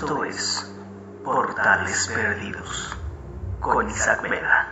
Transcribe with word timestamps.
Esto 0.00 0.24
es 0.24 0.66
Portales 1.22 2.08
Perdidos 2.08 2.96
con 3.60 3.90
Isaac 3.90 4.22
Vela. 4.22 4.68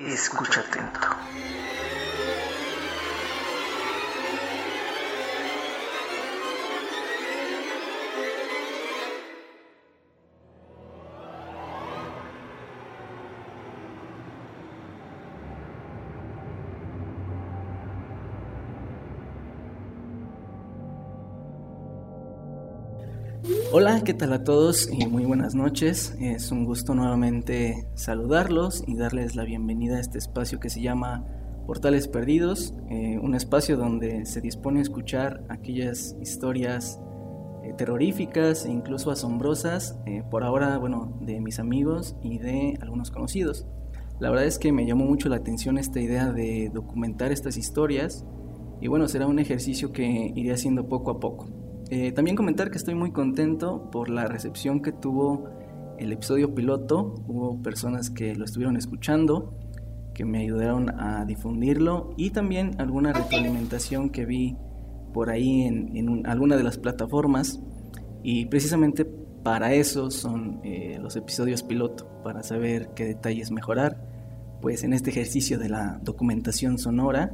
Escucha 0.00 0.62
atento. 0.62 0.98
Hola, 23.78 24.00
¿qué 24.04 24.14
tal 24.14 24.32
a 24.32 24.42
todos? 24.42 24.88
Y 24.90 25.06
muy 25.06 25.26
buenas 25.26 25.54
noches. 25.54 26.16
Es 26.18 26.50
un 26.50 26.64
gusto 26.64 26.94
nuevamente 26.94 27.86
saludarlos 27.94 28.82
y 28.86 28.96
darles 28.96 29.36
la 29.36 29.44
bienvenida 29.44 29.98
a 29.98 30.00
este 30.00 30.16
espacio 30.16 30.60
que 30.60 30.70
se 30.70 30.80
llama 30.80 31.26
Portales 31.66 32.08
Perdidos, 32.08 32.72
eh, 32.88 33.18
un 33.20 33.34
espacio 33.34 33.76
donde 33.76 34.24
se 34.24 34.40
dispone 34.40 34.78
a 34.78 34.82
escuchar 34.82 35.44
aquellas 35.50 36.16
historias 36.22 37.02
eh, 37.64 37.74
terroríficas 37.76 38.64
e 38.64 38.70
incluso 38.70 39.10
asombrosas, 39.10 40.00
eh, 40.06 40.22
por 40.30 40.42
ahora, 40.42 40.78
bueno, 40.78 41.18
de 41.20 41.38
mis 41.42 41.58
amigos 41.58 42.16
y 42.22 42.38
de 42.38 42.78
algunos 42.80 43.10
conocidos. 43.10 43.66
La 44.20 44.30
verdad 44.30 44.46
es 44.46 44.58
que 44.58 44.72
me 44.72 44.86
llamó 44.86 45.04
mucho 45.04 45.28
la 45.28 45.36
atención 45.36 45.76
esta 45.76 46.00
idea 46.00 46.32
de 46.32 46.70
documentar 46.72 47.30
estas 47.30 47.58
historias 47.58 48.24
y 48.80 48.88
bueno, 48.88 49.06
será 49.06 49.26
un 49.26 49.38
ejercicio 49.38 49.92
que 49.92 50.32
iré 50.34 50.54
haciendo 50.54 50.88
poco 50.88 51.10
a 51.10 51.20
poco. 51.20 51.65
Eh, 51.88 52.10
también 52.10 52.36
comentar 52.36 52.70
que 52.70 52.78
estoy 52.78 52.94
muy 52.94 53.12
contento 53.12 53.90
por 53.92 54.08
la 54.08 54.26
recepción 54.26 54.82
que 54.82 54.92
tuvo 54.92 55.48
el 55.98 56.12
episodio 56.12 56.54
piloto. 56.54 57.14
Hubo 57.28 57.62
personas 57.62 58.10
que 58.10 58.34
lo 58.34 58.44
estuvieron 58.44 58.76
escuchando, 58.76 59.56
que 60.12 60.24
me 60.24 60.40
ayudaron 60.40 60.90
a 60.98 61.24
difundirlo 61.24 62.10
y 62.16 62.30
también 62.30 62.80
alguna 62.80 63.12
retroalimentación 63.12 64.10
que 64.10 64.26
vi 64.26 64.56
por 65.14 65.30
ahí 65.30 65.62
en, 65.62 66.26
alguna 66.26 66.56
de 66.56 66.64
las 66.64 66.76
plataformas. 66.76 67.60
Y 68.24 68.46
precisamente 68.46 69.04
para 69.04 69.72
eso 69.72 70.10
son 70.10 70.60
eh, 70.64 70.98
los 71.00 71.14
episodios 71.14 71.62
piloto, 71.62 72.20
para 72.24 72.42
saber 72.42 72.90
qué 72.96 73.04
detalles 73.04 73.52
mejorar, 73.52 74.02
pues 74.60 74.82
en 74.82 74.92
este 74.92 75.10
ejercicio 75.10 75.56
de 75.60 75.68
la 75.68 76.00
documentación 76.02 76.78
sonora 76.78 77.30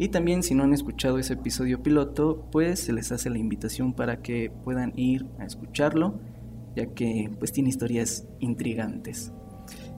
y 0.00 0.08
también 0.08 0.42
si 0.42 0.54
no 0.54 0.62
han 0.62 0.72
escuchado 0.72 1.18
ese 1.18 1.34
episodio 1.34 1.82
piloto, 1.82 2.46
pues 2.50 2.80
se 2.80 2.94
les 2.94 3.12
hace 3.12 3.28
la 3.28 3.36
invitación 3.36 3.92
para 3.92 4.22
que 4.22 4.50
puedan 4.64 4.94
ir 4.96 5.26
a 5.38 5.44
escucharlo, 5.44 6.18
ya 6.74 6.86
que 6.86 7.30
pues 7.38 7.52
tiene 7.52 7.68
historias 7.68 8.26
intrigantes. 8.38 9.30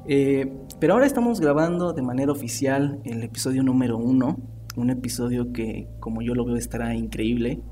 Eh, 0.08 0.52
pero 0.80 0.94
ahora 0.94 1.06
estamos 1.06 1.38
grabando 1.38 1.92
de 1.92 2.02
manera 2.02 2.32
oficial 2.32 3.00
el 3.04 3.22
episodio 3.22 3.62
número 3.62 3.96
uno, 3.96 4.38
un 4.74 4.90
episodio 4.90 5.52
que 5.52 5.86
como 6.00 6.20
yo 6.20 6.34
lo 6.34 6.44
veo 6.44 6.56
estará 6.56 6.96
increíble 6.96 7.62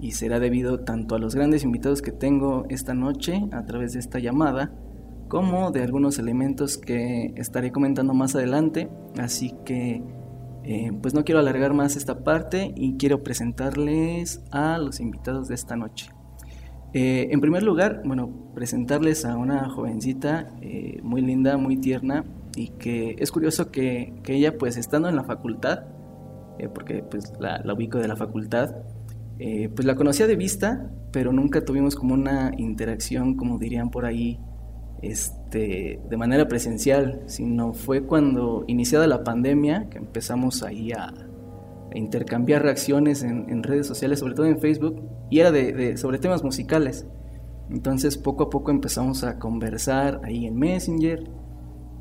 y 0.00 0.12
será 0.12 0.40
debido 0.40 0.80
tanto 0.80 1.14
a 1.14 1.18
los 1.18 1.34
grandes 1.34 1.62
invitados 1.62 2.00
que 2.00 2.10
tengo 2.10 2.64
esta 2.70 2.94
noche 2.94 3.50
a 3.52 3.66
través 3.66 3.92
de 3.92 3.98
esta 3.98 4.18
llamada, 4.18 4.72
como 5.28 5.72
de 5.72 5.82
algunos 5.82 6.18
elementos 6.18 6.78
que 6.78 7.34
estaré 7.36 7.70
comentando 7.70 8.14
más 8.14 8.34
adelante, 8.34 8.88
así 9.18 9.52
que 9.66 10.02
eh, 10.68 10.90
pues 11.00 11.14
no 11.14 11.24
quiero 11.24 11.38
alargar 11.38 11.74
más 11.74 11.94
esta 11.94 12.24
parte 12.24 12.72
y 12.74 12.96
quiero 12.96 13.22
presentarles 13.22 14.42
a 14.50 14.78
los 14.78 14.98
invitados 14.98 15.46
de 15.46 15.54
esta 15.54 15.76
noche. 15.76 16.10
Eh, 16.92 17.28
en 17.30 17.40
primer 17.40 17.62
lugar, 17.62 18.02
bueno, 18.04 18.50
presentarles 18.52 19.24
a 19.24 19.36
una 19.36 19.68
jovencita 19.70 20.50
eh, 20.60 20.98
muy 21.04 21.22
linda, 21.22 21.56
muy 21.56 21.76
tierna 21.76 22.24
y 22.56 22.70
que 22.70 23.14
es 23.18 23.30
curioso 23.30 23.70
que, 23.70 24.12
ella 24.26 24.58
pues 24.58 24.76
estando 24.76 25.08
en 25.08 25.14
la 25.14 25.22
facultad, 25.22 25.84
porque 26.74 27.04
pues 27.08 27.32
la, 27.38 27.60
la, 27.64 27.74
ubico 27.74 27.98
de 27.98 28.08
la 28.08 28.16
facultad, 28.16 28.74
pues 29.36 29.84
la 29.84 29.94
conocía 29.94 30.26
de 30.26 30.34
vista, 30.34 30.90
pero 31.12 31.32
nunca 31.32 31.64
tuvimos 31.64 31.94
como 31.94 32.14
una 32.14 32.50
interacción, 32.56 33.36
como 33.36 33.58
dirían 33.58 33.90
por 33.90 34.06
ahí, 34.06 34.40
este, 35.02 36.00
de 36.08 36.16
manera 36.16 36.48
presencial, 36.48 37.22
sino 37.26 37.72
fue 37.74 38.02
cuando 38.02 38.64
iniciada 38.66 39.06
la 39.06 39.24
pandemia 39.24 39.88
que 39.90 39.98
empezamos 39.98 40.62
ahí 40.62 40.92
a, 40.92 41.12
intercambiar 41.94 42.62
reacciones 42.62 43.22
en, 43.22 43.62
redes 43.62 43.86
sociales, 43.86 44.18
sobre 44.18 44.34
todo 44.34 44.44
en 44.44 44.58
Facebook, 44.58 45.02
y 45.30 45.38
era 45.38 45.50
de, 45.50 45.96
sobre 45.96 46.18
temas 46.18 46.44
musicales. 46.44 47.06
Entonces 47.70 48.18
poco 48.18 48.44
a 48.44 48.50
poco 48.50 48.70
empezamos 48.70 49.24
a 49.24 49.38
conversar 49.38 50.20
ahí 50.22 50.44
en 50.44 50.56
Messenger 50.56 51.24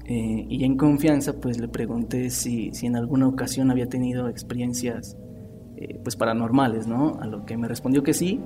eh, 0.05 0.45
y 0.49 0.65
en 0.65 0.75
confianza 0.75 1.39
pues 1.39 1.59
le 1.59 1.69
pregunté 1.69 2.29
si, 2.29 2.73
si, 2.73 2.87
en 2.87 2.97
alguna 2.97 3.27
ocasión 3.27 3.71
había 3.71 3.87
tenido 3.87 4.27
experiencias 4.27 5.15
eh, 5.77 5.97
pues 6.03 6.17
paranormales, 6.17 6.87
¿no? 6.87 7.17
A 7.21 7.27
lo 7.27 7.45
que 7.45 7.55
me 7.55 7.69
respondió 7.69 8.03
que 8.03 8.13
sí 8.13 8.41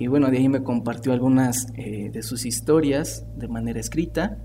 y 0.00 0.06
bueno, 0.06 0.30
de 0.30 0.38
ahí 0.38 0.48
me 0.48 0.62
compartió 0.62 1.12
algunas 1.12 1.66
eh, 1.76 2.08
de 2.10 2.22
sus 2.22 2.46
historias 2.46 3.26
de 3.36 3.48
manera 3.48 3.78
escrita, 3.78 4.38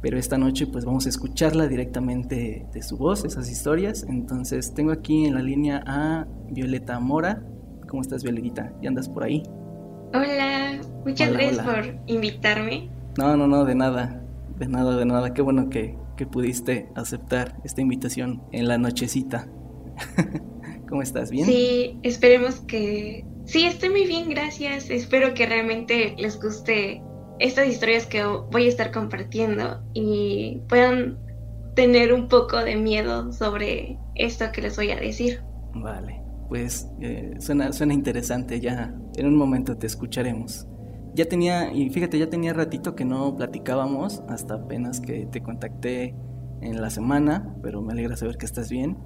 pero 0.00 0.16
esta 0.16 0.38
noche 0.38 0.66
pues 0.66 0.86
vamos 0.86 1.04
a 1.04 1.10
escucharla 1.10 1.68
directamente 1.68 2.66
de 2.72 2.82
su 2.82 2.96
voz, 2.96 3.22
esas 3.26 3.50
historias. 3.50 4.06
Entonces 4.08 4.72
tengo 4.72 4.92
aquí 4.92 5.26
en 5.26 5.34
la 5.34 5.42
línea 5.42 5.84
a 5.86 6.26
Violeta 6.48 6.98
Mora. 6.98 7.42
¿Cómo 7.86 8.00
estás, 8.00 8.22
Violetita? 8.22 8.72
¿Ya 8.80 8.88
andas 8.88 9.06
por 9.06 9.24
ahí? 9.24 9.42
Hola, 10.14 10.80
muchas 11.04 11.30
gracias 11.30 11.58
por 11.58 11.98
invitarme. 12.06 12.88
No, 13.18 13.36
no, 13.36 13.46
no, 13.46 13.66
de 13.66 13.74
nada, 13.74 14.22
de 14.58 14.66
nada, 14.66 14.96
de 14.96 15.04
nada. 15.04 15.34
Qué 15.34 15.42
bueno 15.42 15.68
que, 15.68 15.94
que 16.16 16.24
pudiste 16.24 16.88
aceptar 16.94 17.60
esta 17.64 17.82
invitación 17.82 18.42
en 18.50 18.66
la 18.66 18.78
nochecita. 18.78 19.46
¿Cómo 20.88 21.02
estás? 21.02 21.30
¿Bien? 21.30 21.44
Sí, 21.44 21.98
esperemos 22.02 22.60
que 22.60 23.26
Sí, 23.46 23.64
estoy 23.64 23.90
muy 23.90 24.06
bien, 24.06 24.28
gracias. 24.28 24.90
Espero 24.90 25.32
que 25.34 25.46
realmente 25.46 26.14
les 26.18 26.40
guste 26.40 27.00
estas 27.38 27.68
historias 27.68 28.04
que 28.06 28.24
voy 28.24 28.66
a 28.66 28.68
estar 28.68 28.90
compartiendo 28.90 29.82
y 29.94 30.62
puedan 30.68 31.18
tener 31.76 32.12
un 32.12 32.28
poco 32.28 32.56
de 32.56 32.74
miedo 32.74 33.32
sobre 33.32 33.98
esto 34.16 34.46
que 34.52 34.62
les 34.62 34.76
voy 34.76 34.90
a 34.90 34.96
decir. 34.96 35.42
Vale, 35.74 36.20
pues 36.48 36.88
eh, 37.00 37.34
suena, 37.38 37.72
suena 37.72 37.94
interesante, 37.94 38.60
ya 38.60 38.92
en 39.14 39.26
un 39.26 39.36
momento 39.36 39.76
te 39.76 39.86
escucharemos. 39.86 40.66
Ya 41.14 41.26
tenía, 41.26 41.72
y 41.72 41.88
fíjate, 41.90 42.18
ya 42.18 42.28
tenía 42.28 42.52
ratito 42.52 42.96
que 42.96 43.04
no 43.04 43.36
platicábamos, 43.36 44.22
hasta 44.28 44.54
apenas 44.54 45.00
que 45.00 45.26
te 45.26 45.40
contacté 45.40 46.16
en 46.62 46.80
la 46.80 46.90
semana, 46.90 47.54
pero 47.62 47.80
me 47.80 47.92
alegra 47.92 48.16
saber 48.16 48.38
que 48.38 48.46
estás 48.46 48.70
bien. 48.70 48.96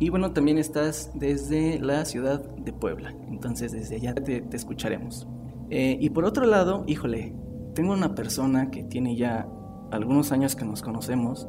Y 0.00 0.08
bueno, 0.08 0.32
también 0.32 0.56
estás 0.56 1.10
desde 1.14 1.78
la 1.78 2.06
ciudad 2.06 2.42
de 2.56 2.72
Puebla, 2.72 3.14
entonces 3.28 3.70
desde 3.70 3.96
allá 3.96 4.14
te, 4.14 4.42
escucharemos. 4.50 5.28
Eh, 5.68 5.98
y 6.00 6.08
por 6.08 6.24
otro 6.24 6.46
lado, 6.46 6.84
híjole, 6.86 7.34
tengo 7.74 7.92
una 7.92 8.14
persona 8.14 8.70
que 8.70 8.82
tiene 8.82 9.14
ya 9.14 9.46
algunos 9.90 10.32
años 10.32 10.56
que 10.56 10.64
nos 10.64 10.80
conocemos 10.80 11.48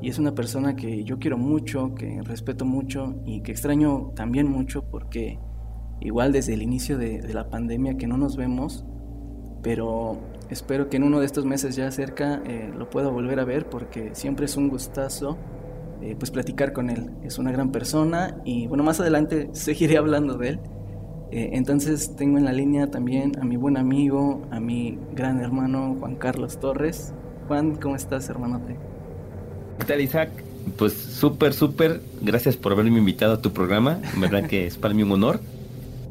y 0.00 0.08
es 0.08 0.20
una 0.20 0.32
persona 0.32 0.76
que 0.76 1.02
yo 1.02 1.18
quiero 1.18 1.38
mucho, 1.38 1.92
que 1.96 2.22
respeto 2.22 2.64
mucho 2.64 3.16
y 3.24 3.42
que 3.42 3.50
extraño 3.50 4.12
también 4.14 4.48
mucho 4.48 4.84
porque 4.88 5.40
igual 6.00 6.30
desde 6.30 6.54
el 6.54 6.62
inicio 6.62 6.98
de, 6.98 7.20
la 7.34 7.50
pandemia 7.50 7.96
que 7.96 8.06
no 8.06 8.16
nos 8.16 8.36
vemos, 8.36 8.84
pero 9.60 10.18
espero 10.50 10.88
que 10.88 10.98
en 10.98 11.02
uno 11.02 11.18
de 11.18 11.26
estos 11.26 11.44
meses 11.44 11.74
ya 11.74 11.90
cerca 11.90 12.42
eh, 12.46 12.72
lo 12.76 12.88
pueda 12.90 13.08
volver 13.08 13.40
a 13.40 13.44
ver 13.44 13.68
porque 13.68 14.14
siempre 14.14 14.46
es 14.46 14.56
un 14.56 14.68
gustazo 14.68 15.36
eh, 16.02 16.16
pues 16.18 16.30
platicar 16.30 16.72
con 16.72 16.90
él. 16.90 17.10
Es 17.24 17.38
una 17.38 17.52
gran 17.52 17.70
persona 17.70 18.36
y 18.44 18.66
bueno, 18.66 18.82
más 18.82 18.98
adelante 18.98 19.48
seguiré 19.52 19.96
hablando 19.96 20.36
de 20.36 20.48
él. 20.50 20.60
Eh, 21.30 21.50
entonces 21.52 22.14
tengo 22.16 22.38
en 22.38 22.44
la 22.44 22.52
línea 22.52 22.90
también 22.90 23.32
a 23.40 23.44
mi 23.44 23.56
buen 23.56 23.76
amigo, 23.76 24.42
a 24.50 24.60
mi 24.60 24.98
gran 25.14 25.40
hermano 25.40 25.96
Juan 26.00 26.16
Carlos 26.16 26.58
Torres. 26.58 27.14
Juan, 27.46 27.76
¿cómo 27.76 27.96
estás, 27.96 28.28
hermanote? 28.28 28.76
¿Qué 29.78 29.84
tal, 29.84 30.00
Isaac? 30.00 30.30
Pues 30.76 30.92
súper, 30.92 31.54
súper. 31.54 32.00
Gracias 32.20 32.56
por 32.56 32.72
haberme 32.72 32.98
invitado 32.98 33.34
a 33.34 33.40
tu 33.40 33.52
programa. 33.52 33.98
verdad 34.18 34.46
que 34.46 34.66
es 34.66 34.76
para 34.76 34.94
mí 34.94 35.02
un 35.02 35.12
honor. 35.12 35.40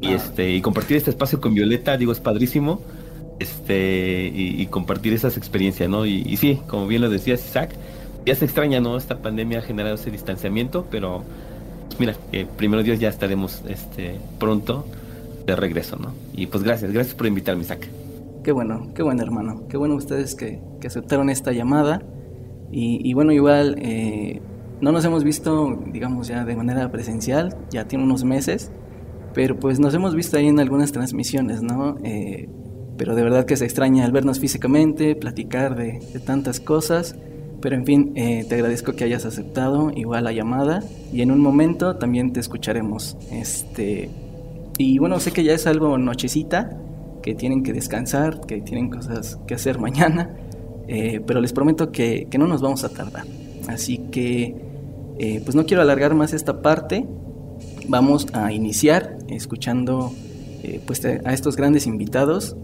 Y 0.00 0.08
ah. 0.08 0.16
este, 0.16 0.52
y 0.52 0.60
compartir 0.60 0.96
este 0.96 1.10
espacio 1.10 1.40
con 1.40 1.54
Violeta, 1.54 1.96
digo, 1.96 2.12
es 2.12 2.20
padrísimo. 2.20 2.80
Este, 3.38 4.30
y, 4.32 4.66
compartir 4.66 5.12
esas 5.12 5.36
experiencias, 5.36 5.88
¿no? 5.88 6.06
Y, 6.06 6.22
y, 6.26 6.36
sí, 6.36 6.60
como 6.68 6.86
bien 6.86 7.02
lo 7.02 7.10
decías, 7.10 7.44
Isaac, 7.44 7.74
ya 8.26 8.34
se 8.34 8.44
extraña, 8.44 8.80
¿no? 8.80 8.96
Esta 8.96 9.18
pandemia 9.18 9.58
ha 9.58 9.62
generado 9.62 9.96
ese 9.96 10.10
distanciamiento, 10.10 10.86
pero 10.90 11.22
mira, 11.98 12.14
que 12.30 12.46
primero 12.46 12.82
Dios 12.82 13.00
ya 13.00 13.08
estaremos 13.08 13.62
este, 13.68 14.18
pronto 14.38 14.86
de 15.46 15.56
regreso, 15.56 15.96
¿no? 15.96 16.12
Y 16.34 16.46
pues 16.46 16.62
gracias, 16.62 16.92
gracias 16.92 17.14
por 17.14 17.26
invitarme, 17.26 17.62
Isaac. 17.62 17.88
Qué 18.42 18.52
bueno, 18.52 18.88
qué 18.94 19.02
bueno 19.02 19.22
hermano, 19.22 19.64
qué 19.68 19.76
bueno 19.76 19.94
ustedes 19.94 20.34
que, 20.34 20.60
aceptaron 20.84 21.30
esta 21.30 21.52
llamada. 21.52 22.02
Y, 22.74 23.12
bueno, 23.12 23.32
igual 23.32 23.76
eh, 23.82 24.40
no 24.80 24.92
nos 24.92 25.04
hemos 25.04 25.24
visto, 25.24 25.78
digamos, 25.92 26.28
ya 26.28 26.46
de 26.46 26.56
manera 26.56 26.90
presencial, 26.90 27.54
ya 27.70 27.86
tiene 27.86 28.02
unos 28.02 28.24
meses, 28.24 28.72
pero 29.34 29.60
pues 29.60 29.78
nos 29.78 29.92
hemos 29.92 30.14
visto 30.14 30.38
ahí 30.38 30.48
en 30.48 30.58
algunas 30.58 30.90
transmisiones, 30.90 31.62
¿no? 31.62 31.98
Eh, 32.02 32.48
pero 32.96 33.14
de 33.14 33.22
verdad 33.22 33.44
que 33.44 33.56
se 33.56 33.64
extraña 33.64 34.04
al 34.04 34.12
vernos 34.12 34.40
físicamente, 34.40 35.14
platicar 35.14 35.76
de, 35.76 36.00
tantas 36.24 36.60
cosas. 36.60 37.16
Pero 37.62 37.76
en 37.76 37.86
fin, 37.86 38.12
eh, 38.16 38.44
te 38.48 38.56
agradezco 38.56 38.94
que 38.94 39.04
hayas 39.04 39.24
aceptado 39.24 39.92
igual 39.94 40.24
la 40.24 40.32
llamada 40.32 40.82
y 41.12 41.22
en 41.22 41.30
un 41.30 41.40
momento 41.40 41.96
también 41.96 42.32
te 42.32 42.40
escucharemos. 42.40 43.16
Este, 43.30 44.10
y 44.78 44.98
bueno, 44.98 45.20
sé 45.20 45.30
que 45.30 45.44
ya 45.44 45.54
es 45.54 45.68
algo 45.68 45.96
nochecita, 45.96 46.76
que 47.22 47.36
tienen 47.36 47.62
que 47.62 47.72
descansar, 47.72 48.40
que 48.46 48.60
tienen 48.60 48.90
cosas 48.90 49.38
que 49.46 49.54
hacer 49.54 49.78
mañana, 49.78 50.30
eh, 50.88 51.20
pero 51.24 51.40
les 51.40 51.52
prometo 51.52 51.92
que, 51.92 52.26
que, 52.28 52.36
no 52.36 52.48
nos 52.48 52.60
vamos 52.60 52.82
a 52.82 52.88
tardar. 52.88 53.24
Así 53.68 53.98
que, 54.10 54.56
eh, 55.20 55.40
pues 55.44 55.54
no 55.54 55.64
quiero 55.64 55.82
alargar 55.82 56.16
más 56.16 56.32
esta 56.32 56.62
parte. 56.62 57.06
Vamos 57.86 58.26
a 58.32 58.52
iniciar 58.52 59.18
escuchando 59.28 60.12
pues 60.86 61.04
a 61.04 61.32
estos 61.32 61.56
grandes 61.56 61.88
invitados 61.88 62.56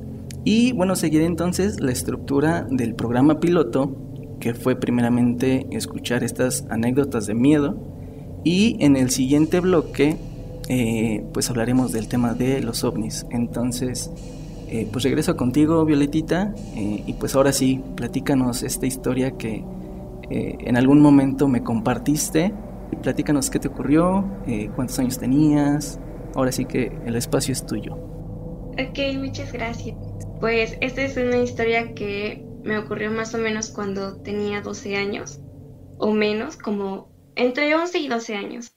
y 0.45 0.73
bueno, 0.73 0.97
seguiré 0.97 1.27
entonces 1.27 1.81
la 1.81 1.93
estructura 1.93 2.67
del 2.71 2.95
programa 2.95 3.41
piloto, 3.41 3.95
que 4.41 4.55
fue 4.55 4.77
primeramente 4.77 5.67
escuchar 5.71 6.23
estas 6.25 6.65
anécdotas 6.71 7.27
de 7.27 7.35
miedo. 7.35 7.77
Y 8.45 8.77
en 8.81 8.97
el 8.97 9.11
siguiente 9.11 9.61
bloque, 9.61 10.17
eh, 10.69 11.25
pues 11.33 11.51
hablaremos 11.51 11.93
del 11.93 12.09
tema 12.09 12.35
de 12.35 12.61
los 12.61 12.85
ovnis. 12.85 13.27
Entonces, 13.31 14.11
eh, 14.69 14.89
pues 14.91 15.05
regreso 15.05 15.37
contigo, 15.37 15.85
Violetita. 15.85 16.55
Eh, 16.77 17.03
y 17.07 17.13
pues 17.15 17.35
ahora 17.35 17.53
sí, 17.53 17.83
platícanos 17.97 18.63
esta 18.63 18.87
historia 18.87 19.33
que 19.33 19.65
en 20.31 20.77
algún 20.77 21.01
momento 21.01 21.49
me 21.49 21.63
compartiste. 21.63 22.53
Platícanos 23.03 23.49
qué 23.49 23.59
te 23.59 23.69
ocurrió, 23.69 24.27
cuántos 24.77 24.99
años 24.99 25.19
tenías. 25.19 25.99
Ahora 26.35 26.53
sí 26.53 26.67
que 26.67 26.93
el 27.07 27.17
espacio 27.17 27.53
es 27.53 27.65
tuyo. 27.65 27.95
Ok, 28.75 28.99
muchas 29.17 29.51
gracias. 29.53 29.97
Pues 30.39 30.77
esta 30.83 31.03
es 31.03 31.17
una 31.17 31.39
historia 31.39 31.95
que 31.95 32.48
me 32.69 32.79
ocurrió 32.79 33.11
más 33.11 33.35
o 33.35 33.39
menos 33.39 33.71
cuando 33.71 34.19
tenía 34.19 34.61
12 34.63 34.97
años 34.97 35.41
o 35.97 36.13
menos, 36.13 36.57
como 36.59 37.13
entre 37.37 37.75
11 37.75 37.99
y 37.99 38.09
12 38.09 38.37
años. 38.37 38.73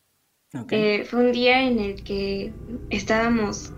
Eh, 0.70 1.06
fue 1.06 1.20
un 1.22 1.32
día 1.34 1.64
en 1.64 1.80
el 1.80 2.04
que 2.04 2.58
estábamos 2.90 3.74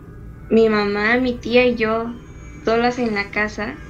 mi 0.49 0.69
mamá, 0.69 1.17
mi 1.17 1.39
tía 1.39 1.65
y 1.65 1.75
yo 1.75 2.21
solas 2.65 2.99
en 2.99 3.15
la 3.15 3.31
casa. 3.31 3.83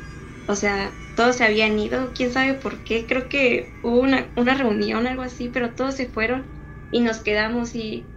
O 0.47 0.55
sea, 0.55 0.99
todos 1.15 1.37
se 1.37 1.45
habían 1.45 1.79
ido, 1.79 2.13
quién 2.13 2.31
sabe 2.31 2.55
por 2.55 2.83
qué. 2.83 3.07
Creo 3.07 3.29
que 3.29 3.77
hubo 3.81 3.99
una, 4.01 4.31
una 4.37 4.55
reunión, 4.55 5.07
algo 5.07 5.23
así, 5.23 5.49
pero 5.49 5.75
todos 5.75 5.95
se 5.95 6.07
fueron 6.09 6.51
y 6.91 7.01
nos 7.01 7.21
quedamos 7.21 7.75
y 7.75 8.11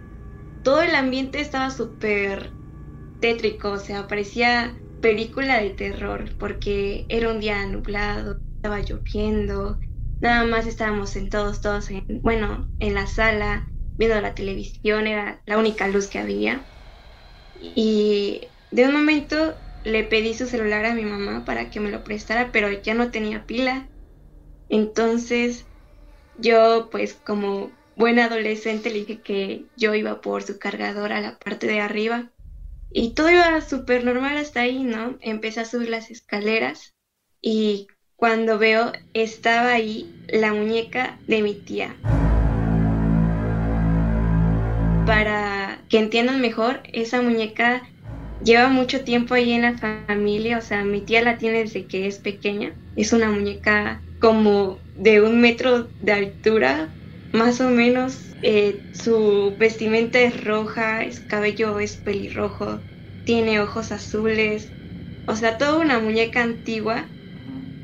todo 0.63 0.81
el 0.83 0.95
ambiente 0.95 1.39
estaba 1.41 1.69
súper 1.71 2.57
tétrico, 3.19 3.71
o 3.71 3.79
sea, 3.79 4.07
parecía 4.07 4.83
película 4.99 5.59
de 5.61 5.71
terror 5.71 6.35
porque 6.37 7.05
era 7.09 7.29
un 7.31 7.39
día 7.39 7.65
nublado, 7.67 8.41
estaba 8.55 8.79
lloviendo, 8.81 9.79
nada 10.21 10.45
más 10.45 10.67
estábamos 10.67 11.09
sentados 11.11 11.61
todos 11.61 11.89
en, 11.91 12.05
bueno, 12.23 12.71
en 12.79 12.93
la 12.95 13.07
sala, 13.07 13.73
viendo 13.97 14.19
la 14.21 14.35
televisión, 14.35 15.07
era 15.07 15.41
la 15.45 15.57
única 15.57 15.87
luz 15.87 16.07
que 16.07 16.19
había. 16.19 16.69
Y 17.53 18.55
de 18.71 18.85
un 18.85 18.93
momento 18.93 19.63
le 19.83 20.03
pedí 20.03 20.33
su 20.33 20.47
celular 20.47 20.85
a 20.85 20.93
mi 20.95 21.05
mamá 21.05 21.45
para 21.45 21.69
que 21.69 21.79
me 21.79 21.91
lo 21.91 22.03
prestara, 22.03 22.51
pero 22.51 22.71
ya 22.71 22.93
no 22.93 23.11
tenía 23.11 23.45
pila. 23.45 23.91
Entonces 24.69 25.69
yo 26.35 26.89
pues 26.91 27.21
como 27.25 27.79
buena 27.95 28.25
adolescente 28.25 28.89
le 28.91 28.99
dije 29.01 29.23
que 29.23 29.69
yo 29.75 29.95
iba 29.95 30.21
por 30.21 30.43
su 30.43 30.59
cargador 30.59 31.13
a 31.13 31.21
la 31.21 31.39
parte 31.39 31.67
de 31.67 31.81
arriba 31.81 32.33
y 32.91 33.13
todo 33.13 33.29
iba 33.29 33.61
súper 33.61 34.03
normal 34.03 34.37
hasta 34.37 34.61
ahí, 34.61 34.83
¿no? 34.83 35.17
Empecé 35.21 35.61
a 35.61 35.65
subir 35.65 35.89
las 35.89 36.09
escaleras 36.09 36.93
y 37.41 37.87
cuando 38.15 38.57
veo 38.57 38.91
estaba 39.13 39.73
ahí 39.73 40.13
la 40.27 40.53
muñeca 40.53 41.19
de 41.27 41.41
mi 41.41 41.53
tía. 41.53 41.95
Para 45.05 45.79
que 45.89 45.99
entiendan 45.99 46.41
mejor, 46.41 46.81
esa 46.91 47.21
muñeca 47.21 47.83
lleva 48.43 48.69
mucho 48.69 49.03
tiempo 49.03 49.33
ahí 49.33 49.53
en 49.53 49.61
la 49.61 49.77
familia, 49.77 50.57
o 50.57 50.61
sea, 50.61 50.83
mi 50.83 51.01
tía 51.01 51.21
la 51.21 51.37
tiene 51.37 51.59
desde 51.59 51.85
que 51.85 52.07
es 52.07 52.19
pequeña. 52.19 52.73
Es 52.95 53.13
una 53.13 53.29
muñeca 53.29 54.01
como 54.19 54.79
de 54.95 55.21
un 55.21 55.39
metro 55.39 55.87
de 56.01 56.11
altura, 56.11 56.89
más 57.31 57.61
o 57.61 57.69
menos 57.69 58.37
eh, 58.41 58.83
su 58.93 59.55
vestimenta 59.57 60.19
es 60.19 60.43
roja, 60.43 61.09
su 61.11 61.27
cabello 61.27 61.79
es 61.79 61.97
pelirrojo, 61.97 62.81
tiene 63.23 63.59
ojos 63.59 63.91
azules, 63.91 64.73
o 65.27 65.35
sea, 65.35 65.57
toda 65.57 65.79
una 65.79 65.99
muñeca 65.99 66.43
antigua. 66.43 67.05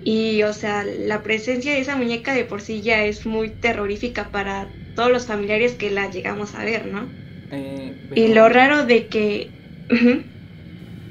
Y, 0.05 0.43
o 0.43 0.51
sea, 0.53 0.83
la 0.83 1.23
presencia 1.23 1.73
de 1.73 1.79
esa 1.79 1.95
muñeca 1.95 2.33
de 2.33 2.43
por 2.45 2.61
sí 2.61 2.81
ya 2.81 3.05
es 3.05 3.25
muy 3.25 3.49
terrorífica 3.49 4.31
para 4.31 4.69
todos 4.95 5.11
los 5.11 5.27
familiares 5.27 5.75
que 5.75 5.91
la 5.91 6.09
llegamos 6.09 6.55
a 6.55 6.65
ver, 6.65 6.87
¿no? 6.87 7.09
Eh, 7.51 7.95
y 8.15 8.27
lo 8.33 8.49
raro 8.49 8.85
de 8.85 9.07
que... 9.07 9.49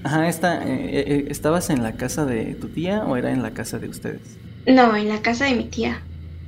Ajá, 0.05 0.29
esta, 0.29 0.63
eh, 0.67 1.27
¿estabas 1.29 1.71
en 1.71 1.83
la 1.83 1.97
casa 1.97 2.27
de 2.27 2.55
tu 2.55 2.69
tía 2.69 3.05
o 3.05 3.17
era 3.17 3.33
en 3.33 3.43
la 3.43 3.55
casa 3.55 3.79
de 3.79 3.89
ustedes? 3.89 4.41
No, 4.67 4.97
en 4.97 5.09
la 5.09 5.23
casa 5.23 5.47
de 5.47 5.55
mi 5.55 5.71
tía. 5.71 6.03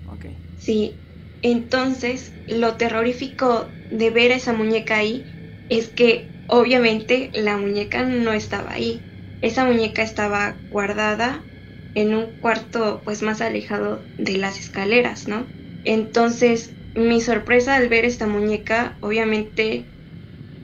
Ok. 0.06 0.26
Sí, 0.58 1.03
entonces, 1.44 2.38
lo 2.48 2.76
terrorífico 2.78 3.78
de 3.90 4.10
ver 4.10 4.32
a 4.32 4.36
esa 4.36 4.54
muñeca 4.54 4.98
ahí 4.98 5.38
es 5.68 5.90
que 5.90 6.34
obviamente 6.46 7.30
la 7.34 7.58
muñeca 7.58 8.04
no 8.04 8.32
estaba 8.34 8.72
ahí. 8.72 9.08
Esa 9.42 9.66
muñeca 9.66 10.02
estaba 10.02 10.64
guardada 10.70 11.48
en 11.94 12.14
un 12.16 12.32
cuarto 12.32 13.02
pues 13.04 13.22
más 13.22 13.42
alejado 13.42 14.10
de 14.18 14.38
las 14.38 14.58
escaleras, 14.60 15.28
¿no? 15.28 15.54
Entonces, 15.84 16.78
mi 16.94 17.22
sorpresa 17.22 17.76
al 17.76 17.88
ver 17.90 18.06
esta 18.06 18.26
muñeca 18.26 18.98
obviamente 19.02 19.94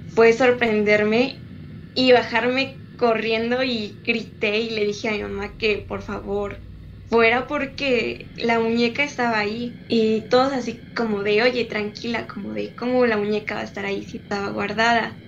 fue 0.07 0.33
sorprenderme 0.35 1.47
y 1.95 2.13
bajarme 2.13 2.85
corriendo 2.97 3.63
y 3.65 4.01
grité 4.05 4.59
y 4.61 4.71
le 4.71 4.85
dije 4.87 5.09
a 5.09 5.13
mi 5.13 5.23
mamá 5.23 5.57
que 5.57 5.79
por 5.79 6.03
favor 6.03 6.63
fuera 7.11 7.47
porque 7.49 8.33
la 8.37 8.61
muñeca 8.61 9.05
estaba 9.05 9.39
ahí 9.39 9.83
y 9.89 10.29
todos 10.29 10.53
así 10.55 10.89
como 10.95 11.23
de, 11.25 11.43
oye, 11.43 11.65
tranquila, 11.67 12.27
como 12.29 12.53
de, 12.55 12.75
¿cómo 12.77 13.07
la 13.07 13.17
muñeca 13.19 13.57
va 13.57 13.63
a 13.63 13.65
estar 13.65 13.85
ahí 13.87 14.05
si 14.05 14.19
estaba 14.19 14.51
guardada? 14.51 15.23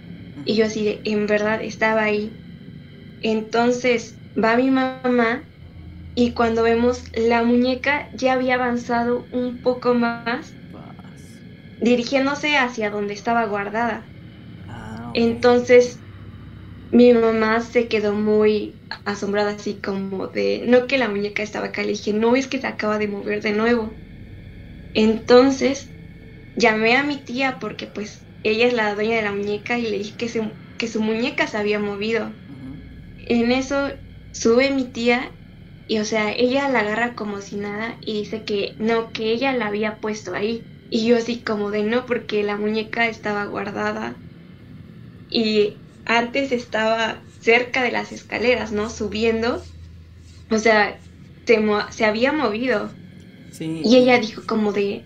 Y 0.44 0.56
yo 0.56 0.67
así 0.67 0.84
de, 0.84 1.02
en 1.05 1.26
verdad 1.26 1.62
estaba 1.62 2.05
ahí. 2.05 2.41
Entonces 3.20 4.22
va 4.36 4.56
mi 4.56 4.70
mamá 4.70 5.51
y 6.15 6.34
cuando 6.34 6.62
vemos 6.65 7.05
la 7.15 7.44
muñeca 7.44 8.10
ya 8.15 8.34
había 8.34 8.56
avanzado 8.56 9.29
un 9.32 9.60
poco 9.62 9.94
más, 9.94 10.58
dirigiéndose 11.81 12.56
hacia 12.56 12.89
donde 12.91 13.12
estaba 13.12 13.44
guardada. 13.44 14.10
Ah, 14.67 15.15
Entonces 15.15 16.02
mi 16.93 17.13
mamá 17.15 17.61
se 17.63 17.89
quedó 17.89 18.15
muy 18.15 18.84
asombrada 19.05 19.53
así 19.53 19.81
como 19.82 20.29
de, 20.29 20.65
no 20.69 20.87
que 20.87 20.99
la 20.99 21.08
muñeca 21.08 21.43
estaba 21.43 21.69
acá, 21.69 21.82
le 21.82 21.91
dije, 21.91 22.13
no 22.15 22.37
es 22.37 22.49
que 22.49 22.61
se 22.61 22.69
acaba 22.69 22.99
de 22.99 23.08
mover 23.08 23.43
de 23.43 23.53
nuevo. 23.53 24.03
Entonces 24.94 25.96
llamé 26.56 26.96
a 26.96 27.05
mi 27.05 27.25
tía 27.25 27.58
porque 27.61 27.87
pues 27.89 28.29
ella 28.44 28.67
es 28.69 28.75
la 28.75 28.94
dueña 28.94 29.17
de 29.17 29.22
la 29.22 29.32
muñeca 29.32 29.79
y 29.79 29.84
le 29.84 29.99
dije 29.99 30.17
que, 30.17 30.58
que 30.79 30.89
su 30.89 31.03
muñeca 31.03 31.46
se 31.49 31.58
había 31.58 31.79
movido. 31.81 32.41
En 33.17 33.53
eso 33.53 33.91
sube 34.32 34.70
mi 34.72 34.93
tía 34.93 35.37
y 35.87 35.99
o 36.01 36.05
sea, 36.05 36.32
ella 36.32 36.69
la 36.69 36.81
agarra 36.81 37.15
como 37.17 37.41
si 37.41 37.56
nada 37.56 37.99
y 38.03 38.15
dice 38.20 38.44
que 38.44 38.77
no, 38.79 39.13
que 39.13 39.32
ella 39.32 39.53
la 39.55 39.69
había 39.69 40.01
puesto 40.01 40.34
ahí. 40.34 40.70
Y 40.91 41.06
yo 41.08 41.17
así 41.19 41.43
como 41.44 41.70
de 41.70 41.82
no, 41.84 42.06
porque 42.06 42.43
la 42.44 42.56
muñeca 42.58 43.08
estaba 43.08 43.46
guardada. 43.46 44.22
Y 45.29 45.81
antes 46.05 46.53
estaba 46.53 47.21
cerca 47.41 47.82
de 47.82 47.93
las 47.93 48.13
escaleras, 48.13 48.73
¿no? 48.73 48.91
Subiendo. 48.91 49.63
O 50.51 50.59
sea, 50.59 50.99
se, 51.91 52.05
había 52.05 52.32
movido. 52.32 52.91
Sí. 53.51 53.82
Y 53.85 53.97
ella 53.97 54.19
dijo 54.19 54.43
como 54.47 54.73
de... 54.73 55.03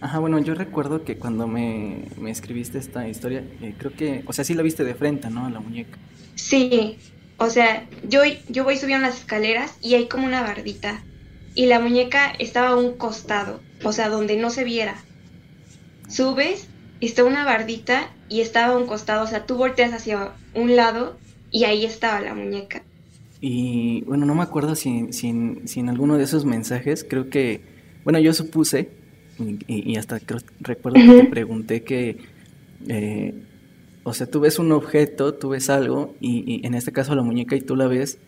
Ajá, 0.00 0.20
bueno, 0.20 0.38
yo 0.38 0.54
recuerdo 0.54 1.04
que 1.04 1.16
cuando 1.16 1.48
me, 1.48 2.04
escribiste 2.26 2.78
esta 2.78 3.08
historia, 3.08 3.44
eh, 3.60 3.74
creo 3.76 3.92
que, 3.92 4.22
o 4.26 4.32
sea, 4.32 4.44
sí 4.44 4.54
la 4.54 4.62
viste 4.62 4.84
de 4.84 4.94
frente, 4.94 5.28
¿no? 5.28 5.46
A 5.46 5.50
la 5.50 5.58
muñeca. 5.58 5.98
Sí, 6.36 6.98
o 7.36 7.50
sea, 7.50 7.86
yo, 8.08 8.20
yo 8.48 8.62
voy 8.62 8.76
subiendo 8.76 9.06
las 9.06 9.18
escaleras 9.18 9.76
y 9.82 9.94
hay 9.94 10.06
como 10.06 10.26
una 10.26 10.42
bardita. 10.42 11.02
Y 11.54 11.66
la 11.66 11.80
muñeca 11.80 12.32
estaba 12.38 12.68
a 12.68 12.76
un 12.76 12.96
costado, 12.96 13.60
o 13.82 13.92
sea, 13.92 14.08
donde 14.08 14.36
no 14.36 14.50
se 14.50 14.62
viera. 14.62 15.02
Subes 16.08 16.68
está 17.06 17.24
una 17.24 17.44
bardita 17.44 18.10
y 18.28 18.40
estaba 18.40 18.74
a 18.74 18.76
un 18.76 18.86
costado, 18.86 19.24
o 19.24 19.26
sea, 19.26 19.46
tú 19.46 19.56
volteas 19.56 19.92
hacia 19.92 20.32
un 20.54 20.76
lado 20.76 21.16
y 21.50 21.64
ahí 21.64 21.84
estaba 21.84 22.20
la 22.20 22.34
muñeca. 22.34 22.82
Y 23.40 24.02
bueno, 24.02 24.26
no 24.26 24.34
me 24.34 24.42
acuerdo 24.42 24.74
si, 24.74 25.12
si, 25.12 25.28
en 25.28 25.88
alguno 25.88 26.18
de 26.18 26.24
esos 26.24 26.44
mensajes, 26.44 27.06
creo 27.08 27.30
que, 27.30 27.60
bueno, 28.04 28.18
yo 28.18 28.32
supuse, 28.32 28.90
y, 29.68 29.96
hasta 29.96 30.20
recuerdo 30.60 30.98
que 30.98 31.22
te 31.22 31.30
pregunté 31.30 31.84
que, 31.84 32.18
eh, 32.88 33.34
o 34.02 34.12
sea, 34.12 34.26
tú 34.26 34.40
ves 34.40 34.58
un 34.58 34.72
objeto, 34.72 35.34
tú 35.34 35.50
ves 35.50 35.70
algo, 35.70 36.14
y, 36.20 36.66
en 36.66 36.74
este 36.74 36.90
caso 36.90 37.14
la 37.14 37.22
muñeca 37.22 37.54
y 37.54 37.60
tú 37.60 37.76
la 37.76 37.86
ves, 37.86 38.18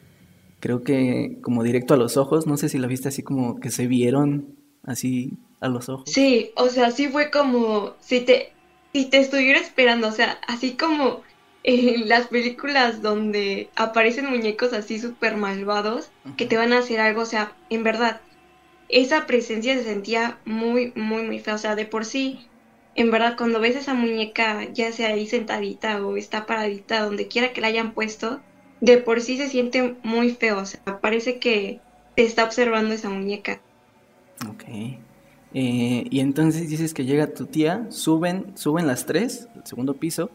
creo 0.61 0.85
que 0.85 1.39
como 1.43 1.65
directo 1.65 1.95
a 1.95 1.97
los 1.97 2.17
ojos, 2.17 2.47
no 2.47 2.57
sé 2.57 2.69
si 2.69 2.79
la 2.79 2.87
viste 2.87 3.09
así 3.09 3.23
como 3.23 3.59
que 3.59 3.71
se 3.71 3.89
vieron 3.89 4.55
así 4.85 5.33
a 5.61 5.69
los 5.69 5.89
ojos. 5.89 6.09
Sí, 6.09 6.53
o 6.57 6.69
sea, 6.69 6.93
sí 6.93 7.09
fue 7.09 7.31
como 7.31 7.95
si 8.00 8.21
te, 8.21 8.53
si 8.93 9.07
te 9.07 9.19
estuviera 9.19 9.59
esperando, 9.59 10.09
o 10.09 10.13
sea, 10.13 10.39
así 10.47 10.73
como 10.73 11.23
en 11.63 12.09
las 12.09 12.29
películas 12.29 13.03
donde 13.03 13.69
aparecen 13.77 14.31
muñecos 14.31 14.73
así 14.73 14.99
súper 14.99 15.37
malvados 15.37 16.11
que 16.37 16.47
te 16.47 16.57
van 16.57 16.73
a 16.73 16.79
hacer 16.79 17.01
algo, 17.01 17.23
o 17.23 17.27
sea, 17.27 17.53
en 17.69 17.85
verdad, 17.85 18.21
esa 18.89 19.27
presencia 19.27 19.77
se 19.77 19.85
sentía 19.85 20.39
muy, 20.45 20.93
muy, 20.97 21.23
muy 21.23 21.39
fea, 21.39 21.55
o 21.55 21.59
sea, 21.59 21.77
de 21.77 21.85
por 21.85 22.05
sí 22.05 22.47
en 22.95 23.11
verdad 23.11 23.37
cuando 23.37 23.61
ves 23.61 23.77
esa 23.77 23.95
muñeca, 23.95 24.65
ya 24.73 24.93
sea 24.93 25.09
ahí 25.09 25.27
sentadita 25.27 26.05
o 26.05 26.17
está 26.17 26.47
paradita, 26.47 27.05
donde 27.05 27.29
quiera 27.29 27.53
que 27.53 27.61
la 27.61 27.69
hayan 27.69 27.93
puesto, 27.93 28.41
de 28.81 28.99
por 28.99 29.21
sí 29.21 29.37
se 29.37 29.49
siente 29.49 29.97
muy 30.03 30.31
feo, 30.31 30.59
o 30.59 30.67
sea, 30.67 31.01
parece 31.01 31.39
que 31.39 31.81
te 32.17 32.25
está 32.25 32.45
observando 32.45 32.95
esa 32.95 33.09
muñeca. 33.09 33.61
Ok. 34.49 34.65
Eh, 35.52 36.07
y 36.11 36.21
entonces 36.21 36.69
dices 36.69 36.95
que 36.95 37.04
llega 37.04 37.35
tu 37.35 37.47
tía, 37.47 37.87
suben, 37.90 38.57
suben 38.57 38.87
las 38.87 39.07
tres, 39.07 39.49
el 39.57 39.66
segundo 39.66 39.95
piso, 39.95 40.30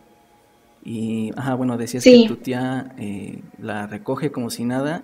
y, 0.83 1.31
ajá, 1.35 1.55
bueno, 1.55 1.77
decías 1.77 2.03
que 2.03 2.27
tu 2.27 2.35
tía 2.35 2.93
eh, 2.99 3.41
la 3.57 3.87
recoge 3.87 4.31
como 4.31 4.51
si 4.51 4.65
nada 4.65 5.03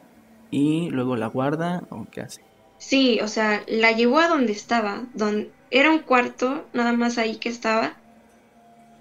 y 0.51 0.89
luego 0.91 1.15
la 1.15 1.25
guarda, 1.27 1.83
¿o 1.89 2.05
qué 2.11 2.21
hace? 2.21 2.41
Sí, 2.77 3.19
o 3.21 3.27
sea, 3.27 3.63
la 3.67 3.91
llevó 3.91 4.19
a 4.19 4.27
donde 4.27 4.51
estaba, 4.51 5.03
donde, 5.15 5.49
era 5.71 5.89
un 5.89 5.99
cuarto, 5.99 6.65
nada 6.73 6.93
más 6.93 7.17
ahí 7.17 7.37
que 7.37 7.49
estaba. 7.49 7.93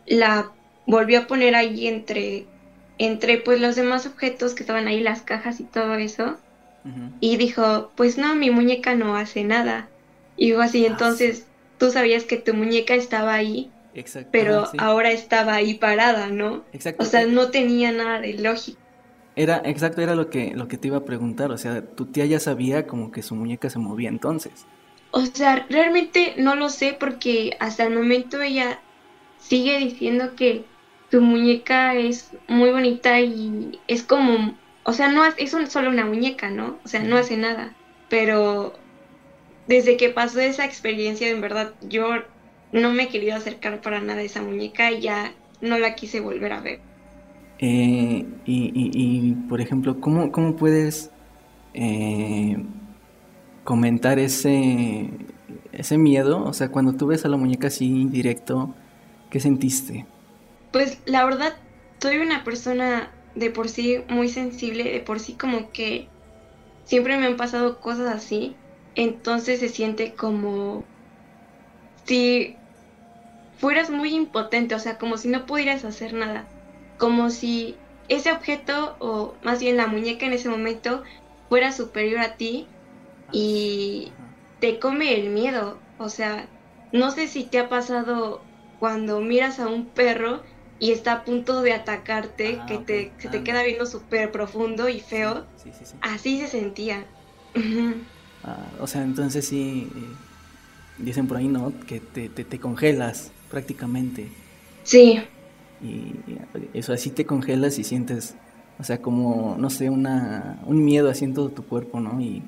La 0.06 0.52
volvió 0.86 1.20
a 1.20 1.26
poner 1.26 1.54
ahí 1.54 1.86
entre, 1.86 2.46
entre 2.98 3.38
pues 3.38 3.60
los 3.60 3.76
demás 3.76 4.06
objetos 4.06 4.54
que 4.54 4.62
estaban 4.62 4.86
ahí, 4.86 5.00
las 5.00 5.22
cajas 5.22 5.60
y 5.60 5.64
todo 5.64 5.94
eso. 5.94 6.38
Y 7.20 7.36
dijo, 7.36 7.90
pues 7.94 8.16
no, 8.16 8.34
mi 8.34 8.50
muñeca 8.50 8.94
no 8.94 9.14
hace 9.14 9.44
nada. 9.44 9.89
Y 10.40 10.46
dijo 10.46 10.62
así, 10.62 10.86
entonces 10.86 11.46
tú 11.76 11.90
sabías 11.90 12.24
que 12.24 12.38
tu 12.38 12.54
muñeca 12.54 12.94
estaba 12.94 13.34
ahí, 13.34 13.70
pero 14.32 14.70
ahora 14.78 15.10
estaba 15.12 15.52
ahí 15.52 15.74
parada, 15.74 16.28
¿no? 16.28 16.64
Exacto. 16.72 17.02
O 17.02 17.06
sea, 17.06 17.26
no 17.26 17.50
tenía 17.50 17.92
nada 17.92 18.20
de 18.20 18.32
lógica. 18.32 18.80
Era, 19.36 19.60
exacto, 19.66 20.00
era 20.00 20.14
lo 20.14 20.30
que, 20.30 20.52
lo 20.54 20.66
que 20.66 20.78
te 20.78 20.88
iba 20.88 20.96
a 20.96 21.04
preguntar. 21.04 21.52
O 21.52 21.58
sea, 21.58 21.84
tu 21.84 22.06
tía 22.06 22.24
ya 22.24 22.40
sabía 22.40 22.86
como 22.86 23.12
que 23.12 23.22
su 23.22 23.34
muñeca 23.34 23.68
se 23.68 23.78
movía 23.78 24.08
entonces. 24.08 24.64
O 25.10 25.26
sea, 25.26 25.66
realmente 25.68 26.32
no 26.38 26.54
lo 26.54 26.70
sé 26.70 26.96
porque 26.98 27.58
hasta 27.60 27.84
el 27.84 27.94
momento 27.94 28.40
ella 28.40 28.80
sigue 29.36 29.76
diciendo 29.76 30.36
que 30.36 30.64
su 31.10 31.20
muñeca 31.20 31.96
es 31.96 32.30
muy 32.48 32.70
bonita 32.70 33.20
y 33.20 33.78
es 33.88 34.04
como, 34.04 34.56
o 34.84 34.94
sea, 34.94 35.12
no 35.12 35.22
es 35.26 35.50
solo 35.68 35.90
una 35.90 36.06
muñeca, 36.06 36.48
¿no? 36.48 36.78
O 36.82 36.88
sea, 36.88 37.02
no 37.02 37.18
hace 37.18 37.36
nada. 37.36 37.74
Pero 38.08 38.79
desde 39.70 39.96
que 39.96 40.08
pasó 40.08 40.40
esa 40.40 40.64
experiencia, 40.64 41.28
en 41.28 41.40
verdad, 41.40 41.74
yo 41.88 42.08
no 42.72 42.92
me 42.92 43.04
he 43.04 43.08
querido 43.08 43.36
acercar 43.36 43.80
para 43.80 44.00
nada 44.00 44.18
a 44.18 44.24
esa 44.24 44.42
muñeca 44.42 44.90
y 44.90 45.00
ya 45.00 45.32
no 45.60 45.78
la 45.78 45.94
quise 45.94 46.18
volver 46.18 46.52
a 46.52 46.60
ver. 46.60 46.80
Eh, 47.60 48.26
y, 48.46 48.72
y, 48.74 49.32
por 49.48 49.60
ejemplo, 49.60 50.00
¿cómo, 50.00 50.32
cómo 50.32 50.56
puedes 50.56 51.12
eh, 51.74 52.56
comentar 53.62 54.18
ese, 54.18 55.08
ese 55.70 55.98
miedo? 55.98 56.42
O 56.42 56.52
sea, 56.52 56.70
cuando 56.70 56.94
tú 56.94 57.06
ves 57.06 57.24
a 57.24 57.28
la 57.28 57.36
muñeca 57.36 57.68
así 57.68 58.06
directo, 58.06 58.74
¿qué 59.30 59.38
sentiste? 59.38 60.04
Pues 60.72 60.98
la 61.06 61.24
verdad, 61.24 61.54
soy 62.00 62.16
una 62.16 62.42
persona 62.42 63.12
de 63.36 63.50
por 63.50 63.68
sí 63.68 63.98
muy 64.08 64.30
sensible, 64.30 64.82
de 64.82 64.98
por 64.98 65.20
sí 65.20 65.34
como 65.34 65.70
que 65.70 66.08
siempre 66.82 67.16
me 67.18 67.26
han 67.26 67.36
pasado 67.36 67.78
cosas 67.78 68.12
así, 68.12 68.56
entonces 68.94 69.60
se 69.60 69.68
siente 69.68 70.14
como 70.14 70.84
si 72.06 72.60
fueras 73.52 73.90
muy 73.90 74.14
impotente, 74.14 74.74
o 74.74 74.78
sea, 74.78 74.98
como 74.98 75.16
si 75.18 75.28
no 75.28 75.46
pudieras 75.46 75.84
hacer 75.84 76.14
nada, 76.14 76.48
como 76.96 77.30
si 77.30 77.78
ese 78.08 78.32
objeto 78.32 78.96
o 79.00 79.38
más 79.42 79.60
bien 79.60 79.76
la 79.76 79.86
muñeca 79.86 80.26
en 80.26 80.32
ese 80.32 80.48
momento 80.48 81.02
fuera 81.48 81.72
superior 81.72 82.20
a 82.20 82.36
ti 82.36 82.68
y 83.32 84.14
te 84.58 84.78
come 84.78 85.14
el 85.14 85.30
miedo. 85.30 85.82
O 85.96 86.08
sea, 86.08 86.50
no 86.92 87.10
sé 87.10 87.28
si 87.28 87.44
te 87.48 87.58
ha 87.58 87.68
pasado 87.68 88.50
cuando 88.78 89.20
miras 89.20 89.60
a 89.60 89.68
un 89.68 89.92
perro 89.92 90.42
y 90.78 90.92
está 90.92 91.12
a 91.12 91.24
punto 91.24 91.62
de 91.62 91.74
atacarte, 91.74 92.58
ah, 92.60 92.66
que 92.66 92.78
te, 92.78 93.14
se 93.18 93.28
te 93.28 93.44
queda 93.44 93.62
viendo 93.62 93.86
súper 93.86 94.32
profundo 94.32 94.88
y 94.88 95.00
feo. 95.00 95.46
Así 96.00 96.40
se 96.40 96.48
sentía. 96.48 97.14
Ah, 98.44 98.66
o 98.80 98.86
sea, 98.86 99.02
entonces 99.02 99.46
sí, 99.46 99.88
eh, 99.94 100.00
dicen 100.98 101.26
por 101.26 101.36
ahí, 101.36 101.48
¿no? 101.48 101.72
Que 101.86 102.00
te, 102.00 102.28
te, 102.28 102.44
te, 102.44 102.58
congelas 102.58 103.30
prácticamente. 103.50 104.28
Sí. 104.82 105.20
Y 105.82 106.14
eso 106.74 106.92
así 106.92 107.10
te 107.10 107.24
congelas 107.24 107.78
y 107.78 107.84
sientes, 107.84 108.34
o 108.78 108.84
sea, 108.84 109.00
como, 109.00 109.56
no 109.58 109.70
sé, 109.70 109.90
una, 109.90 110.60
un 110.66 110.84
miedo 110.84 111.10
así 111.10 111.24
en 111.24 111.34
todo 111.34 111.48
tu 111.50 111.64
cuerpo, 111.64 112.00
¿no? 112.00 112.20
Y 112.20 112.42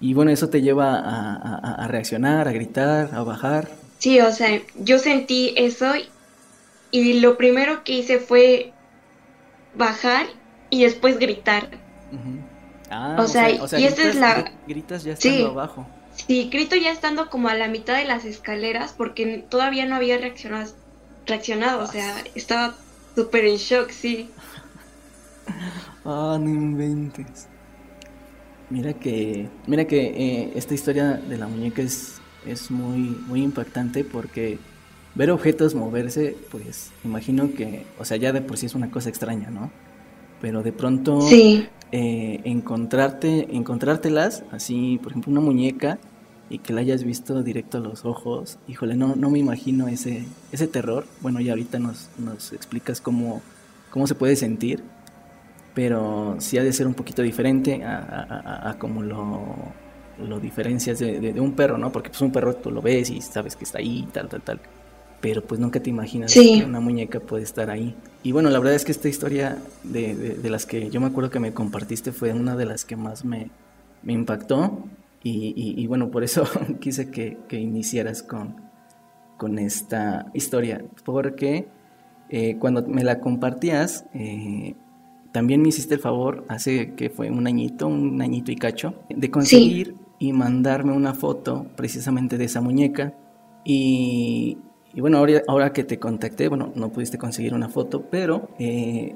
y 0.00 0.12
bueno, 0.12 0.30
eso 0.30 0.48
te 0.48 0.60
lleva 0.60 0.98
a, 0.98 1.86
reaccionar, 1.88 2.48
a 2.48 2.52
gritar, 2.52 3.14
a 3.14 3.22
bajar. 3.22 3.70
Sí, 3.98 4.20
o 4.20 4.30
sea, 4.32 4.60
yo 4.76 4.98
sentí 4.98 5.54
eso 5.56 5.92
y 6.90 7.20
lo 7.20 7.36
primero 7.36 7.84
que 7.84 7.94
hice 7.94 8.18
fue 8.18 8.72
bajar 9.74 10.26
y 10.68 10.82
después 10.82 11.18
gritar. 11.18 11.68
Ah, 12.90 13.16
o, 13.18 13.26
sea, 13.26 13.50
y 13.50 13.84
esa 13.84 14.08
es 14.08 14.16
la... 14.16 14.52
Gritas 14.66 15.04
ya 15.04 15.12
estando 15.12 15.48
abajo. 15.48 15.86
Sí, 16.16 16.48
grito 16.50 16.76
ya 16.76 16.92
estando 16.92 17.28
como 17.28 17.48
a 17.48 17.54
la 17.54 17.68
mitad 17.68 17.96
de 17.96 18.04
las 18.04 18.24
escaleras 18.24 18.94
porque 18.96 19.44
todavía 19.48 19.84
no 19.84 19.96
había 19.96 20.16
reaccionado, 20.16 20.72
reaccionado 21.26 21.82
o 21.82 21.86
sea, 21.86 22.14
estaba 22.34 22.74
súper 23.14 23.44
en 23.44 23.56
shock, 23.56 23.90
sí. 23.90 24.30
ah, 26.04 26.38
no 26.40 26.48
inventes. 26.48 27.48
Mira 28.70 28.92
que, 28.94 29.48
mira 29.66 29.84
que 29.84 30.00
eh, 30.06 30.52
esta 30.54 30.74
historia 30.74 31.14
de 31.14 31.36
la 31.36 31.46
muñeca 31.46 31.82
es, 31.82 32.20
es 32.46 32.70
muy, 32.70 32.98
muy 33.26 33.42
impactante 33.42 34.04
porque 34.04 34.58
ver 35.14 35.30
objetos 35.30 35.74
moverse, 35.74 36.36
pues 36.50 36.90
imagino 37.04 37.52
que, 37.54 37.84
o 37.98 38.04
sea, 38.04 38.16
ya 38.16 38.32
de 38.32 38.40
por 38.40 38.56
sí 38.56 38.66
es 38.66 38.74
una 38.74 38.90
cosa 38.90 39.08
extraña, 39.08 39.50
¿no? 39.50 39.70
Pero 40.44 40.62
de 40.62 40.72
pronto 40.72 41.22
sí. 41.22 41.66
eh, 41.90 42.42
encontrarte, 42.44 43.56
encontrártelas, 43.56 44.44
así, 44.50 45.00
por 45.02 45.12
ejemplo, 45.12 45.32
una 45.32 45.40
muñeca 45.40 45.98
y 46.50 46.58
que 46.58 46.74
la 46.74 46.82
hayas 46.82 47.02
visto 47.02 47.42
directo 47.42 47.78
a 47.78 47.80
los 47.80 48.04
ojos, 48.04 48.58
híjole, 48.68 48.94
no, 48.94 49.16
no 49.16 49.30
me 49.30 49.38
imagino 49.38 49.88
ese, 49.88 50.26
ese 50.52 50.66
terror. 50.66 51.06
Bueno, 51.22 51.40
ya 51.40 51.52
ahorita 51.52 51.78
nos, 51.78 52.10
nos 52.18 52.52
explicas 52.52 53.00
cómo, 53.00 53.40
cómo 53.90 54.06
se 54.06 54.14
puede 54.14 54.36
sentir 54.36 54.82
pero 55.74 56.36
sí 56.40 56.56
ha 56.56 56.62
de 56.62 56.72
ser 56.72 56.86
un 56.86 56.94
poquito 56.94 57.22
diferente 57.22 57.82
a, 57.84 58.76
como 58.78 59.02
lo, 59.02 59.42
lo 60.24 60.38
diferencias 60.38 61.00
de, 61.00 61.34
un 61.40 61.52
perro, 61.52 61.78
¿no? 61.78 61.90
Porque 61.90 62.10
pues 62.10 62.20
un 62.20 62.30
perro 62.30 62.54
tú 62.54 62.70
lo 62.70 62.80
ves 62.80 63.10
y 63.10 63.20
sabes 63.20 63.56
que 63.56 63.64
está 63.64 63.78
ahí, 63.78 64.06
tal, 64.12 64.28
tal, 64.28 64.42
tal. 64.42 64.60
Pero 65.24 65.42
pues 65.42 65.58
nunca 65.58 65.80
te 65.80 65.88
imaginas 65.88 66.34
que 66.34 66.62
una 66.66 66.80
muñeca 66.80 67.18
puede 67.18 67.44
estar 67.44 67.70
ahí. 67.70 67.94
Y 68.22 68.32
bueno, 68.32 68.50
la 68.50 68.58
verdad 68.58 68.74
es 68.74 68.84
que 68.84 68.92
esta 68.92 69.08
historia 69.08 69.56
de, 69.82 70.14
de, 70.14 70.50
las 70.50 70.66
que 70.66 70.90
yo 70.90 71.00
me 71.00 71.06
acuerdo 71.06 71.30
que 71.30 71.40
me 71.40 71.54
compartiste 71.54 72.12
fue 72.12 72.34
una 72.34 72.56
de 72.56 72.66
las 72.66 72.84
que 72.84 72.94
más 72.94 73.24
me, 73.24 73.50
me 74.02 74.12
impactó. 74.12 74.84
Y, 75.22 75.54
y, 75.56 75.86
bueno, 75.86 76.10
por 76.10 76.24
eso 76.24 76.44
quise 76.78 77.10
que, 77.10 77.38
que 77.48 77.58
iniciaras 77.58 78.22
con, 78.22 78.56
con 79.38 79.58
esta 79.58 80.26
historia. 80.34 80.84
Porque 81.06 81.68
eh, 82.28 82.58
cuando 82.58 82.86
me 82.86 83.02
la 83.02 83.20
compartías, 83.20 84.04
eh, 84.12 84.74
también 85.32 85.62
me 85.62 85.68
hiciste 85.68 85.94
el 85.94 86.00
favor, 86.00 86.44
hace 86.48 86.92
que 86.96 87.08
fue 87.08 87.30
un 87.30 87.46
añito, 87.46 87.86
un 87.86 88.20
añito 88.20 88.52
y 88.52 88.56
cacho, 88.56 88.92
de 89.08 89.30
conseguir 89.30 89.94
y 90.18 90.34
mandarme 90.34 90.92
una 90.92 91.14
foto 91.14 91.64
precisamente 91.76 92.36
de 92.36 92.44
esa 92.44 92.60
muñeca. 92.60 93.14
Y, 93.64 94.58
bueno, 95.00 95.18
ahora, 95.18 95.42
ahora, 95.48 95.72
que 95.72 95.84
te 95.84 95.98
contacté, 95.98 96.48
bueno, 96.48 96.72
no 96.74 96.90
pudiste 96.90 97.18
conseguir 97.18 97.54
una 97.54 97.68
foto, 97.68 98.02
pero 98.10 98.48
eh, 98.58 99.14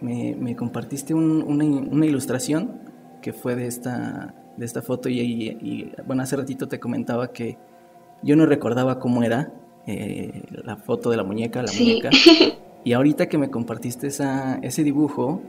me, 0.00 0.56
compartiste 0.56 1.14
una, 1.14 2.06
ilustración 2.06 2.80
que 3.20 3.32
fue 3.32 3.56
de 3.56 3.66
esta, 3.66 4.34
de 4.56 4.64
esta 4.64 4.82
foto 4.82 5.08
y, 5.08 5.92
bueno, 6.06 6.22
hace 6.22 6.36
ratito 6.36 6.68
te 6.68 6.78
comentaba 6.80 7.32
que 7.32 7.58
yo 8.22 8.36
no 8.36 8.46
recordaba 8.46 8.98
cómo 8.98 9.22
era 9.22 9.52
eh, 9.86 10.42
la 10.64 10.76
foto 10.76 11.10
de 11.10 11.16
la 11.16 11.24
muñeca, 11.24 11.62
la 11.62 11.72
muñeca. 11.72 12.10
Y 12.82 12.94
ahorita 12.94 13.28
que 13.28 13.36
me 13.36 13.50
compartiste 13.50 14.06
esa, 14.06 14.58
ese 14.62 14.82
dibujo, 14.84 15.42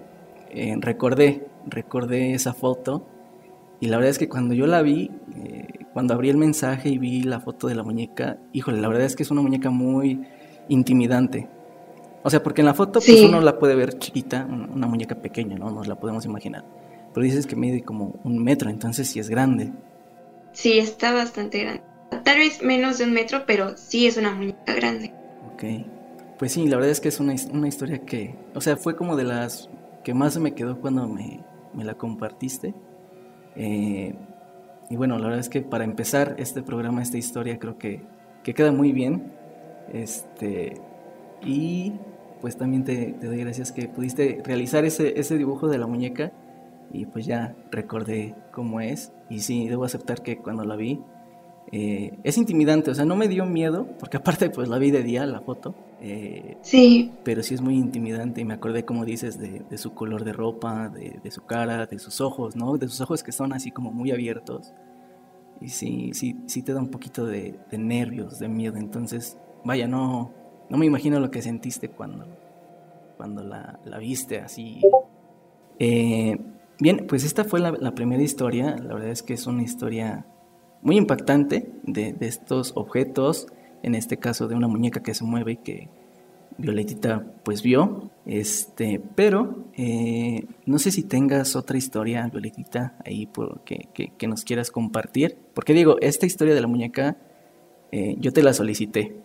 eh, 0.50 0.76
recordé, 0.80 1.48
recordé 1.66 2.34
esa 2.34 2.54
foto. 2.54 3.08
Y 3.80 3.88
la 3.88 3.98
verdad 3.98 4.12
es 4.12 4.20
que 4.20 4.28
cuando 4.28 4.54
yo 4.54 4.68
la 4.68 4.82
vi, 4.82 5.12
eh, 5.36 5.81
cuando 5.94 6.14
abrí 6.14 6.30
el 6.30 6.38
mensaje 6.38 6.90
y 6.90 6.98
vi 6.98 7.24
la 7.24 7.40
foto 7.40 7.68
de 7.68 7.76
la 7.76 7.84
muñeca, 7.84 8.38
híjole, 8.54 8.82
la 8.82 8.88
verdad 8.88 9.06
es 9.06 9.16
que 9.16 9.24
es 9.24 9.32
una 9.32 9.42
muñeca 9.42 9.70
muy 9.70 10.22
intimidante. 10.70 11.48
O 12.24 12.30
sea, 12.30 12.44
porque 12.44 12.62
en 12.62 12.68
la 12.68 12.74
foto 12.74 13.00
pues 13.00 13.22
uno 13.22 13.42
la 13.42 13.58
puede 13.58 13.76
ver 13.76 13.98
chiquita, 13.98 14.46
una 14.46 14.88
muñeca 14.88 15.16
pequeña, 15.16 15.58
¿no? 15.58 15.72
Nos 15.72 15.88
la 15.88 15.96
podemos 15.96 16.26
imaginar. 16.26 16.64
Pero 17.14 17.24
dices 17.24 17.48
que 17.48 17.56
mide 17.56 17.82
como 17.82 18.20
un 18.24 18.42
metro, 18.44 18.70
entonces 18.70 19.08
sí 19.08 19.20
es 19.20 19.30
grande. 19.30 19.72
Sí, 20.54 20.78
está 20.78 21.14
bastante 21.14 21.62
grande. 21.62 21.84
Tal 22.24 22.38
vez 22.38 22.62
menos 22.62 23.00
de 23.00 23.06
un 23.06 23.14
metro, 23.14 23.44
pero 23.46 23.78
sí 23.78 24.06
es 24.06 24.18
una 24.18 24.34
muñeca 24.34 24.74
grande. 24.74 25.14
Ok. 25.54 25.64
Pues 26.38 26.54
sí, 26.54 26.68
la 26.68 26.78
verdad 26.78 26.92
es 26.92 27.00
que 27.00 27.10
es 27.10 27.20
una, 27.20 27.36
una 27.52 27.68
historia 27.68 28.00
que, 28.00 28.36
o 28.54 28.62
sea, 28.62 28.78
fue 28.78 28.96
como 28.96 29.16
de 29.16 29.24
las 29.24 29.70
que 30.04 30.14
más 30.14 30.34
se 30.34 30.40
me 30.40 30.54
quedó 30.54 30.80
cuando 30.80 31.08
me, 31.08 31.44
me 31.74 31.84
la 31.84 31.96
compartiste. 31.96 32.74
Eh, 33.56 34.16
y 34.92 34.98
bueno, 34.98 35.18
la 35.18 35.24
verdad 35.28 35.40
es 35.40 35.48
que 35.48 35.62
para 35.62 35.86
empezar 35.86 36.36
este 36.38 36.62
programa, 36.62 37.02
esta 37.02 37.18
historia, 37.18 37.58
creo 37.58 37.78
que, 37.78 38.02
que 38.44 38.54
queda 38.54 38.74
muy 38.74 38.92
bien. 38.92 39.32
Este, 39.94 40.74
y 41.42 41.94
pues 42.42 42.58
también 42.58 42.84
te, 42.84 43.14
doy 43.14 43.38
gracias 43.38 43.72
que 43.72 43.88
pudiste 43.88 44.42
realizar 44.44 44.84
ese, 44.84 45.18
ese 45.18 45.38
dibujo 45.38 45.70
de 45.70 45.78
la 45.78 45.88
muñeca 45.88 46.34
y 46.92 47.06
pues 47.06 47.26
ya 47.26 47.56
recordé 47.72 48.36
cómo 48.52 48.82
es. 48.82 49.14
Y 49.30 49.40
sí, 49.40 49.70
debo 49.70 49.86
aceptar 49.86 50.24
que 50.24 50.40
cuando 50.40 50.66
la 50.66 50.76
vi 50.76 51.00
eh, 51.72 52.20
es 52.26 52.38
intimidante, 52.38 52.92
o 52.92 52.94
sea, 52.94 53.06
no 53.06 53.16
me 53.16 53.30
dio 53.30 53.46
miedo, 53.46 53.88
porque 53.98 54.18
aparte 54.18 54.50
pues 54.50 54.68
la 54.68 54.78
vi 54.78 54.92
de 54.92 55.04
día 55.04 55.26
la 55.26 55.40
foto. 55.40 55.74
Eh, 56.02 56.58
sí. 56.62 57.12
Pero 57.24 57.44
sí 57.44 57.54
es 57.54 57.62
muy 57.62 57.76
intimidante 57.76 58.42
y 58.42 58.46
me 58.46 58.56
acordé, 58.56 58.86
como 58.86 59.06
dices, 59.06 59.38
de, 59.38 59.78
su 59.78 59.94
color 59.94 60.24
de 60.24 60.34
ropa, 60.34 60.90
de, 60.90 61.32
su 61.32 61.46
cara, 61.46 61.86
de 61.86 62.00
sus 62.00 62.22
ojos, 62.22 62.56
¿no? 62.56 62.78
De 62.78 62.88
sus 62.88 63.02
ojos 63.02 63.24
que 63.24 63.32
son 63.32 63.54
así 63.54 63.72
como 63.72 63.92
muy 63.92 64.12
abiertos. 64.12 64.74
Y 65.60 65.70
sí, 65.70 66.12
sí, 66.14 66.36
sí 66.48 66.64
te 66.64 66.74
da 66.74 66.80
un 66.80 66.90
poquito 66.90 67.26
de, 67.26 67.60
nervios, 67.72 68.40
de 68.40 68.48
miedo. 68.48 68.78
Entonces, 68.78 69.38
vaya, 69.64 69.88
no, 69.88 70.32
no 70.70 70.78
me 70.78 70.88
imagino 70.88 71.20
lo 71.20 71.30
que 71.30 71.42
sentiste 71.42 71.90
cuando, 71.90 72.26
cuando 73.18 73.44
la, 73.44 73.80
la 73.86 74.00
viste 74.00 74.40
así. 74.40 74.82
Eh, 75.78 76.36
bien, 76.80 77.06
pues 77.08 77.24
esta 77.24 77.44
fue 77.44 77.60
la, 77.60 77.72
la 77.72 77.94
primera 77.94 78.24
historia. 78.24 78.76
La 78.78 78.96
verdad 78.96 79.12
es 79.12 79.22
que 79.22 79.36
es 79.36 79.46
una 79.46 79.62
historia 79.62 80.26
muy 80.82 80.98
impactante 80.98 81.72
de, 81.84 82.16
estos 82.22 82.74
objetos, 82.76 83.48
en 83.84 83.96
este 83.96 84.18
caso 84.18 84.48
de 84.48 84.56
una 84.56 84.68
muñeca 84.68 85.02
que 85.02 85.14
se 85.14 85.24
mueve 85.24 85.54
y 85.54 85.58
que 85.58 85.90
Violetita 86.58 87.26
pues 87.44 87.64
vio, 87.64 88.12
este, 88.26 89.02
pero 89.16 89.66
eh, 89.78 90.46
no 90.66 90.80
sé 90.80 90.92
si 90.92 91.04
tengas 91.04 91.56
otra 91.56 91.78
historia, 91.78 92.28
Violetita, 92.28 92.98
ahí 93.06 93.26
por, 93.26 93.64
que, 93.64 93.90
que, 93.94 94.28
nos 94.28 94.44
quieras 94.44 94.70
compartir, 94.70 95.38
porque 95.54 95.74
digo, 95.74 95.98
esta 96.02 96.26
historia 96.26 96.54
de 96.54 96.62
la 96.62 96.68
muñeca 96.68 97.18
eh, 97.92 98.16
yo 98.20 98.32
te 98.32 98.44
la 98.44 98.54
solicité, 98.54 99.16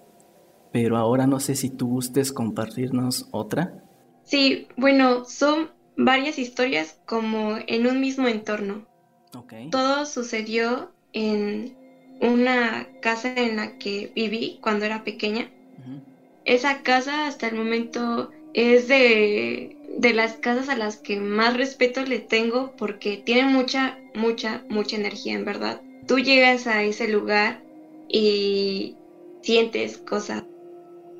pero 0.73 0.97
ahora 0.97 1.27
no 1.27 1.41
sé 1.41 1.57
si 1.57 1.71
tú 1.71 1.89
gustes 1.89 2.33
compartirnos 2.33 3.29
otra. 3.33 3.83
Sí, 4.25 4.69
bueno, 4.77 5.25
son 5.25 5.71
varias 5.97 6.39
historias 6.39 6.99
como 7.07 7.57
en 7.67 7.87
un 7.87 8.01
mismo 8.01 8.29
entorno. 8.29 8.87
Okay. 9.35 9.71
Todo 9.71 10.07
sucedió 10.07 10.91
en 11.13 11.77
una 12.21 12.89
casa 13.01 13.33
en 13.37 13.57
la 13.57 13.77
que 13.79 14.11
viví 14.15 14.59
cuando 14.61 14.85
era 14.85 15.05
pequeña. 15.05 15.51
Esa 16.45 16.83
casa 16.83 17.27
hasta 17.27 17.49
el 17.49 17.55
momento 17.55 18.31
es 18.55 18.89
de, 18.89 19.77
de 19.99 20.13
las 20.13 20.35
casas 20.35 20.69
a 20.69 20.77
las 20.77 20.97
que 20.97 21.17
más 21.17 21.57
respeto 21.57 22.03
le 22.05 22.19
tengo 22.19 22.73
porque 22.77 23.17
tiene 23.17 23.47
mucha, 23.47 23.99
mucha, 24.15 24.63
mucha 24.69 24.97
energía, 24.97 25.35
en 25.35 25.45
verdad. 25.45 25.81
Tú 26.07 26.19
llegas 26.21 26.67
a 26.67 26.83
ese 26.85 27.09
lugar 27.09 27.63
y 28.09 28.95
sientes 29.43 29.99
cosas. 29.99 30.41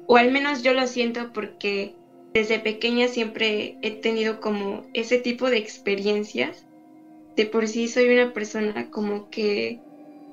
O 0.07 0.17
al 0.17 0.31
menos 0.31 0.63
yo 0.63 0.73
lo 0.73 0.87
siento 0.87 1.33
porque 1.33 1.95
desde 2.33 2.59
pequeña 2.59 3.09
siempre 3.09 3.77
he 3.83 3.91
tenido 3.91 4.41
como 4.41 4.85
ese 4.95 5.19
tipo 5.19 5.51
de 5.51 5.57
experiencias. 5.57 6.65
De 7.35 7.47
por 7.47 7.67
sí 7.67 7.89
soy 7.89 8.09
una 8.09 8.33
persona 8.33 8.91
como 8.91 9.29
que 9.31 9.79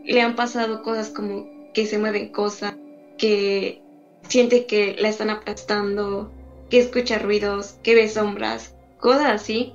le 0.04 0.22
han 0.22 0.36
pasado 0.36 0.84
cosas 0.84 1.10
como 1.10 1.48
que 1.74 1.86
se 1.86 1.98
mueven 1.98 2.30
cosas, 2.30 2.76
que 3.18 3.82
siente 4.28 4.66
que 4.66 4.96
la 5.00 5.10
están 5.10 5.30
aplastando, 5.30 6.32
que 6.70 6.80
escucha 6.80 7.20
ruidos, 7.20 7.76
que 7.84 7.96
ve 7.96 8.08
sombras, 8.08 8.76
cosas 9.00 9.28
así. 9.28 9.74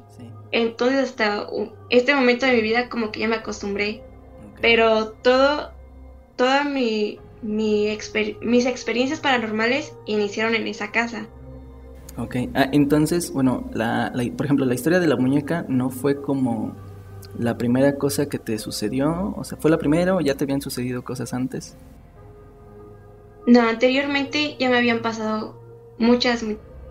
Entonces 0.50 1.10
hasta 1.10 1.46
este 1.90 2.14
momento 2.14 2.46
de 2.46 2.52
mi 2.52 2.62
vida 2.62 2.88
como 2.88 3.12
que 3.12 3.20
ya 3.20 3.28
me 3.28 3.36
acostumbré. 3.36 4.02
Pero 4.60 5.10
todo, 5.22 5.70
toda 6.36 6.64
mi, 6.64 7.18
mi 7.42 7.96
mis 8.40 8.66
experiencias 8.66 9.20
paranormales 9.20 9.94
iniciaron 10.06 10.54
en 10.54 10.66
esa 10.66 10.90
casa. 10.90 11.26
Ok, 12.16 12.36
ah, 12.54 12.68
entonces, 12.72 13.32
bueno, 13.32 13.70
la, 13.72 14.12
por 14.36 14.46
ejemplo, 14.46 14.66
la 14.66 14.74
historia 14.74 14.98
de 14.98 15.06
la 15.06 15.14
muñeca 15.14 15.64
no 15.68 15.88
fue 15.90 16.20
como 16.20 16.74
la 17.36 17.58
primera 17.58 17.96
cosa 17.96 18.28
que 18.28 18.38
te 18.38 18.58
sucedió? 18.58 19.34
O 19.36 19.44
sea, 19.44 19.58
¿fue 19.58 19.70
la 19.70 19.78
primera 19.78 20.14
o 20.14 20.20
ya 20.20 20.34
te 20.34 20.44
habían 20.44 20.60
sucedido 20.60 21.02
cosas 21.02 21.34
antes? 21.34 21.74
No, 23.46 23.62
anteriormente 23.62 24.56
ya 24.58 24.68
me 24.68 24.76
habían 24.76 25.00
pasado 25.00 25.58
muchas, 25.98 26.44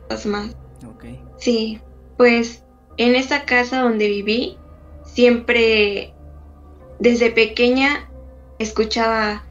cosas 0.09 0.25
más. 0.25 0.55
Ok. 0.87 1.05
Sí, 1.37 1.79
pues 2.17 2.63
en 2.97 3.15
esa 3.15 3.45
casa 3.45 3.81
donde 3.81 4.07
viví, 4.07 4.57
siempre 5.05 6.13
desde 6.99 7.31
pequeña 7.31 8.09
escuchaba 8.59 9.43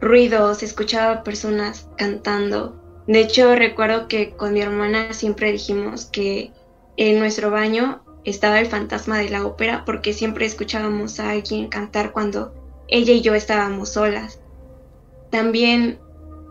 ruidos, 0.00 0.62
escuchaba 0.62 1.22
personas 1.22 1.88
cantando. 1.96 2.76
De 3.06 3.20
hecho, 3.20 3.54
recuerdo 3.54 4.08
que 4.08 4.30
con 4.30 4.52
mi 4.52 4.60
hermana 4.60 5.12
siempre 5.12 5.52
dijimos 5.52 6.06
que 6.06 6.52
en 6.96 7.18
nuestro 7.18 7.50
baño 7.50 8.02
estaba 8.28 8.60
el 8.60 8.66
fantasma 8.66 9.18
de 9.18 9.30
la 9.30 9.46
ópera 9.46 9.84
porque 9.84 10.12
siempre 10.12 10.46
escuchábamos 10.46 11.20
a 11.20 11.30
alguien 11.30 11.68
cantar 11.68 12.12
cuando 12.12 12.52
ella 12.88 13.12
y 13.12 13.20
yo 13.20 13.34
estábamos 13.34 13.90
solas. 13.90 14.40
También 15.30 15.98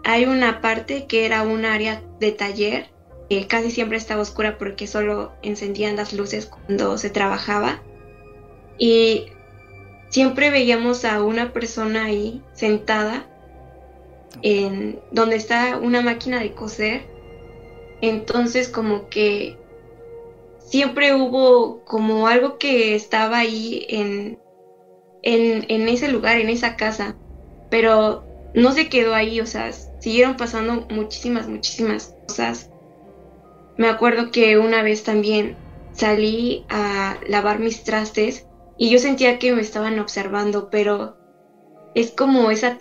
hay 0.04 0.26
una 0.26 0.62
parte 0.62 1.06
que 1.06 1.26
era 1.26 1.44
un 1.44 1.66
área 1.66 2.02
de 2.20 2.32
taller 2.32 2.90
que 3.30 3.48
casi 3.48 3.72
siempre 3.72 3.98
estaba 3.98 4.22
oscura 4.22 4.58
porque 4.58 4.88
solo 4.88 5.34
encendían 5.42 5.98
las 5.98 6.14
luces 6.14 6.46
cuando 6.46 6.98
se 6.98 7.10
trabajaba 7.10 7.82
y 8.78 9.26
siempre 10.10 10.50
veíamos 10.50 11.04
a 11.04 11.22
una 11.22 11.52
persona 11.52 12.06
ahí 12.06 12.42
sentada 12.54 13.28
en 14.44 15.00
donde 15.12 15.36
está 15.36 15.78
una 15.78 16.02
máquina 16.02 16.40
de 16.40 16.54
coser 16.54 17.06
entonces 18.02 18.70
como 18.70 19.10
que 19.10 19.58
siempre 20.68 21.14
hubo 21.14 21.82
como 21.86 22.28
algo 22.28 22.58
que 22.58 22.94
estaba 22.94 23.40
ahí 23.40 23.86
en, 23.90 24.38
en, 25.24 25.90
ese 25.90 26.10
lugar, 26.10 26.38
en 26.38 26.50
esa 26.50 26.76
casa, 26.76 27.18
pero 27.70 28.26
no 28.54 28.74
se 28.74 28.90
quedó 28.90 29.14
ahí, 29.14 29.40
o 29.40 29.46
sea, 29.46 29.72
siguieron 30.00 30.36
pasando 30.36 30.86
muchísimas, 30.90 31.48
muchísimas 31.48 32.14
cosas. 32.28 32.70
Me 33.78 33.88
acuerdo 33.88 34.32
que 34.32 34.58
una 34.58 34.82
vez 34.82 35.04
también 35.04 35.56
salí 35.94 36.66
a 36.70 37.18
lavar 37.28 37.60
mis 37.60 37.84
trastes 37.84 38.46
y 38.78 38.90
yo 38.90 39.00
sentía 39.00 39.40
que 39.40 39.54
me 39.54 39.62
estaban 39.62 40.00
observando, 40.00 40.70
pero 40.70 41.16
es 41.96 42.12
como 42.12 42.52
esa 42.52 42.78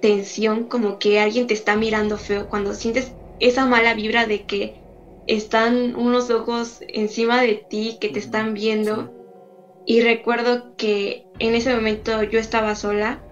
tensión, 0.00 0.64
como 0.64 0.98
que 0.98 1.20
alguien 1.20 1.46
te 1.46 1.54
está 1.54 1.76
mirando 1.76 2.18
feo, 2.18 2.48
cuando 2.48 2.74
sientes 2.74 3.12
esa 3.38 3.66
mala 3.66 3.94
vibra 3.94 4.26
de 4.26 4.44
que 4.44 4.87
están 5.28 5.94
unos 5.94 6.30
ojos 6.30 6.80
encima 6.88 7.40
de 7.40 7.62
ti 7.68 7.98
que 8.00 8.08
te 8.08 8.18
están 8.18 8.54
viendo. 8.54 9.14
Y 9.84 10.00
recuerdo 10.00 10.74
que 10.76 11.26
en 11.38 11.54
ese 11.54 11.72
momento 11.72 12.22
yo 12.22 12.38
estaba 12.38 12.74
sola 12.74 13.22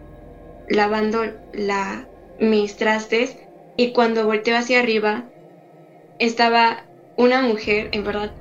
lavando 0.69 1.25
la, 1.53 2.09
mis 2.39 2.77
trastes 2.77 3.37
y 3.77 3.93
cuando 3.93 4.27
volteo 4.27 4.57
hacia 4.57 4.79
arriba 4.79 5.31
estaba 6.19 6.89
una 7.17 7.43
mujer, 7.43 7.89
en 7.93 8.05
verdad, 8.05 8.33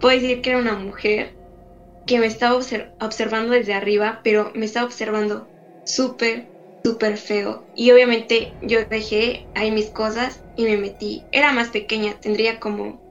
puedo 0.00 0.18
decir 0.18 0.40
que 0.40 0.50
era 0.50 0.58
una 0.58 0.74
mujer 0.74 1.34
que 2.06 2.18
me 2.18 2.26
estaba 2.26 2.56
observando 2.56 3.52
desde 3.52 3.74
arriba, 3.74 4.20
pero 4.24 4.52
me 4.54 4.64
estaba 4.64 4.86
observando 4.86 5.50
súper, 5.84 6.50
súper 6.84 7.18
feo. 7.18 7.68
Y 7.74 7.90
obviamente 7.90 8.54
yo 8.62 8.80
dejé 8.88 9.46
ahí 9.54 9.70
mis 9.70 9.90
cosas 9.90 10.40
y 10.56 10.64
me 10.64 10.78
metí. 10.78 11.26
Era 11.30 11.52
más 11.52 11.68
pequeña, 11.68 12.18
tendría 12.20 12.58
como 12.58 13.01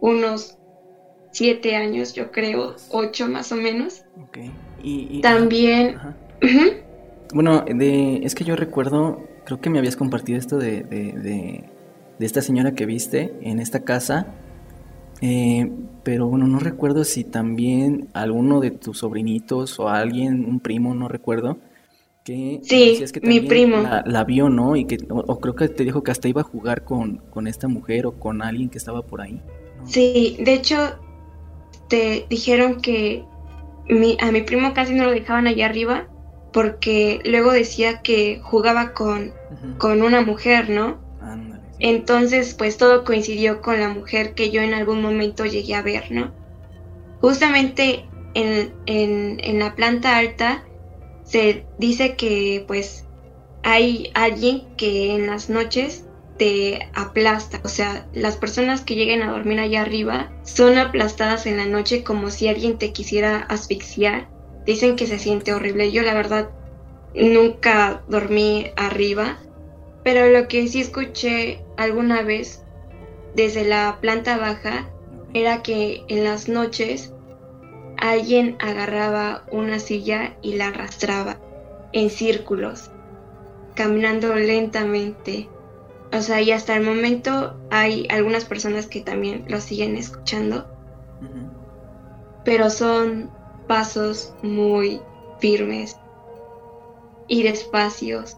unos 0.00 0.58
siete 1.32 1.76
años, 1.76 2.14
yo 2.14 2.30
creo, 2.30 2.76
ocho 2.90 3.28
más 3.28 3.52
o 3.52 3.56
menos. 3.56 4.02
Ok. 4.22 4.38
Y, 4.82 5.20
También... 5.20 5.96
Bueno, 7.32 7.64
de, 7.64 8.16
es 8.24 8.34
que 8.34 8.42
yo 8.42 8.56
recuerdo, 8.56 9.24
creo 9.44 9.60
que 9.60 9.70
me 9.70 9.78
habías 9.78 9.96
compartido 9.96 10.36
esto 10.36 10.58
de, 10.58 10.82
de, 10.82 11.64
esta 12.18 12.42
señora 12.42 12.72
que 12.72 12.86
viste 12.86 13.32
en 13.42 13.60
esta 13.60 13.80
casa, 13.84 14.26
eh, 15.20 15.70
pero 16.02 16.26
bueno, 16.26 16.48
no 16.48 16.58
recuerdo 16.58 17.04
si 17.04 17.22
también 17.22 18.08
alguno 18.14 18.58
de 18.60 18.72
tus 18.72 18.98
sobrinitos 18.98 19.78
o 19.78 19.88
alguien, 19.88 20.44
un 20.44 20.58
primo, 20.60 20.94
no 20.94 21.06
recuerdo, 21.06 21.58
Que 22.24 22.60
Sí, 22.62 22.90
decías 22.90 23.12
que 23.12 23.20
mi 23.20 23.40
primo. 23.40 23.76
La, 23.76 24.02
la 24.04 24.24
vio, 24.24 24.48
¿no? 24.48 24.74
Y 24.74 24.86
que, 24.86 24.98
o, 25.08 25.18
o 25.18 25.38
creo 25.38 25.54
que 25.54 25.68
te 25.68 25.84
dijo 25.84 26.02
que 26.02 26.10
hasta 26.10 26.26
iba 26.28 26.40
a 26.40 26.44
jugar 26.44 26.84
con, 26.84 27.18
con 27.30 27.46
esta 27.46 27.68
mujer 27.68 28.06
o 28.06 28.18
con 28.18 28.42
alguien 28.42 28.70
que 28.70 28.78
estaba 28.78 29.02
por 29.02 29.20
ahí. 29.20 29.40
Sí, 29.84 30.36
de 30.40 30.54
hecho, 30.54 31.00
te 31.88 32.26
dijeron 32.30 32.80
que 32.80 33.24
mi- 33.88 34.16
a 34.20 34.30
mi 34.32 34.42
primo 34.42 34.74
casi 34.74 34.94
no 34.94 35.04
lo 35.04 35.10
dejaban 35.10 35.46
allá 35.46 35.66
arriba 35.66 36.08
porque 36.52 37.20
luego 37.24 37.52
decía 37.52 38.02
que 38.02 38.40
jugaba 38.42 38.92
con, 38.92 39.34
con 39.78 40.02
una 40.02 40.22
mujer, 40.22 40.70
¿no? 40.70 41.00
Ándale. 41.20 41.62
Entonces, 41.78 42.54
pues 42.54 42.76
todo 42.78 43.04
coincidió 43.04 43.60
con 43.62 43.80
la 43.80 43.88
mujer 43.88 44.34
que 44.34 44.50
yo 44.50 44.62
en 44.62 44.74
algún 44.74 45.02
momento 45.02 45.46
llegué 45.46 45.74
a 45.74 45.82
ver, 45.82 46.10
¿no? 46.10 46.34
Justamente 47.20 48.06
en, 48.34 48.74
en, 48.86 49.38
en 49.42 49.58
la 49.58 49.74
planta 49.76 50.18
alta 50.18 50.64
se 51.24 51.68
dice 51.78 52.16
que 52.16 52.64
pues 52.68 53.06
hay 53.62 54.10
alguien 54.14 54.76
que 54.76 55.14
en 55.14 55.26
las 55.28 55.50
noches 55.50 56.09
te 56.40 56.88
aplasta, 56.94 57.60
o 57.64 57.68
sea, 57.68 58.08
las 58.14 58.38
personas 58.38 58.80
que 58.80 58.94
lleguen 58.94 59.20
a 59.20 59.30
dormir 59.30 59.60
allá 59.60 59.82
arriba 59.82 60.32
son 60.42 60.78
aplastadas 60.78 61.44
en 61.44 61.58
la 61.58 61.66
noche 61.66 62.02
como 62.02 62.30
si 62.30 62.48
alguien 62.48 62.78
te 62.78 62.94
quisiera 62.94 63.40
asfixiar. 63.40 64.26
Dicen 64.64 64.96
que 64.96 65.06
se 65.06 65.18
siente 65.18 65.52
horrible. 65.52 65.92
Yo 65.92 66.02
la 66.02 66.14
verdad 66.14 66.48
nunca 67.14 68.02
dormí 68.08 68.68
arriba, 68.76 69.36
pero 70.02 70.30
lo 70.30 70.48
que 70.48 70.66
sí 70.68 70.80
escuché 70.80 71.60
alguna 71.76 72.22
vez 72.22 72.64
desde 73.34 73.68
la 73.68 73.98
planta 74.00 74.38
baja 74.38 74.88
era 75.34 75.62
que 75.62 76.04
en 76.08 76.24
las 76.24 76.48
noches 76.48 77.12
alguien 77.98 78.56
agarraba 78.60 79.44
una 79.50 79.78
silla 79.78 80.38
y 80.40 80.54
la 80.54 80.68
arrastraba 80.68 81.38
en 81.92 82.08
círculos, 82.08 82.90
caminando 83.74 84.34
lentamente. 84.36 85.50
O 86.12 86.20
sea, 86.22 86.40
y 86.40 86.50
hasta 86.50 86.74
el 86.74 86.82
momento 86.82 87.56
hay 87.70 88.06
algunas 88.10 88.44
personas 88.44 88.86
que 88.86 89.00
también 89.00 89.44
lo 89.48 89.60
siguen 89.60 89.96
escuchando, 89.96 90.66
pero 92.44 92.70
son 92.70 93.30
pasos 93.68 94.34
muy 94.42 95.00
firmes 95.38 95.96
y 97.28 97.44
despacios. 97.44 98.36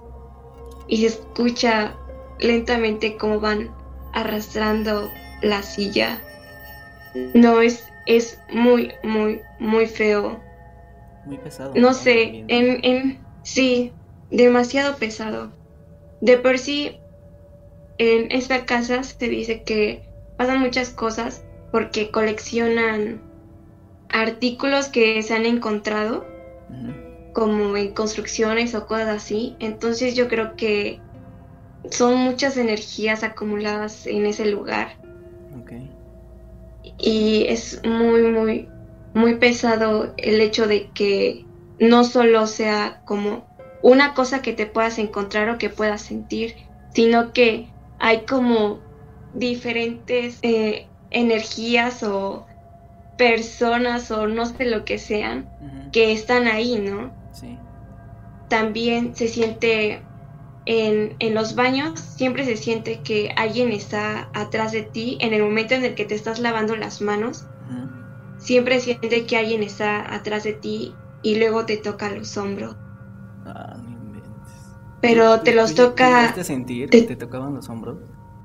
Y 0.87 0.99
se 0.99 1.07
escucha 1.07 1.97
lentamente 2.39 3.17
cómo 3.17 3.41
van 3.41 3.71
arrastrando 4.13 5.11
la 5.41 5.63
silla. 5.63 6.21
No 7.35 7.63
es, 7.63 7.85
es 8.07 8.39
muy, 8.51 8.93
muy, 9.03 9.41
muy 9.59 9.87
feo. 9.87 10.41
Muy 11.25 11.39
pesado. 11.39 11.73
No 11.75 11.95
sé, 11.95 12.45
en, 12.49 12.85
en 12.85 13.19
sí, 13.43 13.93
demasiado 14.31 14.97
pesado. 14.97 15.53
De 16.21 16.37
por 16.37 16.59
sí, 16.59 16.99
en 17.99 18.33
esta 18.33 18.65
casa 18.65 19.03
se 19.03 19.29
dice 19.29 19.63
que 19.63 20.03
pasan 20.37 20.61
muchas 20.61 20.91
cosas 20.91 21.45
porque 21.71 22.11
coleccionan 22.11 23.23
artículos 24.09 24.89
que 24.89 25.23
se 25.23 25.35
han 25.35 25.47
encontrado 25.47 26.27
como 27.33 27.77
en 27.77 27.93
construcciones 27.95 28.75
o 28.75 28.87
cosas 28.87 29.09
así. 29.09 29.57
Entonces 29.59 30.15
yo 30.15 30.29
creo 30.29 30.57
que 30.57 31.01
son 31.91 32.17
muchas 32.17 32.57
energías 32.57 33.25
acumuladas 33.25 34.07
en 34.07 34.27
ese 34.27 34.47
lugar. 34.47 34.97
Y 36.99 37.47
es 37.49 37.81
muy, 37.85 38.23
muy, 38.23 38.69
muy 39.15 39.37
pesado 39.37 40.15
el 40.17 40.41
hecho 40.41 40.67
de 40.67 40.91
que 40.91 41.47
no 41.79 42.05
solo 42.05 42.47
sea 42.47 43.03
como 43.05 43.47
una 43.83 44.15
cosa 44.15 44.43
que 44.43 44.53
te 44.53 44.67
puedas 44.67 44.99
encontrar 44.99 45.49
o 45.49 45.59
que 45.59 45.69
puedas 45.69 46.03
sentir, 46.03 46.55
sino 46.95 47.33
que 47.33 47.72
hay 48.03 48.27
como 48.27 48.81
diferentes 49.33 50.41
eh, 50.43 50.89
energías 51.11 52.03
o 52.03 52.45
personas 53.17 54.11
o 54.11 54.27
no 54.27 54.45
sé 54.45 54.65
lo 54.65 54.85
que 54.85 54.99
sean 54.99 55.47
que 55.93 56.11
están 56.11 56.49
ahí, 56.49 56.79
¿no? 56.79 57.13
Sí. 57.33 57.57
También 58.49 59.15
se 59.15 59.29
siente 59.29 60.03
en, 60.67 61.15
en 61.21 61.35
los 61.35 61.55
baños, 61.55 62.01
siempre 62.01 62.45
se 62.45 62.57
siente 62.57 63.03
que 63.05 63.31
alguien 63.37 63.71
está 63.71 64.29
atrás 64.35 64.73
de 64.73 64.83
ti 64.83 65.17
en 65.21 65.33
el 65.33 65.43
momento 65.43 65.75
en 65.75 65.85
el 65.85 65.95
que 65.95 66.05
te 66.05 66.17
estás 66.17 66.41
lavando 66.41 66.75
las 66.75 67.01
manos. 67.03 67.45
Siempre 68.39 68.81
siente 68.81 69.27
que 69.27 69.37
alguien 69.37 69.63
está 69.63 70.13
atrás 70.13 70.43
de 70.43 70.55
ti 70.55 70.93
y 71.23 71.37
luego 71.37 71.67
te 71.67 71.77
toca 71.77 72.11
los 72.11 72.37
hombros. 72.37 72.75
Pero 75.03 75.39
¿Tú- 75.39 75.45
te 75.45 75.55
los 75.55 75.75
toca... 75.75 76.07
¿Llegaste 76.21 76.41
a 76.41 76.45
sentir 76.45 76.89
te- 76.89 77.01
que 77.03 77.07
te 77.09 77.17
tocaban 77.17 77.55
los 77.55 77.69
hombros? 77.69 77.99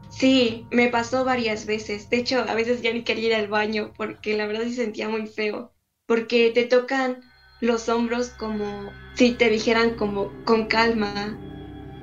Sí, 0.09 0.65
me 0.71 0.87
pasó 0.89 1.23
varias 1.23 1.65
veces. 1.65 2.09
De 2.09 2.17
hecho, 2.17 2.39
a 2.47 2.53
veces 2.55 2.81
ya 2.81 2.91
ni 2.91 3.03
quería 3.03 3.27
ir 3.29 3.35
al 3.35 3.47
baño 3.47 3.93
porque 3.95 4.35
la 4.35 4.47
verdad 4.47 4.63
sí 4.63 4.73
sentía 4.73 5.07
muy 5.07 5.27
feo. 5.27 5.73
Porque 6.07 6.51
te 6.53 6.63
tocan 6.65 7.21
los 7.61 7.87
hombros 7.89 8.29
como 8.29 8.89
si 9.15 9.31
te 9.33 9.49
dijeran 9.49 9.95
como 9.95 10.31
con 10.45 10.65
calma, 10.65 11.37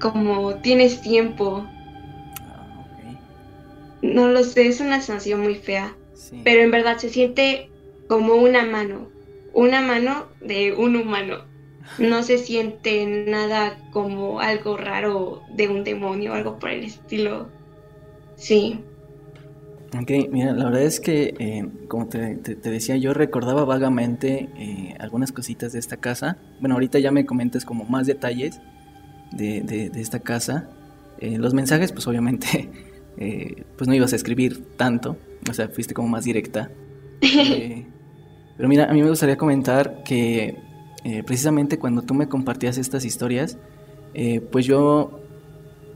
como 0.01 0.57
tienes 0.57 1.01
tiempo. 1.03 1.67
Ah, 2.43 2.85
ok. 2.87 4.03
No 4.03 4.29
lo 4.29 4.45
sé, 4.45 4.69
es 4.69 4.81
una 4.81 5.01
sensación 5.01 5.41
muy 5.41 5.55
fea. 5.57 5.97
Sí. 6.15 6.41
Pero 6.45 6.63
en 6.63 6.71
verdad 6.71 6.99
se 6.99 7.09
siente 7.09 7.71
como 8.09 8.35
una 8.35 8.65
mano. 8.65 9.09
Una 9.55 9.81
mano 9.81 10.27
de 10.41 10.73
un 10.75 10.97
humano. 10.97 11.45
No 11.99 12.23
se 12.23 12.39
siente 12.39 13.07
nada 13.07 13.79
como 13.91 14.41
algo 14.41 14.77
raro 14.77 15.43
de 15.49 15.69
un 15.69 15.85
demonio 15.85 16.33
o 16.33 16.35
algo 16.35 16.59
por 16.59 16.71
el 16.71 16.85
estilo. 16.85 17.55
Sí. 18.37 18.85
Ok, 19.97 20.11
mira, 20.31 20.53
la 20.53 20.65
verdad 20.65 20.83
es 20.83 20.99
que, 20.99 21.35
eh, 21.39 21.65
como 21.89 22.09
te, 22.09 22.37
te- 22.37 22.57
te 22.57 22.71
decía, 22.71 22.97
yo 22.97 23.15
recordaba 23.15 23.65
vagamente 23.65 24.51
eh, 24.57 24.95
algunas 24.99 25.31
cositas 25.31 25.73
de 25.73 25.79
esta 25.79 25.99
casa. 25.99 26.37
Bueno, 26.59 26.75
ahorita 26.75 26.99
ya 26.99 27.13
me 27.13 27.25
comentas 27.27 27.65
como 27.65 27.85
más 27.85 28.07
detalles 28.07 28.61
de, 29.33 29.63
de- 29.63 29.91
de 29.91 30.01
esta 30.01 30.21
casa. 30.21 30.71
Eh, 31.19 31.39
los 31.39 31.55
mensajes, 31.55 31.93
pues 31.93 32.07
obviamente, 32.09 32.71
pues 33.77 33.89
no 33.89 33.95
ibas 33.95 34.13
a 34.13 34.17
escribir 34.17 34.77
tanto, 34.77 35.19
o 35.49 35.55
sea, 35.55 35.69
fuiste 35.69 35.95
como 35.95 36.09
más 36.09 36.25
directa. 36.25 36.71
Pero 38.57 38.69
mira, 38.69 38.85
a 38.87 38.93
mí 38.93 39.03
me 39.03 39.09
gustaría 39.09 39.37
comentar 39.37 40.03
que 40.05 40.64
eh, 41.05 41.23
precisamente 41.23 41.79
cuando 41.79 42.03
tú 42.03 42.15
me 42.15 42.29
compartías 42.29 42.79
estas 42.79 43.05
historias, 43.05 43.59
eh, 44.15 44.41
pues 44.41 44.67
yo, 44.67 45.21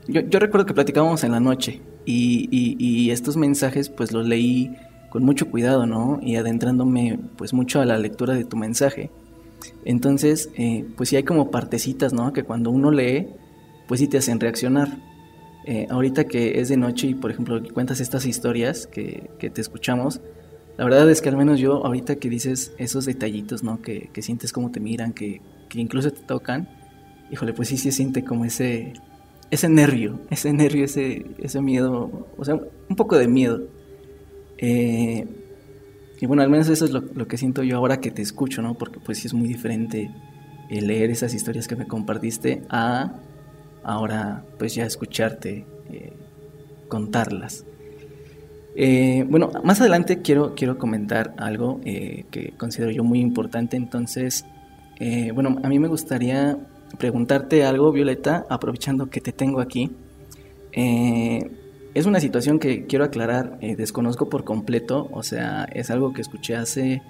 yo, 0.07 0.39
recuerdo 0.39 0.65
que 0.65 0.73
platicábamos 0.73 1.23
en 1.23 1.31
la 1.31 1.39
noche 1.39 1.81
y, 2.05 2.47
y- 2.51 2.77
y 2.79 3.11
estos 3.11 3.37
mensajes 3.37 3.89
pues 3.89 4.11
los 4.11 4.25
leí 4.27 4.75
con 5.09 5.23
mucho 5.23 5.49
cuidado, 5.49 5.85
¿no? 5.85 6.19
Y 6.21 6.35
adentrándome 6.35 7.19
pues 7.37 7.53
mucho 7.53 7.81
a 7.81 7.85
la 7.85 7.97
lectura 7.97 8.33
de 8.35 8.45
tu 8.45 8.57
mensaje. 8.57 9.11
Entonces, 9.85 10.49
eh, 10.57 10.85
pues 10.97 11.09
sí 11.09 11.15
hay 11.15 11.23
como 11.23 11.51
partecitas, 11.51 12.13
¿no? 12.13 12.33
Que 12.33 12.43
cuando 12.43 12.71
uno 12.71 12.91
lee, 12.91 13.27
pues 13.87 13.99
sí 13.99 14.07
te 14.07 14.17
hacen 14.19 14.39
reaccionar. 14.39 14.97
Ahorita 15.89 16.23
que 16.25 16.59
es 16.61 16.69
de 16.69 16.77
noche 16.77 17.07
y 17.07 17.13
por 17.15 17.29
ejemplo 17.29 17.61
cuentas 17.73 17.99
estas 17.99 18.25
historias 18.25 18.87
que, 18.87 19.29
que 19.37 19.51
te 19.51 19.61
escuchamos, 19.61 20.19
la 20.79 20.85
verdad 20.85 21.11
es 21.11 21.21
que 21.21 21.27
al 21.27 21.35
menos 21.35 21.59
yo 21.59 21.85
ahorita 21.85 22.15
que 22.15 22.29
dices 22.29 22.71
esos 22.77 23.03
detallitos, 23.03 23.63
¿no? 23.63 23.81
Que, 23.81 24.09
que 24.13 24.21
sientes 24.21 24.53
cómo 24.53 24.71
te 24.71 24.79
miran, 24.79 25.11
que, 25.11 25.41
que 25.67 25.81
incluso 25.81 26.09
te 26.09 26.21
tocan, 26.21 26.69
híjole, 27.29 27.51
pues 27.51 27.67
sí 27.67 27.77
se 27.77 27.91
siente 27.91 28.23
como 28.23 28.45
ese, 28.45 28.93
ese 29.51 29.67
nervio, 29.67 30.21
ese 30.29 30.53
nervio, 30.53 30.85
ese, 30.85 31.25
ese 31.37 31.59
miedo, 31.59 32.29
o 32.37 32.45
sea, 32.45 32.55
un 32.55 32.95
poco 32.95 33.17
de 33.17 33.27
miedo. 33.27 33.67
Eh, 34.57 35.27
y 36.21 36.25
bueno, 36.25 36.43
al 36.43 36.49
menos 36.49 36.69
eso 36.69 36.85
es 36.85 36.91
lo, 36.91 37.01
lo 37.01 37.27
que 37.27 37.37
siento 37.37 37.61
yo 37.61 37.75
ahora 37.75 37.99
que 37.99 38.09
te 38.09 38.21
escucho, 38.21 38.61
¿no? 38.61 38.75
Porque 38.75 39.01
pues 39.01 39.17
sí 39.17 39.27
es 39.27 39.33
muy 39.33 39.49
diferente 39.49 40.09
el 40.69 40.87
leer 40.87 41.09
esas 41.09 41.33
historias 41.33 41.67
que 41.67 41.75
me 41.75 41.87
compartiste 41.87 42.61
a 42.69 43.19
ahora 43.83 44.45
pues 44.57 44.75
ya 44.75 44.85
escucharte 44.85 45.65
eh, 45.91 46.13
contarlas. 46.87 47.65
Eh, 48.81 49.25
bueno, 49.27 49.51
más 49.65 49.81
adelante 49.81 50.21
quiero, 50.21 50.55
quiero 50.55 50.77
comentar 50.77 51.33
algo 51.35 51.81
eh, 51.83 52.23
que 52.31 52.53
considero 52.55 52.91
yo 52.91 53.03
muy 53.03 53.19
importante, 53.19 53.75
entonces, 53.75 54.45
eh, 55.01 55.31
bueno, 55.33 55.57
a 55.63 55.67
mí 55.67 55.79
me 55.79 55.89
gustaría 55.89 56.57
preguntarte 56.97 57.65
algo, 57.65 57.91
Violeta, 57.91 58.45
aprovechando 58.49 59.09
que 59.09 59.19
te 59.19 59.33
tengo 59.33 59.59
aquí. 59.59 59.91
Eh, 60.71 61.51
es 61.93 62.05
una 62.05 62.21
situación 62.21 62.57
que 62.57 62.85
quiero 62.85 63.03
aclarar, 63.03 63.57
eh, 63.59 63.75
desconozco 63.75 64.29
por 64.29 64.45
completo, 64.45 65.09
o 65.11 65.23
sea, 65.23 65.65
es 65.73 65.89
algo 65.89 66.13
que 66.13 66.21
escuché 66.21 66.55
hace 66.55 67.01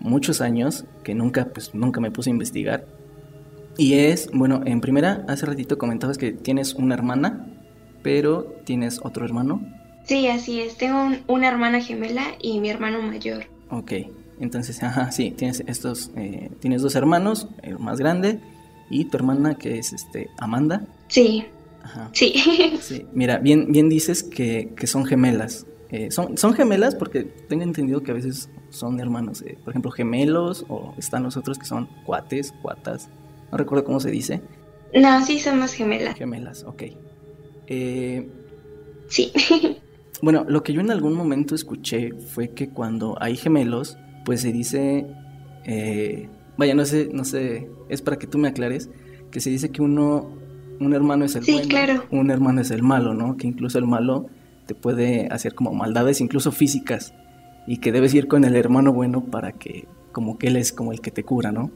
muchos 0.00 0.40
años, 0.40 0.84
que 1.04 1.14
nunca, 1.14 1.44
pues, 1.44 1.76
nunca 1.76 2.00
me 2.00 2.10
puse 2.10 2.30
a 2.30 2.32
investigar. 2.32 2.86
Y 3.78 3.94
es, 3.94 4.30
bueno, 4.32 4.62
en 4.64 4.80
primera, 4.80 5.24
hace 5.28 5.46
ratito 5.46 5.78
comentabas 5.78 6.18
que 6.18 6.32
tienes 6.32 6.74
una 6.74 6.94
hermana, 6.94 7.46
pero 8.02 8.56
tienes 8.64 8.98
otro 9.00 9.24
hermano. 9.24 9.60
Sí, 10.04 10.28
así 10.28 10.60
es. 10.60 10.76
Tengo 10.76 11.02
un- 11.02 11.22
una 11.28 11.48
hermana 11.48 11.80
gemela 11.80 12.22
y 12.40 12.60
mi 12.60 12.70
hermano 12.70 13.00
mayor. 13.02 13.44
Ok, 13.70 13.92
entonces, 14.40 14.82
ajá, 14.82 15.10
sí, 15.12 15.30
tienes 15.30 15.62
estos, 15.66 16.10
eh, 16.16 16.50
tienes 16.60 16.82
dos 16.82 16.94
hermanos, 16.94 17.48
el 17.62 17.78
más 17.78 17.98
grande 17.98 18.38
y 18.90 19.06
tu 19.06 19.16
hermana 19.16 19.54
que 19.56 19.78
es 19.78 19.92
este 19.92 20.28
Amanda. 20.38 20.86
Sí. 21.08 21.44
Ajá. 21.82 22.10
Sí. 22.12 22.34
sí. 22.80 23.06
Mira, 23.12 23.38
bien, 23.38 23.72
bien 23.72 23.88
dices 23.88 24.22
que, 24.22 24.72
que 24.76 24.86
son 24.86 25.04
gemelas. 25.04 25.66
Eh, 25.90 26.10
son, 26.10 26.36
son 26.38 26.54
gemelas 26.54 26.94
porque 26.96 27.22
tengo 27.22 27.62
entendido 27.62 28.02
que 28.02 28.10
a 28.10 28.14
veces 28.14 28.48
son 28.70 28.98
hermanos, 29.00 29.42
eh, 29.42 29.56
por 29.62 29.72
ejemplo, 29.72 29.90
gemelos 29.92 30.64
o 30.68 30.92
están 30.98 31.22
los 31.22 31.36
otros 31.36 31.58
que 31.58 31.66
son 31.66 31.88
cuates, 32.04 32.52
cuatas. 32.62 33.08
No 33.52 33.58
recuerdo 33.58 33.84
cómo 33.84 34.00
se 34.00 34.10
dice. 34.10 34.40
No, 34.94 35.24
sí 35.24 35.38
somos 35.38 35.72
gemelas. 35.72 36.16
Gemelas, 36.16 36.64
ok. 36.64 36.82
Eh, 37.68 38.28
sí. 39.08 39.32
bueno, 40.22 40.44
lo 40.48 40.62
que 40.62 40.72
yo 40.72 40.80
en 40.80 40.90
algún 40.90 41.14
momento 41.14 41.54
escuché 41.54 42.12
fue 42.12 42.50
que 42.50 42.68
cuando 42.68 43.16
hay 43.20 43.36
gemelos, 43.36 43.98
pues 44.24 44.40
se 44.40 44.52
dice, 44.52 45.06
vaya, 46.56 46.74
no 46.74 46.84
sé, 46.84 47.10
no 47.12 47.24
sé, 47.24 47.68
es 47.88 48.02
para 48.02 48.18
que 48.18 48.26
tú 48.26 48.38
me 48.38 48.48
aclares, 48.48 48.90
que 49.30 49.40
se 49.40 49.50
dice 49.50 49.70
que 49.70 49.82
uno, 49.82 50.30
un 50.80 50.94
hermano 50.94 51.24
es 51.24 51.36
el 51.36 51.44
sí, 51.44 51.60
claro. 51.68 52.04
un 52.10 52.30
hermano 52.30 52.60
es 52.60 52.70
el 52.70 52.82
malo, 52.82 53.14
¿no? 53.14 53.36
Que 53.36 53.46
incluso 53.46 53.78
el 53.78 53.86
malo 53.86 54.26
te 54.66 54.74
puede 54.74 55.28
hacer 55.30 55.54
como 55.54 55.74
maldades, 55.74 56.20
incluso 56.20 56.52
físicas, 56.52 57.14
y 57.66 57.78
que 57.78 57.92
debes 57.92 58.14
ir 58.14 58.28
con 58.28 58.44
el 58.44 58.56
hermano 58.56 58.92
bueno 58.92 59.24
para 59.24 59.52
que, 59.52 59.86
como 60.12 60.38
que 60.38 60.48
él 60.48 60.56
es 60.56 60.72
como 60.72 60.92
el 60.92 61.00
que 61.00 61.10
te 61.10 61.24
cura, 61.24 61.52
¿no? 61.52 61.70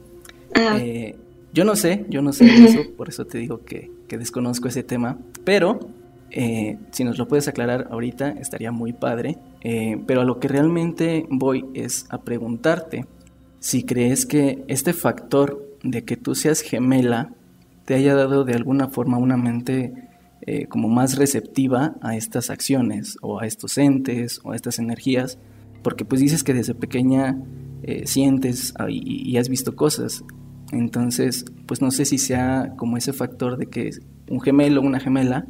Eh, 0.55 1.15
yo 1.53 1.65
no 1.65 1.75
sé, 1.75 2.05
yo 2.09 2.21
no 2.21 2.33
sé 2.33 2.45
eso, 2.45 2.79
por 2.97 3.09
eso 3.09 3.25
te 3.25 3.37
digo 3.37 3.63
que, 3.65 3.91
que 4.07 4.17
desconozco 4.17 4.67
ese 4.67 4.83
tema, 4.83 5.17
pero 5.43 5.79
eh, 6.31 6.77
si 6.91 7.03
nos 7.03 7.17
lo 7.17 7.27
puedes 7.27 7.47
aclarar 7.47 7.87
ahorita 7.91 8.29
estaría 8.31 8.71
muy 8.71 8.93
padre. 8.93 9.37
Eh, 9.61 10.01
pero 10.05 10.21
a 10.21 10.25
lo 10.25 10.39
que 10.39 10.47
realmente 10.47 11.25
voy 11.29 11.65
es 11.73 12.05
a 12.09 12.21
preguntarte 12.21 13.05
si 13.59 13.83
crees 13.83 14.25
que 14.25 14.63
este 14.67 14.93
factor 14.93 15.65
de 15.83 16.03
que 16.03 16.17
tú 16.17 16.35
seas 16.35 16.61
gemela 16.61 17.33
te 17.85 17.95
haya 17.95 18.15
dado 18.15 18.45
de 18.45 18.53
alguna 18.53 18.87
forma 18.87 19.17
una 19.17 19.37
mente 19.37 19.93
eh, 20.41 20.67
como 20.67 20.87
más 20.87 21.17
receptiva 21.17 21.95
a 22.01 22.15
estas 22.15 22.49
acciones 22.49 23.17
o 23.21 23.39
a 23.39 23.45
estos 23.45 23.77
entes 23.77 24.39
o 24.43 24.51
a 24.51 24.55
estas 24.55 24.79
energías, 24.79 25.37
porque 25.83 26.05
pues 26.05 26.21
dices 26.21 26.43
que 26.43 26.53
desde 26.53 26.75
pequeña 26.75 27.37
eh, 27.83 28.07
sientes 28.07 28.73
y, 28.87 29.35
has 29.37 29.49
visto 29.49 29.75
cosas. 29.75 30.23
Entonces, 30.71 31.45
pues 31.65 31.81
no 31.81 31.91
sé 31.91 32.05
si 32.05 32.17
sea 32.17 32.73
como 32.77 32.95
ese 32.95 33.11
factor 33.11 33.57
de 33.57 33.65
que 33.65 33.89
un 34.29 34.39
gemelo 34.39 34.81
o 34.81 34.85
una 34.85 34.99
gemela 34.99 35.47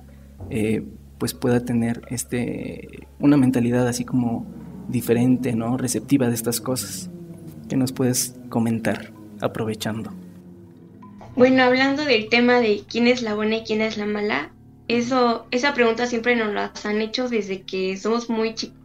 eh, 0.50 0.84
pues 1.18 1.34
pueda 1.34 1.66
tener 1.66 2.02
este 2.10 3.08
una 3.20 3.38
mentalidad 3.38 3.88
así 3.88 4.06
como 4.06 4.46
diferente, 4.88 5.54
¿no? 5.54 5.78
Receptiva 5.78 6.28
de 6.28 6.34
estas 6.34 6.62
cosas. 6.62 7.10
¿Qué 7.68 7.76
nos 7.76 7.92
puedes 7.92 8.36
comentar 8.50 9.12
aprovechando? 9.42 10.12
Bueno, 11.36 11.64
hablando 11.64 12.04
del 12.04 12.30
tema 12.30 12.60
de 12.60 12.82
quién 12.90 13.08
es 13.08 13.22
la 13.22 13.36
buena 13.36 13.58
y 13.58 13.64
quién 13.64 13.82
es 13.82 13.98
la 13.98 14.06
mala, 14.06 14.52
eso, 14.88 15.46
esa 15.52 15.74
pregunta 15.74 16.08
siempre 16.08 16.36
nos 16.36 16.54
la 16.54 16.74
han 16.84 17.02
hecho 17.02 17.30
desde 17.30 17.62
que 17.62 17.96
somos 17.96 18.30
muy 18.30 18.56
chicos. 18.56 18.76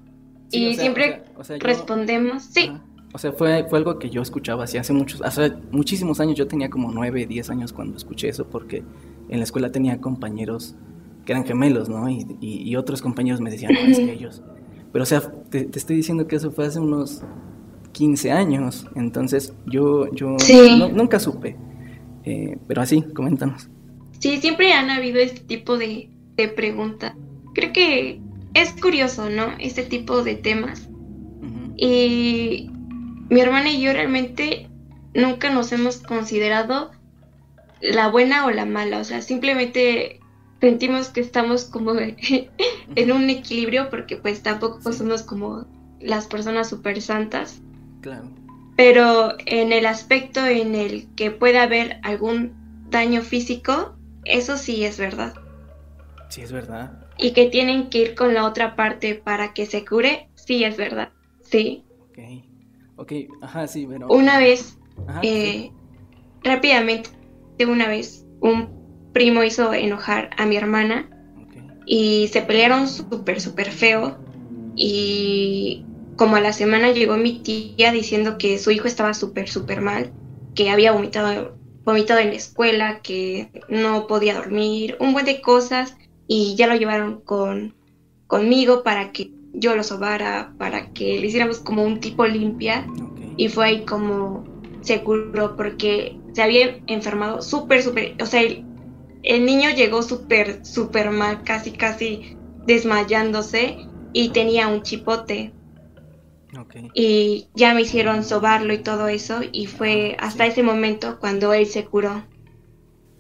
y 0.51 0.75
siempre 0.75 1.23
respondemos, 1.61 2.45
sí. 2.45 2.71
O 3.15 3.19
sea, 3.19 3.33
fue, 3.33 3.65
fue 3.69 3.79
algo 3.79 3.99
que 3.99 4.11
yo 4.11 4.21
escuchaba 4.23 4.65
así 4.65 4.77
hace 4.77 4.93
muchos, 4.93 5.23
hace 5.23 5.53
muchísimos 5.71 6.21
años. 6.21 6.37
Yo 6.37 6.47
tenía 6.47 6.69
como 6.69 6.91
nueve, 6.93 7.27
diez 7.27 7.49
años 7.49 7.73
cuando 7.73 7.97
escuché 7.97 8.29
eso, 8.29 8.47
porque 8.49 8.83
en 9.29 9.39
la 9.39 9.45
escuela 9.45 9.73
tenía 9.73 10.01
compañeros 10.01 10.77
que 11.25 11.33
eran 11.33 11.45
gemelos, 11.45 11.89
¿no? 11.89 12.09
Y, 12.09 12.27
y, 12.41 12.77
otros 12.77 13.03
compañeros 13.03 13.41
me 13.41 13.51
decían, 13.51 13.73
no, 13.73 13.81
es 13.81 13.99
que 13.99 14.13
ellos. 14.13 14.43
Pero, 14.93 15.03
o 15.03 15.07
sea, 15.07 15.21
te, 15.51 15.69
estoy 15.75 15.97
diciendo 15.97 16.27
que 16.27 16.37
eso 16.37 16.51
fue 16.51 16.67
hace 16.67 16.81
unos 16.81 17.23
15 17.93 18.31
años. 18.33 18.87
Entonces, 18.95 19.55
yo, 19.67 20.13
yo 20.13 20.37
nunca 20.93 21.19
supe. 21.19 21.57
Eh, 22.25 22.59
pero 22.67 22.83
así, 22.83 23.03
coméntanos. 23.03 23.69
Sí, 24.19 24.39
siempre 24.39 24.73
han 24.73 24.91
habido 24.91 25.19
este 25.19 25.41
tipo 25.41 25.77
de, 25.77 26.11
de 26.37 26.49
preguntas. 26.49 27.15
Creo 27.55 27.73
que 27.73 28.21
es 28.55 28.73
curioso, 28.81 29.31
¿no? 29.31 29.53
Este 29.59 29.83
tipo 29.83 30.23
de 30.23 30.37
temas. 30.37 30.89
Y 31.77 32.71
mi 33.31 33.41
hermana 33.41 33.71
y 33.71 33.81
yo 33.81 33.93
realmente 33.93 34.69
nunca 35.13 35.51
nos 35.51 35.73
hemos 35.73 35.99
considerado 35.99 36.93
la 37.81 38.09
buena 38.09 38.47
o 38.47 38.51
la 38.51 38.65
mala. 38.65 38.99
O 38.99 39.05
sea, 39.05 39.23
simplemente 39.23 40.21
sentimos 40.61 41.09
que 41.09 41.21
estamos 41.21 41.65
como 41.65 41.95
en 42.97 43.13
un 43.13 43.31
equilibrio 43.31 43.91
porque 43.91 44.17
pues 44.17 44.43
tampoco 44.43 44.93
somos 44.93 45.23
como 45.23 45.67
las 46.01 46.27
personas 46.27 46.69
súper 46.69 47.01
santas. 47.01 47.61
Claro. 48.01 48.29
Pero 48.77 49.35
en 49.47 49.73
el 49.73 49.87
aspecto 49.87 50.45
en 50.47 50.75
el 50.75 51.07
que 51.15 51.31
pueda 51.31 51.63
haber 51.63 52.01
algún 52.03 52.53
daño 52.91 53.23
físico, 53.23 53.97
eso 54.25 54.57
sí 54.57 54.85
es 54.85 54.99
verdad. 54.99 55.35
Sí, 56.29 56.43
es 56.43 56.51
verdad. 56.51 57.07
Y 57.17 57.33
que 57.33 57.47
tienen 57.47 57.91
que 57.91 57.99
ir 57.99 58.15
con 58.15 58.35
la 58.35 58.45
otra 58.45 58.75
parte 58.75 59.15
para 59.15 59.55
que 59.55 59.67
se 59.67 59.85
cure, 59.85 60.29
sí 60.35 60.65
es 60.65 60.77
verdad. 60.77 61.11
Sí. 61.43 61.85
Ok. 62.01 62.19
Ok, 62.97 63.13
ajá, 63.43 63.67
sí, 63.67 63.87
pero... 63.89 64.09
Una 64.09 64.39
vez, 64.39 64.79
eh, 65.23 65.71
rápidamente, 66.43 67.11
una 67.67 67.89
vez, 67.89 68.25
un 68.41 68.84
primo 69.15 69.43
hizo 69.43 69.73
enojar 69.73 70.31
a 70.37 70.45
mi 70.45 70.57
hermana 70.57 71.09
y 71.87 72.29
se 72.29 72.43
pelearon 72.43 72.89
súper, 72.89 73.41
súper 73.41 73.71
feo. 73.71 74.19
Y 74.77 75.87
como 76.17 76.37
a 76.37 76.41
la 76.41 76.53
semana 76.53 76.91
llegó 76.93 77.17
mi 77.17 77.39
tía 77.39 77.93
diciendo 77.93 78.37
que 78.37 78.59
su 78.59 78.71
hijo 78.71 78.87
estaba 78.87 79.15
súper, 79.15 79.49
súper 79.49 79.81
mal, 79.81 80.13
que 80.55 80.69
había 80.69 80.93
vomitado 80.93 81.57
vomitado 81.85 82.21
en 82.21 82.29
la 82.29 82.35
escuela, 82.35 83.01
que 83.03 83.51
no 83.69 84.07
podía 84.07 84.35
dormir, 84.35 84.97
un 85.01 85.13
buen 85.13 85.27
de 85.27 85.41
cosas. 85.41 85.97
Y 86.27 86.55
ya 86.57 86.67
lo 86.67 86.75
llevaron 86.75 87.21
con, 87.21 87.75
conmigo 88.27 88.83
para 88.83 89.13
que 89.13 89.31
yo 89.53 89.77
lo 89.77 89.85
sobara, 89.85 90.55
para 90.59 90.93
que 90.93 91.21
le 91.21 91.27
hiciéramos 91.27 91.59
como 91.59 91.85
un 91.85 92.01
tipo 92.01 92.27
limpia. 92.27 92.87
Y 93.37 93.49
fue 93.49 93.67
ahí 93.67 93.85
como 93.85 94.45
se 94.81 95.03
curó 95.03 95.57
porque 95.57 96.19
se 96.33 96.43
había 96.43 96.79
enfermado 96.87 97.43
súper, 97.43 97.83
súper, 97.83 98.15
o 98.21 98.27
sea, 98.27 98.43
el 99.25 99.47
niño 99.47 99.71
llegó 99.71 100.03
súper, 100.03 100.65
súper 100.65 101.11
mal, 101.11 101.43
casi, 101.43 101.73
casi 101.73 102.37
desmayándose 102.67 103.79
y 104.13 104.29
tenía 104.29 104.69
un 104.69 104.83
chipote. 104.83 105.53
Y 106.95 107.49
ya 107.55 107.75
me 107.75 107.83
hicieron 107.83 108.23
sobarlo 108.23 108.73
y 108.73 108.79
todo 108.79 109.09
eso, 109.09 109.41
y 109.51 109.67
fue 109.67 110.17
hasta 110.21 110.47
ese 110.47 110.63
momento 110.63 111.19
cuando 111.19 111.53
él 111.53 111.67
se 111.67 111.85
curó. 111.85 112.23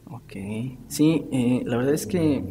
Ok, 0.08 0.32
sí, 0.86 1.24
eh, 1.32 1.62
la 1.64 1.78
verdad 1.78 1.94
es 1.94 2.06
que 2.06 2.44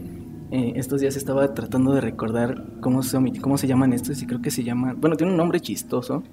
eh, 0.52 0.74
estos 0.76 1.00
días 1.00 1.16
estaba 1.16 1.54
tratando 1.54 1.94
de 1.94 2.02
recordar 2.02 2.80
cómo 2.82 3.02
se, 3.02 3.18
cómo 3.40 3.58
se 3.58 3.68
llaman 3.68 3.94
estos, 3.94 4.22
y 4.22 4.26
creo 4.26 4.42
que 4.42 4.52
se 4.52 4.64
llaman, 4.64 5.00
bueno, 5.00 5.16
tiene 5.16 5.32
un 5.32 5.38
nombre 5.38 5.62
chistoso, 5.62 6.24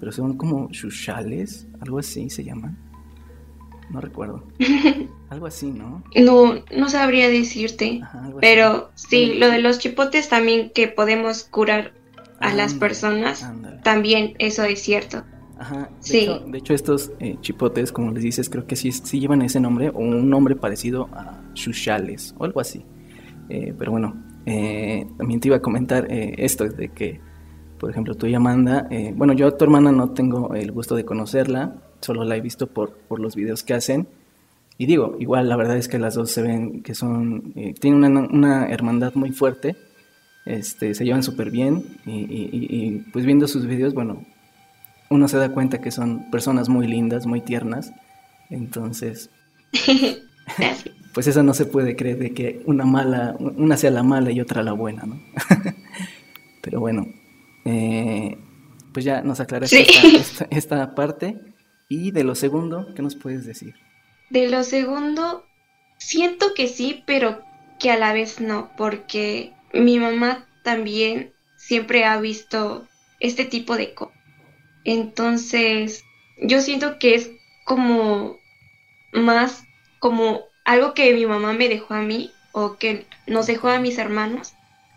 pero 0.00 0.10
son 0.12 0.38
como 0.38 0.70
chuchales, 0.70 1.68
algo 1.80 1.98
así 1.98 2.30
se 2.30 2.44
llaman. 2.44 2.87
No 3.90 4.00
recuerdo. 4.00 4.44
algo 5.30 5.46
así, 5.46 5.70
¿no? 5.70 6.02
No, 6.14 6.54
no 6.76 6.88
sabría 6.88 7.28
decirte. 7.28 8.00
pero 8.40 8.90
sí, 8.94 9.34
lo 9.34 9.50
de 9.50 9.58
los 9.58 9.78
chipotes 9.78 10.28
también 10.28 10.70
que 10.74 10.88
podemos 10.88 11.44
curar 11.44 11.92
a 12.40 12.54
las 12.54 12.74
personas, 12.74 13.46
también 13.82 14.34
eso 14.38 14.62
es 14.64 14.80
cierto. 14.80 15.24
Ajá, 15.58 15.88
de, 15.88 15.88
sí. 15.98 16.18
hecho, 16.18 16.38
de 16.46 16.58
hecho, 16.58 16.74
estos 16.74 17.10
eh, 17.18 17.36
chipotes, 17.40 17.90
como 17.90 18.12
les 18.12 18.22
dices, 18.22 18.48
creo 18.48 18.64
que 18.64 18.76
sí, 18.76 18.92
sí 18.92 19.18
llevan 19.18 19.42
ese 19.42 19.58
nombre 19.58 19.88
o 19.88 19.98
un 19.98 20.30
nombre 20.30 20.54
parecido 20.54 21.08
a 21.12 21.42
chuchales 21.54 22.32
o 22.38 22.44
algo 22.44 22.60
así. 22.60 22.84
Eh, 23.48 23.74
pero 23.76 23.90
bueno, 23.90 24.14
eh, 24.46 25.04
también 25.16 25.40
te 25.40 25.48
iba 25.48 25.56
a 25.56 25.60
comentar 25.60 26.06
esto 26.10 26.68
de 26.68 26.90
que, 26.90 27.20
por 27.80 27.90
ejemplo, 27.90 28.14
tú 28.14 28.26
y 28.26 28.34
Amanda, 28.34 28.88
bueno, 29.16 29.32
yo 29.32 29.48
a 29.48 29.56
tu 29.56 29.64
hermana 29.64 29.90
no 29.90 30.10
tengo 30.10 30.54
el 30.54 30.70
gusto 30.70 30.94
de 30.94 31.04
conocerla, 31.04 31.74
solo 32.00 32.24
la 32.24 32.36
he 32.36 32.40
visto 32.40 32.66
por, 32.66 32.92
por 32.92 33.20
los 33.20 33.36
videos 33.36 33.62
que 33.62 33.74
hacen. 33.74 34.08
Y 34.76 34.86
digo, 34.86 35.16
igual 35.18 35.48
la 35.48 35.56
verdad 35.56 35.76
es 35.76 35.88
que 35.88 35.98
las 35.98 36.14
dos 36.14 36.30
se 36.30 36.42
ven 36.42 36.82
que 36.82 36.94
son, 36.94 37.52
tienen 37.80 38.04
una, 38.04 38.20
una 38.20 38.68
hermandad 38.68 39.14
muy 39.14 39.32
fuerte 39.32 39.76
este, 40.48 40.94
se 40.94 41.04
llevan 41.04 41.22
súper 41.22 41.50
bien 41.50 41.84
y, 42.06 43.00
pues 43.12 43.26
viendo 43.26 43.46
sus 43.46 43.66
videos, 43.66 43.92
bueno, 43.92 44.24
uno 45.10 45.28
se 45.28 45.36
da 45.36 45.50
cuenta 45.50 45.82
que 45.82 45.90
son 45.90 46.30
personas 46.30 46.70
muy 46.70 46.86
lindas, 46.86 47.26
muy 47.26 47.42
tiernas, 47.42 47.92
entonces, 48.48 49.28
pues 51.12 51.26
eso 51.26 51.42
no 51.42 51.52
se 51.52 51.66
puede 51.66 51.96
creer 51.96 52.18
de 52.18 52.32
que 52.32 52.62
una 52.64 52.86
mala, 52.86 53.36
una 53.38 53.76
sea 53.76 53.90
la 53.90 54.02
mala 54.02 54.30
y 54.30 54.40
otra 54.40 54.62
la 54.62 54.72
buena, 54.72 55.02
¿no? 55.04 55.20
Pero 56.62 56.80
bueno, 56.80 57.06
eh, 57.66 58.38
pues 58.94 59.04
ya 59.04 59.20
nos 59.20 59.40
aclaras 59.40 59.70
esta, 60.48 60.94
parte. 60.94 61.36
Y 61.88 62.10
de 62.10 62.24
lo 62.24 62.34
segundo, 62.34 62.92
¿qué 62.94 63.02
nos 63.02 63.16
puedes 63.16 63.46
decir? 63.46 63.74
De 64.30 64.48
lo 64.48 64.62
segundo, 64.62 65.44
siento 65.96 66.54
que 66.54 66.68
sí, 66.68 67.02
pero 67.06 67.42
que 67.78 67.90
a 67.90 67.96
la 67.96 68.12
vez 68.12 68.40
no, 68.40 68.70
porque 68.76 69.52
mi 69.72 69.98
mamá 69.98 70.46
también 70.62 71.32
siempre 71.56 72.04
ha 72.04 72.20
visto 72.20 72.86
este 73.20 73.44
tipo 73.44 73.76
de 73.76 73.94
cosas. 73.94 74.14
Entonces, 74.84 76.04
yo 76.42 76.60
siento 76.60 76.98
que 76.98 77.14
es 77.14 77.30
como 77.64 78.38
más 79.12 79.64
como 79.98 80.44
algo 80.64 80.94
que 80.94 81.12
mi 81.14 81.26
mamá 81.26 81.52
me 81.52 81.68
dejó 81.68 81.94
a 81.94 82.02
mí 82.02 82.32
o 82.52 82.76
que 82.76 83.06
nos 83.26 83.46
dejó 83.46 83.68
a 83.68 83.80
mis 83.80 83.98
hermanos. 83.98 84.54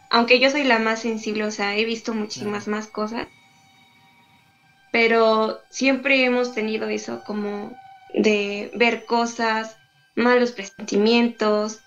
Aunque 0.09 0.39
yo 0.39 0.49
soy 0.49 0.63
la 0.63 0.79
más 0.79 1.01
sensible, 1.01 1.45
o 1.45 1.51
sea, 1.51 1.77
he 1.77 1.85
visto 1.85 2.13
muchísimas 2.13 2.67
más 2.67 2.87
cosas. 2.87 3.27
Pero 4.91 5.61
siempre 5.69 6.25
hemos 6.25 6.53
tenido 6.53 6.87
eso 6.89 7.23
como 7.25 7.73
de 8.13 8.71
ver 8.75 9.05
cosas, 9.05 9.77
malos 10.15 10.51
presentimientos. 10.51 11.79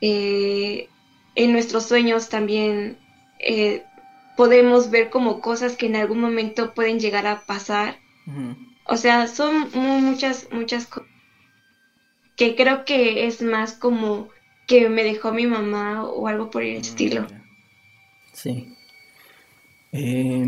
Eh, 0.00 0.88
en 1.34 1.52
nuestros 1.52 1.84
sueños 1.86 2.28
también 2.28 2.96
eh, 3.40 3.82
podemos 4.36 4.90
ver 4.90 5.10
como 5.10 5.40
cosas 5.40 5.76
que 5.76 5.86
en 5.86 5.96
algún 5.96 6.20
momento 6.20 6.74
pueden 6.74 7.00
llegar 7.00 7.26
a 7.26 7.40
pasar. 7.40 7.98
O 8.86 8.96
sea, 8.96 9.26
son 9.26 9.70
muchas, 9.72 10.48
muchas 10.52 10.86
cosas 10.86 11.14
que 12.36 12.56
creo 12.56 12.84
que 12.84 13.26
es 13.26 13.42
más 13.42 13.74
como 13.74 14.28
que 14.66 14.88
me 14.88 15.04
dejó 15.04 15.32
mi 15.32 15.46
mamá 15.46 16.04
o 16.04 16.26
algo 16.26 16.50
por 16.50 16.62
el 16.62 16.78
mm, 16.78 16.80
estilo. 16.80 17.26
Sí. 18.32 18.74
Eh, 19.92 20.46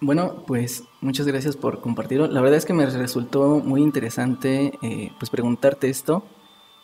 bueno, 0.00 0.44
pues 0.46 0.84
muchas 1.00 1.26
gracias 1.26 1.56
por 1.56 1.80
compartirlo. 1.80 2.26
La 2.28 2.40
verdad 2.40 2.58
es 2.58 2.64
que 2.64 2.72
me 2.72 2.86
resultó 2.86 3.60
muy 3.60 3.82
interesante 3.82 4.78
eh, 4.82 5.12
pues 5.18 5.30
preguntarte 5.30 5.88
esto 5.88 6.24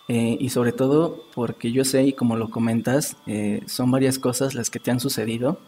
eh, 0.09 0.37
y 0.39 0.51
sobre 0.51 0.73
todo 0.73 1.23
porque 1.35 1.73
yo 1.73 1.85
sé 1.85 2.05
y 2.05 2.13
como 2.13 2.37
lo 2.37 2.51
comentas 2.51 3.17
son 3.67 3.91
varias 3.91 4.19
cosas 4.19 4.55
las 4.55 4.71
que 4.71 4.81
te 4.81 4.91
han 4.91 5.01
sucedido. 5.01 5.59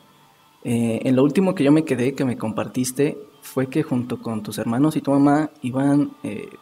en 0.63 1.17
lo 1.17 1.23
último 1.23 1.55
que 1.55 1.65
yo 1.65 1.73
me 1.73 1.85
quedé 1.85 2.15
que 2.15 2.25
me 2.25 2.37
compartiste 2.37 3.19
fue 3.41 3.69
que 3.69 3.83
junto 3.83 4.21
con 4.21 4.43
tus 4.43 4.59
hermanos 4.59 4.97
y 4.97 5.01
tu 5.01 5.13
mamá 5.13 5.51
iban 5.63 6.13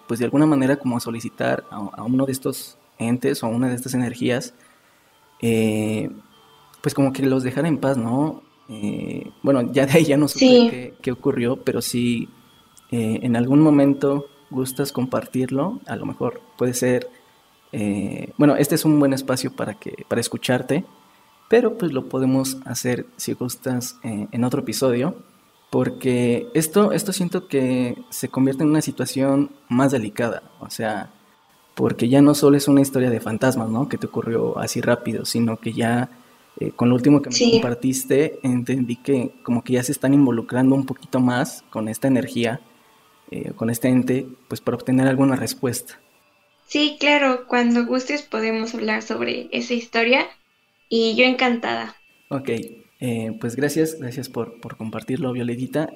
pues 0.06 0.20
de 0.20 0.26
alguna 0.26 0.46
manera 0.46 0.76
como 0.76 0.96
a 0.96 1.00
solicitar 1.00 1.64
a 1.70 2.02
uno 2.02 2.26
de 2.26 2.32
estos 2.32 2.78
entes 2.98 3.42
o 3.42 3.48
una 3.48 3.68
de 3.68 3.74
estas 3.74 3.94
energías, 3.94 4.54
eh, 5.40 6.10
pues 6.82 6.94
como 6.94 7.12
que 7.12 7.24
los 7.24 7.42
dejara 7.42 7.68
en 7.68 7.78
paz, 7.78 7.96
¿no? 7.96 8.42
Eh, 8.68 9.30
bueno, 9.42 9.72
ya 9.72 9.86
de 9.86 9.92
ahí 9.92 10.04
ya 10.04 10.16
no 10.16 10.28
sé 10.28 10.94
qué, 11.00 11.12
ocurrió, 11.12 11.56
pero 11.56 11.82
si 11.82 12.28
eh, 12.90 13.20
en 13.22 13.36
algún 13.36 13.60
momento 13.60 14.26
gustas 14.50 14.92
compartirlo, 14.92 15.80
a 15.86 15.96
lo 15.96 16.06
mejor 16.06 16.40
puede 16.56 16.74
ser, 16.74 17.08
bueno, 18.38 18.54
este 18.54 18.76
es 18.76 18.84
un 18.84 19.00
buen 19.00 19.12
espacio 19.12 19.50
para, 19.52 19.74
que, 19.74 20.04
para 20.06 20.20
escucharte, 20.20 20.84
pero 21.48 21.76
pues 21.76 21.92
lo 21.92 22.08
podemos 22.08 22.58
hacer 22.64 23.06
si 23.16 23.32
gustas 23.32 23.98
en 24.04 24.44
otro 24.44 24.60
episodio, 24.60 25.16
porque 25.74 26.46
esto, 26.54 26.92
esto 26.92 27.12
siento 27.12 27.48
que 27.48 27.98
se 28.08 28.28
convierte 28.28 28.62
en 28.62 28.70
una 28.70 28.80
situación 28.80 29.50
más 29.68 29.90
delicada, 29.90 30.44
o 30.60 30.70
sea, 30.70 31.10
porque 31.74 32.08
ya 32.08 32.22
no 32.22 32.34
solo 32.34 32.56
es 32.56 32.68
una 32.68 32.80
historia 32.80 33.10
de 33.10 33.20
fantasmas, 33.20 33.68
¿no? 33.68 33.88
Que 33.88 33.98
te 33.98 34.06
ocurrió 34.06 34.56
así 34.58 34.80
rápido, 34.80 35.24
sino 35.24 35.56
que 35.56 35.72
ya 35.72 36.10
eh, 36.60 36.70
con 36.70 36.88
lo 36.88 36.94
último 36.94 37.20
que 37.20 37.30
me 37.30 37.50
compartiste, 37.52 38.38
entendí 38.42 38.96
que 38.96 39.32
como 39.42 39.62
que 39.62 39.74
ya 39.74 39.82
se 39.82 39.92
están 39.92 40.14
involucrando 40.14 40.74
un 40.74 40.86
poquito 40.86 41.20
más 41.20 41.64
con 41.70 41.88
esta 41.88 42.08
energía, 42.08 42.60
eh, 43.30 43.52
con 43.56 43.70
este 43.70 43.88
ente, 43.88 44.26
pues 44.48 44.60
para 44.60 44.76
obtener 44.76 45.08
alguna 45.08 45.36
respuesta. 45.36 46.00
Sí, 46.66 46.96
claro, 46.98 47.46
cuando 47.46 47.84
gustes 47.86 48.22
podemos 48.22 48.74
hablar 48.74 49.02
sobre 49.02 49.48
esa 49.52 49.74
historia 49.74 50.26
y 50.88 51.14
yo 51.14 51.24
encantada. 51.24 51.96
Ok, 52.28 52.48
eh, 53.00 53.36
pues 53.40 53.56
gracias, 53.56 53.98
gracias 53.98 54.28
por, 54.28 54.60
por 54.60 54.76
compartirlo, 54.76 55.32
Violetita. 55.32 55.90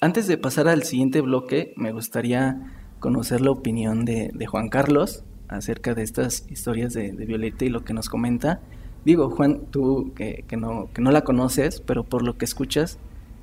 antes 0.00 0.26
de 0.26 0.38
pasar 0.38 0.68
al 0.68 0.84
siguiente 0.84 1.20
bloque, 1.20 1.74
me 1.76 1.92
gustaría 1.92 2.76
conocer 3.00 3.40
la 3.40 3.50
opinión 3.50 4.04
de, 4.04 4.30
Juan 4.46 4.68
Carlos 4.68 5.24
acerca 5.48 5.94
de 5.94 6.04
estas 6.04 6.46
historias 6.48 6.92
de, 6.92 7.10
Violeta 7.10 7.64
y 7.64 7.70
lo 7.70 7.82
que 7.82 7.94
nos 7.94 8.08
comenta. 8.08 8.60
Digo, 9.04 9.30
Juan, 9.30 9.62
tú 9.70 10.12
que, 10.14 10.44
no, 10.56 10.88
que 10.92 11.00
no 11.00 11.10
la 11.10 11.22
conoces, 11.22 11.80
pero 11.80 12.04
por 12.04 12.22
lo 12.22 12.36
que 12.36 12.44
escuchas, 12.44 12.98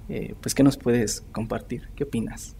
eh, 0.09 0.35
pues 0.41 0.53
¿qué 0.53 0.63
nos 0.63 0.77
puedes 0.77 1.23
compartir? 1.31 1.89
¿Qué 1.95 2.03
opinas? 2.03 2.55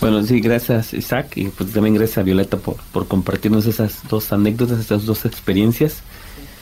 Bueno, 0.00 0.22
sí, 0.22 0.40
gracias 0.40 0.94
Isaac 0.94 1.36
y 1.36 1.48
pues 1.48 1.72
también 1.72 1.94
gracias 1.94 2.18
a 2.18 2.22
Violeta 2.22 2.56
por, 2.56 2.76
por 2.92 3.08
compartirnos 3.08 3.66
esas 3.66 4.08
dos 4.08 4.32
anécdotas, 4.32 4.78
esas 4.78 5.06
dos 5.06 5.24
experiencias. 5.24 6.02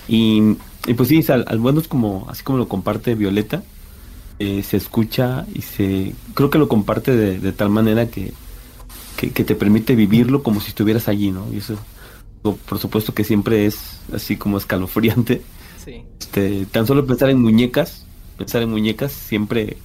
Y, 0.08 0.54
pues 0.96 1.08
sí, 1.08 1.24
al, 1.28 1.44
al 1.48 1.58
bueno 1.58 1.80
es 1.80 1.88
como, 1.88 2.26
así 2.30 2.42
como 2.42 2.58
lo 2.58 2.68
comparte 2.68 3.14
Violeta, 3.14 3.62
eh, 4.38 4.62
se 4.62 4.76
escucha 4.78 5.46
y 5.52 5.62
se 5.62 6.14
creo 6.34 6.48
que 6.48 6.58
lo 6.58 6.68
comparte 6.68 7.14
de 7.14 7.52
tal 7.52 7.68
manera 7.68 8.08
que, 8.08 8.32
que, 9.16 9.44
te 9.44 9.54
permite 9.54 9.96
vivirlo 9.96 10.42
como 10.42 10.60
si 10.60 10.68
estuvieras 10.68 11.08
allí, 11.08 11.30
¿no? 11.30 11.46
Y 11.52 11.58
eso, 11.58 11.76
por 12.42 12.78
supuesto 12.78 13.14
que 13.14 13.24
siempre 13.24 13.66
es 13.66 14.00
así 14.12 14.36
como 14.36 14.58
escalofriante. 14.58 15.42
Sí. 15.84 16.02
Este, 16.20 16.66
tan 16.66 16.86
solo 16.86 17.06
pensar 17.06 17.30
en 17.30 17.40
muñecas, 17.40 18.04
pensar 18.36 18.62
en 18.62 18.70
muñecas 18.70 19.12
siempre, 19.12 19.76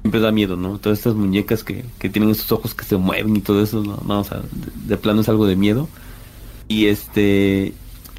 siempre 0.00 0.20
da 0.20 0.32
miedo, 0.32 0.56
¿no? 0.56 0.78
Todas 0.78 0.98
estas 0.98 1.14
muñecas 1.14 1.64
que, 1.64 1.84
que 1.98 2.08
tienen 2.08 2.30
esos 2.30 2.50
ojos 2.52 2.74
que 2.74 2.84
se 2.84 2.96
mueven 2.96 3.36
y 3.36 3.40
todo 3.40 3.62
eso, 3.62 3.82
¿no? 3.82 4.20
o 4.20 4.24
sea, 4.24 4.42
de, 4.86 4.96
plano 4.96 5.20
es 5.20 5.28
algo 5.28 5.46
de 5.46 5.56
miedo. 5.56 5.88
Y 6.68 6.86
este, 6.86 7.72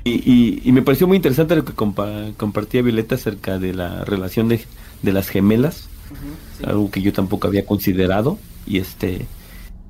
y, 0.04 0.62
y, 0.68 0.72
me 0.72 0.82
pareció 0.82 1.08
muy 1.08 1.18
interesante 1.18 1.56
lo 1.56 1.66
que 1.66 1.74
compartía 1.74 2.82
Violeta 2.82 3.16
acerca 3.16 3.60
de 3.60 3.74
la 3.74 4.04
relación 4.06 4.48
de, 4.48 4.62
de 5.04 5.14
las 5.14 5.30
gemelas, 5.30 5.88
algo 6.66 6.90
que 6.90 7.02
yo 7.02 7.14
tampoco 7.14 7.48
había 7.48 7.66
considerado. 7.66 8.40
Y 8.66 8.78
este, 8.78 9.28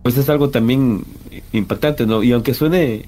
pues 0.03 0.17
es 0.17 0.29
algo 0.29 0.49
también 0.49 1.03
impactante, 1.53 2.05
¿no? 2.05 2.23
Y 2.23 2.31
aunque 2.31 2.53
suene 2.53 3.05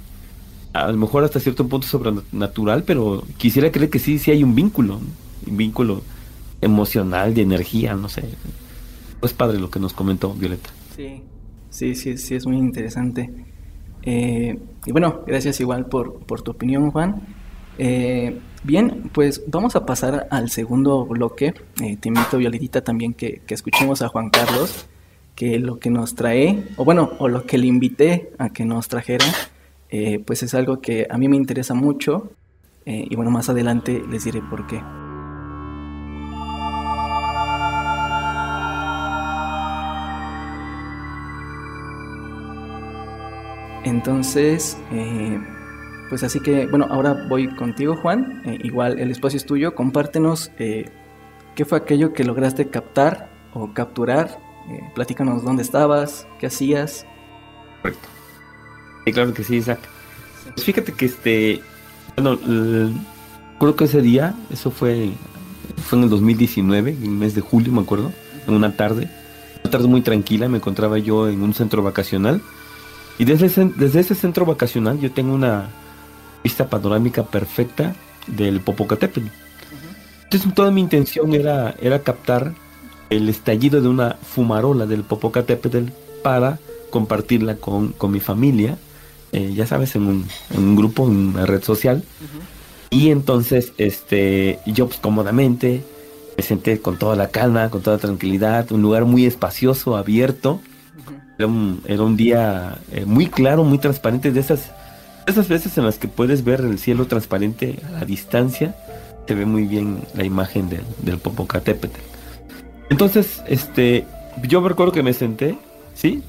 a 0.74 0.92
lo 0.92 0.98
mejor 0.98 1.24
hasta 1.24 1.40
cierto 1.40 1.68
punto 1.68 1.88
sobrenatural, 1.88 2.84
pero 2.84 3.24
quisiera 3.38 3.72
creer 3.72 3.90
que 3.90 4.00
sí, 4.00 4.20
sí 4.20 4.32
hay 4.32 4.44
un 4.44 4.56
vínculo, 4.56 5.00
un 5.48 5.58
vínculo 5.58 6.02
emocional, 6.62 7.34
de 7.34 7.42
energía, 7.42 7.96
no 7.96 8.10
sé. 8.10 8.24
Es 9.22 9.34
padre 9.34 9.60
lo 9.60 9.70
que 9.70 9.80
nos 9.80 9.94
comentó 9.94 10.34
Violeta. 10.34 10.70
Sí, 10.96 11.24
sí, 11.70 11.96
sí, 11.96 12.18
sí, 12.18 12.36
es 12.36 12.46
muy 12.46 12.58
interesante. 12.58 13.30
Eh, 14.04 14.58
y 14.86 14.92
bueno, 14.92 15.22
gracias 15.28 15.60
igual 15.60 15.86
por, 15.86 16.20
por 16.20 16.42
tu 16.42 16.52
opinión, 16.52 16.92
Juan. 16.92 17.22
Eh, 17.78 18.40
bien, 18.64 19.10
pues 19.14 19.44
vamos 19.48 19.76
a 19.76 19.86
pasar 19.86 20.28
al 20.32 20.50
segundo 20.50 21.06
bloque. 21.06 21.54
Eh, 21.82 21.98
te 21.98 22.10
invito, 22.10 22.38
Violetita, 22.38 22.82
también 22.82 23.14
que, 23.14 23.42
que 23.46 23.54
escuchemos 23.54 24.02
a 24.02 24.08
Juan 24.08 24.30
Carlos 24.30 24.88
que 25.36 25.60
lo 25.60 25.80
que 25.80 25.90
nos 25.90 26.14
trae, 26.14 26.64
o 26.76 26.86
bueno, 26.86 27.14
o 27.20 27.28
lo 27.28 27.46
que 27.46 27.58
le 27.58 27.68
invité 27.68 28.32
a 28.38 28.50
que 28.50 28.66
nos 28.66 28.88
trajera, 28.88 29.26
eh, 29.91 30.19
pues 30.25 30.43
es 30.43 30.54
algo 30.54 30.82
que 30.82 31.08
a 31.10 31.17
mí 31.17 31.27
me 31.27 31.36
interesa 31.36 31.73
mucho 31.73 32.32
eh, 32.86 33.06
y 33.10 33.15
bueno, 33.15 33.32
más 33.32 33.49
adelante 33.49 34.01
les 34.10 34.23
diré 34.23 34.41
por 34.41 34.65
qué. 34.67 34.82
Entonces, 43.84 44.77
eh, 44.91 45.39
pues 46.10 46.23
así 46.23 46.39
que, 46.39 46.67
bueno, 46.67 46.88
ahora 46.89 47.25
voy 47.27 47.47
contigo, 47.56 47.95
Juan. 47.95 48.41
igual 48.63 48.99
el 48.99 49.12
espacio 49.12 49.38
es 49.38 49.45
tuyo. 49.45 49.75
Compártenos 49.75 50.51
qué 50.58 51.65
fue 51.65 51.77
aquello 51.77 52.13
que 52.13 52.23
lograste 52.23 52.69
captar 52.69 53.30
o 53.54 53.73
capturar 53.73 54.39
eh, 54.69 54.91
platícanos 54.93 55.43
dónde 55.43 55.63
estabas, 55.63 56.27
qué 56.39 56.47
hacías. 56.47 57.06
Correcto. 57.82 58.08
Sí, 59.06 59.12
claro 59.12 59.34
que 59.34 59.44
sí, 59.44 59.58
Isaac. 59.58 59.80
Pues 60.54 60.66
fíjate 60.66 60.94
que 60.94 61.06
este, 61.06 61.62
bueno, 62.16 62.40
creo 63.60 63.76
que 63.76 63.86
ese 63.86 64.02
día, 64.02 64.36
eso 64.52 64.72
fue, 64.72 65.12
fue 65.78 66.00
en 66.00 66.04
el 66.06 66.10
2019, 66.10 66.92
en 66.92 67.04
el 67.04 67.10
mes 67.10 67.36
de 67.36 67.42
julio, 67.42 67.72
me 67.72 67.82
acuerdo, 67.82 68.12
en 68.48 68.54
una 68.54 68.76
tarde, 68.76 69.10
una 69.64 69.72
tarde 69.72 69.88
muy 69.88 70.02
tranquila, 70.02 70.50
me 70.50 70.58
encontraba 70.58 70.98
yo 70.98 71.30
en 71.30 71.42
un 71.42 71.54
centro 71.54 71.84
vacacional 71.84 72.42
y 73.18 73.26
desde 73.26 73.48
ese, 73.48 73.66
desde 73.76 74.00
ese 74.00 74.16
centro 74.16 74.46
vacacional 74.46 75.00
yo 75.00 75.12
tengo 75.12 75.34
una 75.34 75.69
vista 76.44 76.69
panorámica 76.69 77.23
perfecta 77.23 77.96
del 78.28 78.62
Popocatépetl. 78.62 79.28
Entonces 80.23 80.54
toda 80.56 80.71
mi 80.71 80.82
intención 80.82 81.34
era, 81.34 81.75
era 81.80 82.00
captar 82.00 82.54
el 83.10 83.30
estallido 83.30 83.82
de 83.82 83.90
una 83.90 84.15
fumarola 84.15 84.86
del 84.86 85.04
Popocatépetl 85.04 85.92
para 86.23 86.58
compartirla 86.90 87.58
con, 87.58 87.94
mi 88.10 88.19
familia, 88.19 88.78
eh, 89.32 89.54
ya 89.56 89.65
sabes, 89.65 89.96
en 89.96 90.04
un, 90.04 90.27
en 90.54 90.63
un, 90.63 90.75
grupo, 90.75 91.08
en 91.08 91.29
una 91.29 91.46
red 91.46 91.63
social. 91.63 92.04
Y 92.90 93.10
entonces, 93.10 93.73
este, 93.77 94.60
yo 94.65 94.88
pues, 94.88 95.00
cómodamente 95.00 95.84
me 96.38 96.44
senté 96.44 96.79
con 96.82 96.98
toda 96.98 97.15
la 97.15 97.29
calma, 97.29 97.69
con 97.69 97.82
toda 97.82 97.98
la 97.98 98.02
tranquilidad, 98.02 98.71
un 98.71 98.82
lugar 98.82 99.06
muy 99.06 99.25
espacioso, 99.25 99.96
abierto. 99.96 100.60
era, 101.38 101.48
un, 101.48 102.17
día 102.17 102.79
eh, 102.92 103.06
muy 103.06 103.27
claro, 103.27 103.63
muy 103.63 103.77
transparente, 103.77 104.32
de 104.32 104.40
esas, 104.40 104.71
esas 105.25 105.48
veces 105.48 105.77
en 105.77 105.86
las 105.86 105.98
que 105.98 106.08
puedes 106.08 106.44
ver 106.44 106.62
el 106.62 106.77
cielo 106.79 107.08
transparente 107.08 107.79
a 107.88 107.92
la 107.92 108.06
distancia, 108.06 108.75
se 109.27 109.36
ve 109.36 109.46
muy 109.46 109.63
bien 109.63 110.04
la 110.13 110.25
imagen 110.25 110.69
del, 110.69 110.84
del 111.02 111.17
Popocatépetl. 111.17 112.00
Entonces, 112.90 113.42
este, 113.48 114.06
yo 114.44 114.67
recuerdo 114.67 114.92
que 114.92 115.04
me 115.04 115.13
senté, 115.13 115.58
¿sí? 115.94 116.21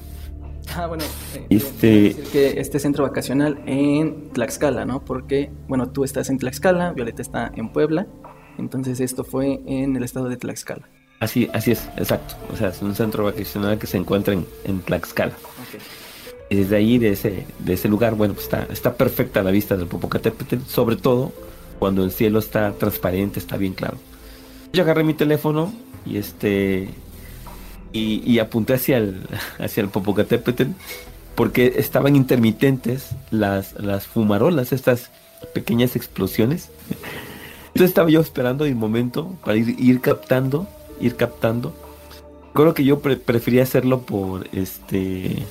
Ah, 0.75 0.87
bueno, 0.87 1.03
eh, 1.35 1.45
Este- 1.49 2.15
que 2.31 2.59
este 2.59 2.79
centro 2.79 3.03
vacacional 3.03 3.59
en 3.65 4.29
Tlaxcala, 4.29 4.85
¿no? 4.85 5.03
Porque, 5.05 5.51
bueno, 5.67 5.89
tú 5.89 6.03
estás 6.03 6.29
en 6.29 6.37
Tlaxcala, 6.39 6.93
Violeta 6.93 7.21
está 7.21 7.51
en 7.55 7.69
Puebla, 7.69 8.07
entonces 8.57 8.99
esto 8.99 9.23
fue 9.23 9.61
en 9.65 9.95
el 9.95 10.03
estado 10.03 10.29
de 10.29 10.37
Tlaxcala. 10.37 10.87
Así, 11.19 11.49
así 11.53 11.71
es, 11.71 11.87
exacto. 11.97 12.35
O 12.51 12.57
sea, 12.57 12.69
es 12.69 12.81
un 12.81 12.95
centro 12.95 13.23
vacacional 13.25 13.77
que 13.77 13.87
se 13.87 13.97
encuentra 13.97 14.33
en, 14.33 14.45
en 14.65 14.79
Tlaxcala. 14.81 15.33
Y 16.49 16.55
desde 16.55 16.75
ahí, 16.75 16.97
de 16.97 17.09
ese, 17.09 17.45
de 17.59 17.73
ese 17.73 17.87
lugar, 17.87 18.15
bueno, 18.15 18.33
pues 18.33 18.45
está, 18.45 18.67
está 18.71 18.95
perfecta 18.95 19.41
la 19.43 19.51
vista 19.51 19.77
del 19.77 19.87
Popocatépetl, 19.87 20.57
sobre 20.67 20.95
todo 20.97 21.31
cuando 21.79 22.03
el 22.03 22.11
cielo 22.11 22.39
está 22.39 22.71
transparente, 22.73 23.39
está 23.39 23.57
bien 23.57 23.73
claro. 23.73 23.97
Yo 24.73 24.83
agarré 24.83 25.03
mi 25.03 25.13
teléfono 25.13 25.73
y 26.05 26.17
este 26.17 26.89
y, 27.93 28.21
y 28.29 28.39
apunté 28.39 28.73
hacia 28.73 28.97
el, 28.97 29.21
hacia 29.59 29.81
el 29.81 29.89
Popocatépetl 29.89 30.63
porque 31.35 31.73
estaban 31.77 32.15
intermitentes 32.15 33.09
las, 33.31 33.73
las 33.79 34.05
fumarolas, 34.05 34.71
estas 34.73 35.09
pequeñas 35.53 35.95
explosiones. 35.95 36.69
Entonces 37.67 37.89
estaba 37.89 38.09
yo 38.09 38.21
esperando 38.21 38.65
el 38.65 38.75
momento 38.75 39.35
para 39.43 39.57
ir, 39.57 39.75
ir 39.79 39.99
captando, 40.01 40.67
ir 41.01 41.15
captando. 41.15 41.75
Creo 42.53 42.75
que 42.75 42.83
yo 42.83 42.99
pre- 42.99 43.17
prefería 43.17 43.63
hacerlo 43.63 44.01
por 44.01 44.47
este 44.53 45.43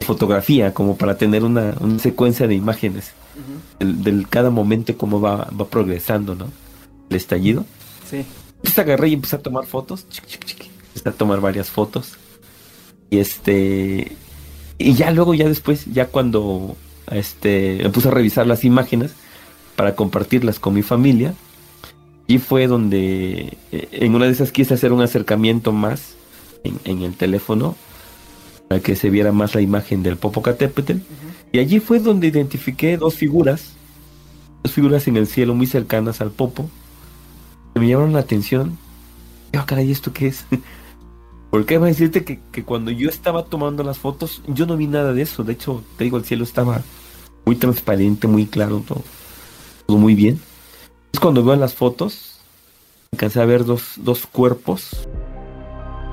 fotografía, 0.00 0.74
como 0.74 0.96
para 0.96 1.16
tener 1.16 1.44
una, 1.44 1.74
una 1.80 1.98
secuencia 1.98 2.46
de 2.46 2.54
imágenes 2.54 3.12
del, 3.78 4.02
del 4.02 4.28
cada 4.28 4.50
momento 4.50 4.96
cómo 4.98 5.20
va, 5.20 5.48
va 5.58 5.66
progresando, 5.68 6.34
¿no? 6.34 6.48
El 7.08 7.16
estallido. 7.16 7.64
Sí. 8.10 8.26
Entonces 8.56 8.78
agarré 8.78 9.08
y 9.08 9.14
empecé 9.14 9.36
a 9.36 9.38
tomar 9.40 9.64
fotos. 9.64 10.06
chic, 10.10 10.26
chic, 10.26 10.44
chic. 10.44 10.71
Empecé 10.94 11.08
a 11.08 11.12
tomar 11.12 11.40
varias 11.40 11.70
fotos. 11.70 12.18
Y 13.10 13.18
este. 13.18 14.16
Y 14.78 14.94
ya 14.94 15.10
luego, 15.10 15.34
ya 15.34 15.48
después, 15.48 15.86
ya 15.92 16.06
cuando 16.06 16.76
este, 17.10 17.80
me 17.82 17.90
puse 17.90 18.08
a 18.08 18.10
revisar 18.10 18.46
las 18.46 18.64
imágenes 18.64 19.12
para 19.76 19.94
compartirlas 19.94 20.58
con 20.58 20.74
mi 20.74 20.82
familia. 20.82 21.34
Y 22.26 22.38
fue 22.38 22.66
donde 22.66 23.58
eh, 23.72 23.88
en 23.92 24.14
una 24.14 24.26
de 24.26 24.32
esas 24.32 24.52
quise 24.52 24.74
hacer 24.74 24.92
un 24.92 25.02
acercamiento 25.02 25.72
más 25.72 26.14
en, 26.64 26.78
en 26.84 27.02
el 27.02 27.14
teléfono 27.14 27.76
para 28.68 28.80
que 28.80 28.96
se 28.96 29.10
viera 29.10 29.32
más 29.32 29.54
la 29.54 29.60
imagen 29.60 30.02
del 30.02 30.16
Popocatépetl. 30.16 30.96
Y 31.52 31.58
allí 31.58 31.80
fue 31.80 31.98
donde 31.98 32.28
identifiqué 32.28 32.96
dos 32.96 33.14
figuras, 33.14 33.74
dos 34.62 34.72
figuras 34.72 35.06
en 35.08 35.18
el 35.18 35.26
cielo 35.26 35.54
muy 35.54 35.66
cercanas 35.66 36.22
al 36.22 36.30
Popo, 36.30 36.70
que 37.74 37.80
me 37.80 37.88
llamaron 37.88 38.14
la 38.14 38.20
atención. 38.20 38.78
Ah, 39.52 39.66
caray, 39.66 39.90
¿esto 39.90 40.14
qué 40.14 40.28
es? 40.28 40.46
Porque 41.52 41.76
a 41.76 41.80
decirte 41.80 42.24
que, 42.24 42.40
que 42.50 42.64
cuando 42.64 42.90
yo 42.90 43.10
estaba 43.10 43.44
tomando 43.44 43.84
las 43.84 43.98
fotos, 43.98 44.40
yo 44.46 44.64
no 44.64 44.78
vi 44.78 44.86
nada 44.86 45.12
de 45.12 45.20
eso. 45.20 45.44
De 45.44 45.52
hecho, 45.52 45.84
te 45.98 46.04
digo, 46.04 46.16
el 46.16 46.24
cielo 46.24 46.44
estaba 46.44 46.80
muy 47.44 47.56
transparente, 47.56 48.26
muy 48.26 48.46
claro, 48.46 48.82
todo, 48.88 49.02
todo 49.84 49.98
muy 49.98 50.14
bien. 50.14 50.40
Es 51.12 51.20
cuando 51.20 51.44
veo 51.44 51.54
las 51.56 51.74
fotos, 51.74 52.40
alcancé 53.12 53.42
a 53.42 53.44
ver 53.44 53.66
dos, 53.66 53.96
dos 53.98 54.24
cuerpos, 54.24 55.06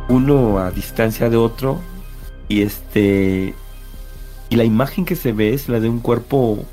uno 0.09 0.59
a 0.59 0.71
distancia 0.71 1.29
de 1.29 1.37
otro, 1.37 1.79
y 2.49 2.63
este 2.63 3.53
y 4.49 4.55
la 4.57 4.65
imagen 4.65 5.05
que 5.05 5.15
se 5.15 5.31
ve 5.31 5.53
es 5.53 5.69
la 5.69 5.79
de 5.79 5.87
un 5.87 5.99
cuerpo 5.99 6.65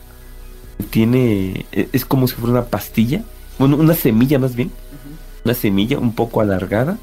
que 0.79 0.85
tiene 0.85 1.67
e- 1.71 1.89
es 1.93 2.05
como 2.05 2.27
si 2.27 2.35
fuera 2.35 2.51
una 2.51 2.64
pastilla 2.64 3.23
bueno 3.59 3.77
una 3.77 3.95
semilla 3.95 4.39
más 4.39 4.57
bien 4.57 4.73
una 5.45 5.55
semilla 5.55 5.99
un 5.99 6.14
poco 6.14 6.41
alargada 6.41 6.99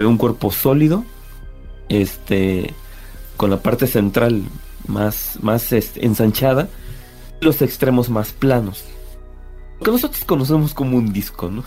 un 0.00 0.16
cuerpo 0.16 0.50
sólido 0.50 1.04
este 1.88 2.74
con 3.36 3.50
la 3.50 3.60
parte 3.62 3.86
central 3.86 4.42
más 4.86 5.38
más 5.42 5.72
este, 5.72 6.04
ensanchada 6.04 6.68
y 7.40 7.44
los 7.44 7.62
extremos 7.62 8.10
más 8.10 8.32
planos. 8.32 8.84
Lo 9.78 9.84
que 9.84 9.90
nosotros 9.92 10.24
conocemos 10.24 10.74
como 10.74 10.96
un 10.96 11.12
disco 11.12 11.50
no 11.50 11.64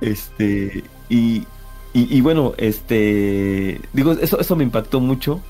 este 0.00 0.84
y, 1.08 1.44
y, 1.92 2.16
y 2.16 2.20
bueno 2.20 2.54
este 2.58 3.80
digo 3.92 4.12
eso 4.12 4.40
eso 4.40 4.56
me 4.56 4.64
impactó 4.64 5.00
mucho. 5.00 5.40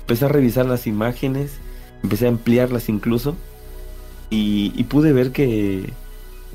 Empecé 0.00 0.24
a 0.24 0.28
revisar 0.28 0.64
las 0.64 0.86
imágenes, 0.86 1.58
empecé 2.02 2.24
a 2.24 2.30
ampliarlas 2.30 2.88
incluso, 2.88 3.36
y, 4.30 4.72
y 4.74 4.84
pude 4.84 5.12
ver 5.12 5.32
que, 5.32 5.92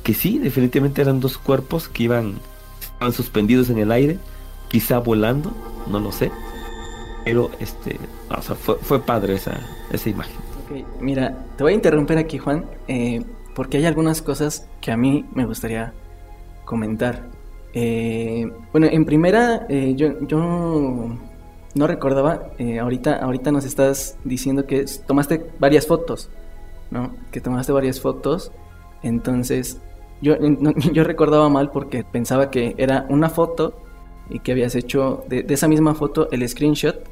que 0.01 0.15
sí, 0.15 0.39
definitivamente 0.39 1.03
eran 1.03 1.19
dos 1.19 1.37
cuerpos 1.37 1.87
que 1.87 2.01
iban, 2.01 2.39
estaban 2.81 3.13
suspendidos 3.13 3.69
en 3.69 3.77
el 3.77 3.91
aire, 3.91 4.17
quizá 4.73 4.97
volando, 4.97 5.51
no 5.87 5.99
lo 5.99 6.11
sé, 6.11 6.31
pero 7.23 7.51
este, 7.59 7.99
o 8.35 8.41
sea, 8.41 8.55
fue, 8.55 8.75
fue 8.77 8.99
padre 8.99 9.35
esa, 9.35 9.59
esa 9.91 10.09
imagen. 10.09 10.35
Ok, 10.63 10.99
mira, 10.99 11.45
te 11.55 11.63
voy 11.63 11.73
a 11.73 11.75
interrumpir 11.75 12.17
aquí, 12.17 12.39
Juan, 12.39 12.65
eh, 12.87 13.23
porque 13.53 13.77
hay 13.77 13.85
algunas 13.85 14.23
cosas 14.23 14.67
que 14.81 14.91
a 14.91 14.97
mí 14.97 15.25
me 15.35 15.45
gustaría 15.45 15.93
comentar. 16.65 17.21
Eh, 17.73 18.51
bueno, 18.71 18.87
en 18.89 19.05
primera, 19.05 19.67
eh, 19.69 19.93
yo, 19.95 20.19
yo 20.25 20.39
no 21.75 21.87
recordaba, 21.87 22.49
eh, 22.57 22.79
ahorita, 22.79 23.17
ahorita 23.17 23.51
nos 23.51 23.65
estás 23.65 24.17
diciendo 24.23 24.65
que 24.65 24.85
tomaste 25.05 25.45
varias 25.59 25.85
fotos, 25.85 26.31
¿no? 26.89 27.11
Que 27.31 27.41
tomaste 27.41 27.71
varias 27.71 28.01
fotos, 28.01 28.51
entonces 29.03 29.79
yo, 30.19 30.35
yo 30.93 31.03
recordaba 31.03 31.47
mal 31.49 31.69
porque 31.69 32.03
pensaba 32.03 32.49
que 32.49 32.73
era 32.79 33.05
una 33.09 33.29
foto 33.29 33.83
y 34.29 34.39
que 34.39 34.51
habías 34.51 34.75
hecho 34.75 35.25
de, 35.27 35.45
esa 35.49 35.67
misma 35.67 35.95
foto 35.95 36.29
el 36.31 36.47
screenshot 36.47 37.03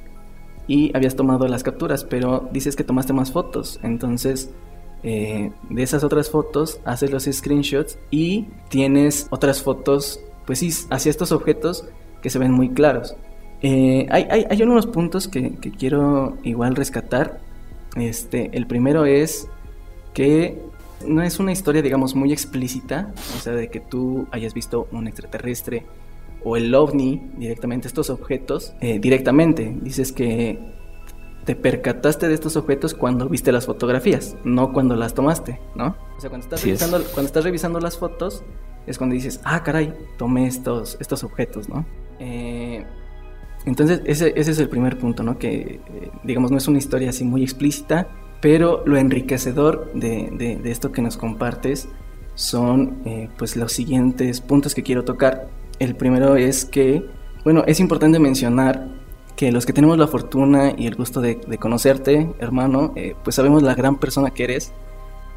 y 0.68 0.96
habías 0.96 1.16
tomado 1.16 1.48
las 1.48 1.64
capturas, 1.64 2.04
pero 2.04 2.50
dices 2.52 2.76
que 2.76 2.84
tomaste 2.84 3.14
más 3.14 3.32
fotos, 3.32 3.80
entonces 3.84 4.52
eh, 5.04 5.52
de 5.70 5.84
esas 5.84 6.04
otras 6.04 6.30
fotos 6.30 6.80
haces 6.86 7.12
los 7.12 7.24
screenshots 7.24 7.98
y 8.12 8.48
tienes 8.70 9.28
otras 9.32 9.62
fotos, 9.62 10.20
pues 10.46 10.60
sí, 10.60 10.72
hacia 10.90 11.10
estos 11.10 11.32
objetos 11.32 11.86
que 12.22 12.30
se 12.30 12.40
ven 12.40 12.52
muy 12.52 12.70
claros. 12.70 13.16
Eh, 13.64 14.08
hay, 14.10 14.28
hay, 14.30 14.46
hay 14.50 14.62
unos 14.64 14.88
puntos 14.88 15.28
que, 15.28 15.56
que 15.56 15.72
quiero 15.72 16.38
igual 16.44 16.76
rescatar. 16.76 17.40
Este, 17.96 18.50
el 18.54 18.68
primero 18.68 19.06
es 19.06 19.48
que 20.14 20.58
no 21.06 21.24
es 21.24 21.40
una 21.40 21.52
historia, 21.52 21.82
digamos, 21.82 22.16
muy 22.16 22.32
explícita, 22.32 23.12
o 23.38 23.40
sea, 23.40 23.54
de 23.54 23.70
que 23.70 23.80
tú 23.80 24.28
hayas 24.32 24.54
visto 24.54 24.88
un 24.92 25.08
extraterrestre 25.08 25.86
o 26.44 26.58
el 26.58 26.74
ovni 26.76 27.22
directamente, 27.38 27.88
estos 27.88 28.10
objetos 28.10 28.74
eh, 28.82 29.00
directamente. 29.00 29.78
Dices 29.82 30.12
que 30.12 30.60
te 31.46 31.56
percataste 31.56 32.28
de 32.28 32.34
estos 32.36 32.56
objetos 32.56 32.94
cuando 32.94 33.28
viste 33.28 33.52
las 33.52 33.66
fotografías, 33.66 34.36
no 34.44 34.74
cuando 34.74 34.96
las 34.96 35.14
tomaste, 35.14 35.60
¿no? 35.76 35.96
O 36.18 36.22
sea, 36.22 36.30
cuando 36.30 36.46
estás, 36.46 36.60
es. 36.60 36.66
revisando, 36.66 36.98
cuando 37.14 37.26
estás 37.28 37.44
revisando 37.44 37.80
las 37.80 37.98
fotos 37.98 38.44
es 38.88 38.98
cuando 38.98 39.14
dices, 39.16 39.40
ah, 39.44 39.64
caray, 39.64 39.94
tomé 40.18 40.48
estos, 40.48 40.98
estos 41.00 41.24
objetos, 41.24 41.70
¿no? 41.70 41.86
Eh, 42.20 42.84
entonces, 43.66 44.02
ese, 44.06 44.34
ese 44.36 44.52
es 44.52 44.60
el 44.60 44.70
primer 44.70 44.98
punto, 44.98 45.22
¿no? 45.24 45.38
Que, 45.38 45.80
eh, 45.94 46.12
digamos, 46.24 46.50
no 46.52 46.58
es 46.58 46.68
una 46.68 46.80
historia 46.80 47.10
así 47.12 47.24
muy 47.24 47.44
explícita, 47.44 48.08
pero 48.42 48.82
lo 48.88 48.98
enriquecedor 48.98 49.92
de, 49.94 50.30
de- 50.36 50.56
de 50.58 50.72
esto 50.72 50.92
que 50.92 51.02
nos 51.04 51.16
compartes 51.18 51.88
son, 52.34 53.02
eh, 53.06 53.30
pues, 53.38 53.56
los 53.56 53.72
siguientes 53.72 54.42
puntos 54.42 54.74
que 54.74 54.82
quiero 54.82 55.04
tocar. 55.06 55.48
El 55.82 55.96
primero 55.96 56.36
es 56.36 56.66
que, 56.66 57.04
bueno, 57.44 57.64
es 57.66 57.80
importante 57.80 58.20
mencionar 58.20 58.88
que 59.36 59.52
los 59.52 59.66
que 59.66 59.74
tenemos 59.74 59.98
la 59.98 60.08
fortuna 60.08 60.74
y 60.78 60.86
el 60.86 60.94
gusto 60.96 61.22
de, 61.22 61.42
de 61.48 61.58
conocerte, 61.58 62.30
hermano, 62.40 62.94
eh, 62.96 63.16
pues 63.24 63.36
sabemos 63.36 63.64
la 63.64 63.74
gran 63.74 63.98
persona 63.98 64.30
que 64.30 64.44
eres. 64.44 64.72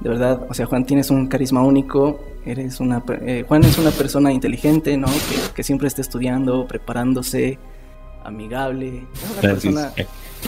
De 0.01 0.09
verdad, 0.11 0.47
o 0.51 0.53
sea, 0.53 0.67
Juan, 0.67 0.85
tienes 0.85 1.09
un 1.11 1.29
carisma 1.29 1.63
único, 1.63 2.21
eres 2.45 2.81
una, 2.81 3.03
eh, 3.23 3.45
Juan 3.49 3.65
es 3.65 3.79
una 3.79 3.91
persona 3.91 4.33
inteligente, 4.33 4.97
¿no? 4.99 5.07
Que, 5.07 5.55
que 5.55 5.63
siempre 5.63 5.89
está 5.89 6.03
estudiando, 6.03 6.67
preparándose, 6.67 7.59
amigable, 8.25 9.07
es 9.15 9.31
una 9.31 9.41
Gracias. 9.41 9.75
persona 9.75 9.93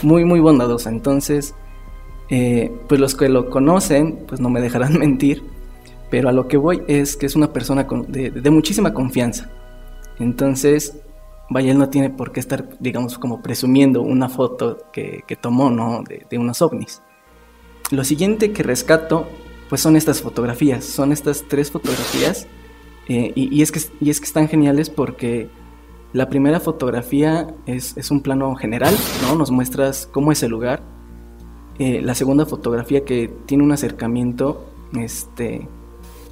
muy, 0.03 0.25
muy 0.25 0.39
bondadosa. 0.41 0.89
Entonces, 0.91 1.55
eh, 2.29 2.71
pues 2.87 2.99
los 3.01 3.15
que 3.15 3.29
lo 3.29 3.49
conocen, 3.49 4.19
pues 4.27 4.39
no 4.41 4.49
me 4.49 4.61
dejarán 4.61 4.93
mentir, 4.99 5.43
pero 6.11 6.29
a 6.29 6.33
lo 6.33 6.47
que 6.47 6.57
voy 6.57 6.83
es 6.87 7.15
que 7.17 7.25
es 7.25 7.35
una 7.35 7.51
persona 7.51 7.87
con- 7.87 8.11
de, 8.11 8.29
de 8.29 8.49
muchísima 8.51 8.93
confianza. 8.93 9.49
Entonces, 10.19 10.97
vaya, 11.49 11.71
él 11.71 11.77
no 11.77 11.89
tiene 11.89 12.09
por 12.09 12.31
qué 12.31 12.39
estar, 12.39 12.69
digamos, 12.79 13.17
como 13.17 13.41
presumiendo 13.41 14.01
una 14.01 14.29
foto 14.29 14.77
que, 14.91 15.23
que 15.27 15.35
tomó, 15.35 15.69
¿no? 15.69 16.03
De, 16.07 16.25
de 16.29 16.37
unos 16.37 16.61
ovnis. 16.61 17.01
Lo 17.91 18.03
siguiente 18.03 18.51
que 18.51 18.63
rescato, 18.63 19.27
pues 19.69 19.81
son 19.81 19.95
estas 19.95 20.21
fotografías, 20.21 20.83
son 20.83 21.11
estas 21.11 21.45
tres 21.47 21.71
fotografías, 21.71 22.47
eh, 23.07 23.31
y, 23.35 23.55
y 23.55 23.61
es 23.61 23.71
que, 23.71 23.79
y 24.01 24.09
es 24.09 24.19
que 24.19 24.25
están 24.25 24.49
geniales 24.49 24.89
porque 24.89 25.49
la 26.13 26.29
primera 26.29 26.59
fotografía 26.59 27.53
es, 27.65 27.95
es 27.95 28.11
un 28.11 28.21
plano 28.21 28.55
general, 28.55 28.93
¿no? 29.21 29.35
Nos 29.35 29.51
muestras 29.51 30.09
cómo 30.11 30.31
es 30.31 30.43
el 30.43 30.51
lugar. 30.51 30.81
Eh, 31.79 32.01
la 32.01 32.15
segunda 32.15 32.45
fotografía 32.45 33.05
que 33.05 33.31
tiene 33.45 33.63
un 33.63 33.71
acercamiento, 33.71 34.65
este, 34.99 35.67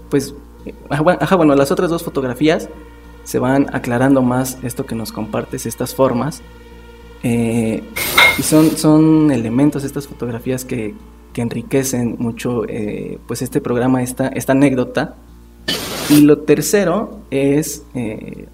pues, 0.09 0.33
eh, 0.65 0.73
ajá, 0.89 1.17
ajá, 1.21 1.35
bueno, 1.35 1.55
las 1.55 1.71
otras 1.71 1.89
dos 1.89 2.03
fotografías 2.03 2.67
se 3.25 3.37
van 3.39 3.67
aclarando 3.75 4.21
más 4.21 4.57
esto 4.63 4.85
que 4.85 4.95
nos 4.95 5.11
compartes, 5.11 5.65
estas 5.65 5.93
formas. 5.93 6.41
Eh, 7.23 7.83
Y 8.37 8.43
son, 8.43 8.75
son 8.75 9.31
elementos, 9.31 9.85
estas 9.85 10.07
fotografías 10.07 10.65
que, 10.65 10.93
que 11.31 11.41
enriquecen 11.41 12.17
mucho 12.19 12.65
eh, 12.67 13.17
pues 13.27 13.41
este 13.41 13.61
programa, 13.61 14.03
esta, 14.03 14.27
esta 14.27 14.51
anécdota. 14.51 15.15
Y 16.09 16.21
lo 16.21 16.39
tercero 16.39 17.21
es 17.31 17.83
eh, 17.95 18.47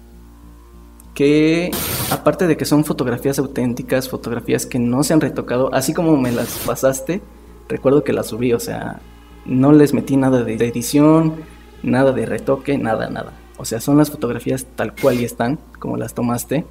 que 1.14 1.72
aparte 2.10 2.46
de 2.46 2.56
que 2.56 2.64
son 2.64 2.84
fotografías 2.84 3.40
auténticas, 3.40 4.08
fotografías 4.08 4.66
que 4.66 4.78
no 4.78 5.02
se 5.02 5.14
han 5.14 5.20
retocado, 5.20 5.74
así 5.74 5.92
como 5.92 6.16
me 6.16 6.30
las 6.30 6.58
pasaste, 6.64 7.20
recuerdo 7.68 8.04
que 8.04 8.12
las 8.12 8.28
subí, 8.28 8.52
o 8.52 8.60
sea, 8.60 9.00
no 9.44 9.72
les 9.72 9.92
metí 9.92 10.16
nada 10.16 10.44
de 10.44 10.54
edición, 10.54 11.34
nada 11.82 12.12
de 12.12 12.24
retoque, 12.24 12.78
nada, 12.78 13.10
nada. 13.10 13.32
O 13.58 13.64
sea, 13.64 13.80
son 13.80 13.96
las 13.96 14.10
fotografías 14.10 14.66
tal 14.76 14.94
cual 14.94 15.20
y 15.20 15.24
están, 15.24 15.58
como 15.78 15.96
las 15.96 16.14
tomaste. 16.14 16.64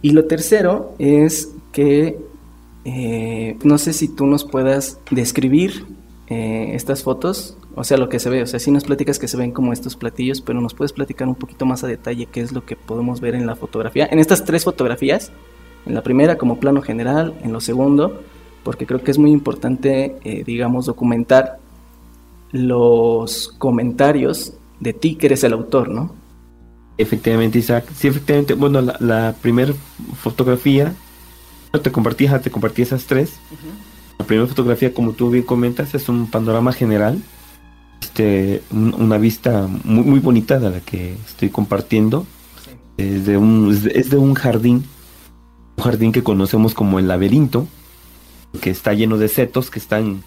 Y 0.00 0.10
lo 0.10 0.24
tercero 0.24 0.94
es 0.98 1.52
que 1.72 2.18
eh, 2.84 3.56
no 3.62 3.78
sé 3.78 3.92
si 3.92 4.08
tú 4.08 4.26
nos 4.26 4.44
puedas 4.44 4.98
describir 5.10 5.84
eh, 6.28 6.72
estas 6.74 7.02
fotos, 7.02 7.56
o 7.74 7.84
sea, 7.84 7.96
lo 7.96 8.08
que 8.08 8.18
se 8.18 8.28
ve, 8.28 8.42
o 8.42 8.46
sea, 8.46 8.58
si 8.58 8.70
nos 8.70 8.84
platicas 8.84 9.18
que 9.18 9.28
se 9.28 9.36
ven 9.36 9.52
como 9.52 9.72
estos 9.72 9.96
platillos, 9.96 10.40
pero 10.40 10.60
nos 10.60 10.74
puedes 10.74 10.92
platicar 10.92 11.28
un 11.28 11.34
poquito 11.34 11.64
más 11.64 11.84
a 11.84 11.86
detalle 11.86 12.26
qué 12.26 12.40
es 12.40 12.52
lo 12.52 12.64
que 12.64 12.76
podemos 12.76 13.20
ver 13.20 13.34
en 13.34 13.46
la 13.46 13.54
fotografía, 13.54 14.08
en 14.10 14.18
estas 14.18 14.44
tres 14.44 14.64
fotografías, 14.64 15.30
en 15.86 15.94
la 15.94 16.02
primera 16.02 16.36
como 16.36 16.58
plano 16.58 16.82
general, 16.82 17.34
en 17.42 17.52
lo 17.52 17.60
segundo, 17.60 18.22
porque 18.64 18.86
creo 18.86 19.02
que 19.02 19.10
es 19.10 19.18
muy 19.18 19.30
importante, 19.30 20.16
eh, 20.24 20.42
digamos, 20.44 20.86
documentar 20.86 21.58
los 22.52 23.54
comentarios 23.58 24.54
de 24.82 24.92
ti 24.92 25.14
que 25.14 25.26
eres 25.26 25.44
el 25.44 25.52
autor, 25.52 25.88
¿no? 25.88 26.12
Efectivamente, 26.98 27.58
Isaac. 27.58 27.86
Sí, 27.96 28.08
efectivamente. 28.08 28.54
Bueno, 28.54 28.80
la, 28.82 29.34
primera 29.40 29.72
fotografía, 30.20 30.92
te 31.82 31.92
compartí, 31.92 32.26
te 32.42 32.50
compartí 32.50 32.82
esas 32.82 33.04
tres. 33.06 33.34
La 34.18 34.26
primera 34.26 34.48
fotografía, 34.48 34.92
como 34.92 35.12
tú 35.12 35.30
bien 35.30 35.44
comentas, 35.44 35.94
es 35.94 36.08
un 36.08 36.28
panorama 36.28 36.72
general. 36.72 37.22
Este, 38.00 38.62
una 38.72 39.18
vista 39.18 39.68
muy, 39.84 40.04
muy 40.04 40.18
bonita 40.18 40.58
de 40.58 40.70
la 40.70 40.80
que 40.80 41.14
estoy 41.26 41.48
compartiendo. 41.48 42.26
Es, 42.96 43.24
de 43.24 43.36
un, 43.38 43.72
es 43.94 44.10
de 44.10 44.18
un 44.18 44.34
jardín, 44.34 44.84
un 45.76 45.84
jardín 45.84 46.12
que 46.12 46.24
conocemos 46.24 46.74
como 46.74 46.98
el 46.98 47.06
laberinto, 47.06 47.68
que 48.60 48.70
está 48.70 48.92
lleno 48.94 49.16
de 49.16 49.28
setos 49.28 49.70
que 49.70 49.78
están, 49.78 50.24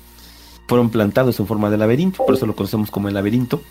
fueron 0.68 0.90
plantados 0.90 1.40
en 1.40 1.46
forma 1.46 1.70
de 1.70 1.78
laberinto, 1.78 2.26
por 2.26 2.34
eso 2.34 2.48
lo 2.48 2.56
conocemos 2.56 2.90
como 2.90 3.08
el 3.08 3.14
laberinto 3.14 3.62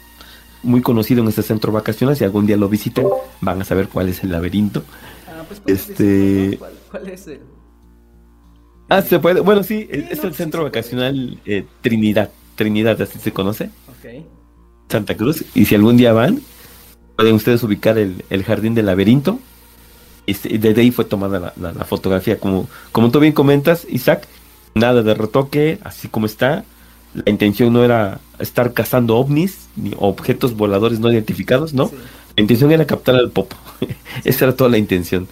muy 0.65 0.83
conocido 0.83 1.23
en 1.23 1.29
este 1.29 1.43
centro 1.43 1.73
vacacional. 1.73 2.17
Si 2.17 2.25
algún 2.25 2.47
día 2.47 2.57
lo 2.57 2.69
visiten, 2.69 3.07
van 3.41 3.61
a 3.61 3.65
saber 3.65 3.89
cuál 3.89 4.09
es 4.09 4.23
el 4.25 4.33
laberinto. 4.33 4.83
Ah, 5.29 5.45
pues, 5.47 5.63
este. 5.67 6.59
¿Cuál, 6.91 7.09
es 7.09 7.27
el.? 7.27 7.41
Ah, 8.89 9.03
se 9.03 9.19
puede. 9.19 9.41
Bueno, 9.41 9.63
sí, 9.63 9.89
es 9.91 10.23
el 10.25 10.35
centro 10.35 10.65
vacacional 10.65 11.39
eh, 11.45 11.65
Trinidad. 11.81 12.31
Trinidad, 12.55 13.01
así 13.01 13.19
se 13.19 13.33
conoce. 13.33 13.71
Ok. 13.89 14.25
Santa 14.89 15.17
Cruz. 15.17 15.45
Y 15.55 15.65
si 15.65 15.75
algún 15.75 15.97
día 15.97 16.13
van, 16.13 16.41
pueden 17.17 17.35
ustedes 17.35 17.63
ubicar 17.63 17.99
el, 17.99 18.25
el 18.31 18.45
jardín 18.45 18.75
del 18.75 18.87
laberinto. 18.87 19.39
Y 20.27 20.33
desde 20.59 20.81
ahí 20.81 20.91
fue 20.91 21.05
tomada 21.05 21.53
la, 21.57 21.73
la, 21.73 21.85
fotografía. 21.85 22.41
Como, 22.41 22.67
como 22.93 23.11
tú 23.11 23.21
bien 23.21 23.35
comentas, 23.35 23.87
Isaac, 23.91 24.27
nada 24.75 25.03
de 25.03 25.13
retoque, 25.13 25.79
así 25.83 26.09
como 26.09 26.25
está 26.25 26.65
la 27.15 27.31
intención 27.31 27.73
no 27.73 27.85
era 27.85 28.21
estar 28.39 28.73
cazando 28.73 29.17
ovnis 29.17 29.69
ni 29.77 29.93
objetos 29.99 30.57
voladores 30.57 31.01
no 31.01 31.13
identificados, 31.13 31.75
¿no? 31.75 31.91
La 32.37 32.41
intención 32.41 32.73
era 32.73 32.87
captar 32.87 33.15
al 33.15 33.31
popo. 33.31 33.57
Esa 34.25 34.47
era 34.47 34.57
toda 34.57 34.71
la 34.71 34.79
intención. 34.79 35.29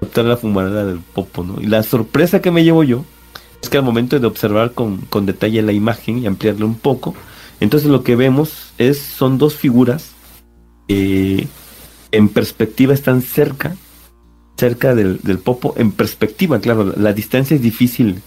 Captar 0.00 0.24
la 0.24 0.36
fumarada 0.36 0.84
del 0.86 1.00
popo, 1.00 1.44
¿no? 1.44 1.60
Y 1.60 1.66
la 1.66 1.82
sorpresa 1.82 2.40
que 2.40 2.50
me 2.50 2.64
llevo 2.64 2.82
yo 2.84 3.04
es 3.62 3.68
que 3.68 3.76
al 3.76 3.84
momento 3.84 4.18
de 4.18 4.26
observar 4.26 4.72
con, 4.72 4.98
con 5.02 5.26
detalle 5.26 5.62
la 5.62 5.72
imagen 5.72 6.18
y 6.18 6.26
ampliarla 6.26 6.64
un 6.64 6.76
poco, 6.76 7.14
entonces 7.60 7.90
lo 7.90 8.02
que 8.02 8.16
vemos 8.16 8.72
es 8.78 8.98
son 8.98 9.36
dos 9.38 9.54
figuras 9.54 10.12
que 10.88 11.46
en 12.10 12.28
perspectiva 12.28 12.94
están 12.94 13.22
cerca, 13.22 13.76
cerca 14.56 14.94
del, 14.94 15.20
del 15.22 15.38
popo, 15.38 15.74
en 15.76 15.92
perspectiva, 15.92 16.58
claro, 16.58 16.94
la 16.96 17.12
distancia 17.12 17.54
es 17.54 17.62
difícil 17.62 18.22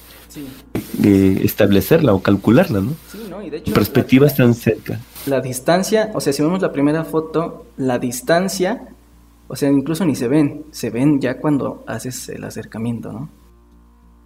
establecerla 1.03 2.13
o 2.13 2.21
calcularla, 2.21 2.81
¿no? 2.81 2.95
Sí, 3.11 3.19
¿no? 3.43 3.47
Y 3.47 3.49
de 3.49 3.57
hecho, 3.57 3.73
Perspectivas 3.73 4.35
tan 4.35 4.53
cerca. 4.53 4.99
La 5.25 5.41
distancia, 5.41 6.11
o 6.13 6.21
sea, 6.21 6.33
si 6.33 6.41
vemos 6.41 6.61
la 6.61 6.71
primera 6.71 7.03
foto, 7.03 7.65
la 7.77 7.99
distancia, 7.99 8.87
o 9.47 9.55
sea, 9.55 9.69
incluso 9.69 10.05
ni 10.05 10.15
se 10.15 10.27
ven, 10.27 10.65
se 10.71 10.89
ven 10.89 11.19
ya 11.19 11.37
cuando 11.37 11.83
haces 11.87 12.29
el 12.29 12.43
acercamiento, 12.43 13.11
¿no? 13.11 13.29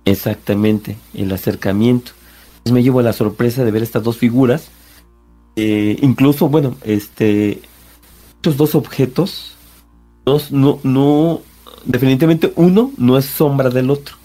Exactamente, 0.06 0.98
el 1.14 1.32
acercamiento. 1.32 2.12
Entonces 2.58 2.74
me 2.74 2.84
llevo 2.84 3.00
a 3.00 3.04
la 3.04 3.14
sorpresa 3.14 3.66
de 3.66 3.72
ver 3.72 3.84
estas 3.84 4.04
dos 4.04 4.18
figuras. 4.18 4.70
Eh, 5.56 5.98
incluso, 6.02 6.50
bueno, 6.50 6.76
este, 6.84 7.62
estos 8.36 8.58
dos 8.58 8.76
objetos, 8.76 9.58
dos, 10.24 10.52
no, 10.52 10.80
no, 10.84 11.42
definitivamente 11.86 12.54
uno 12.56 12.92
no 12.98 13.18
es 13.18 13.26
sombra 13.26 13.70
del 13.70 13.90
otro 13.90 14.16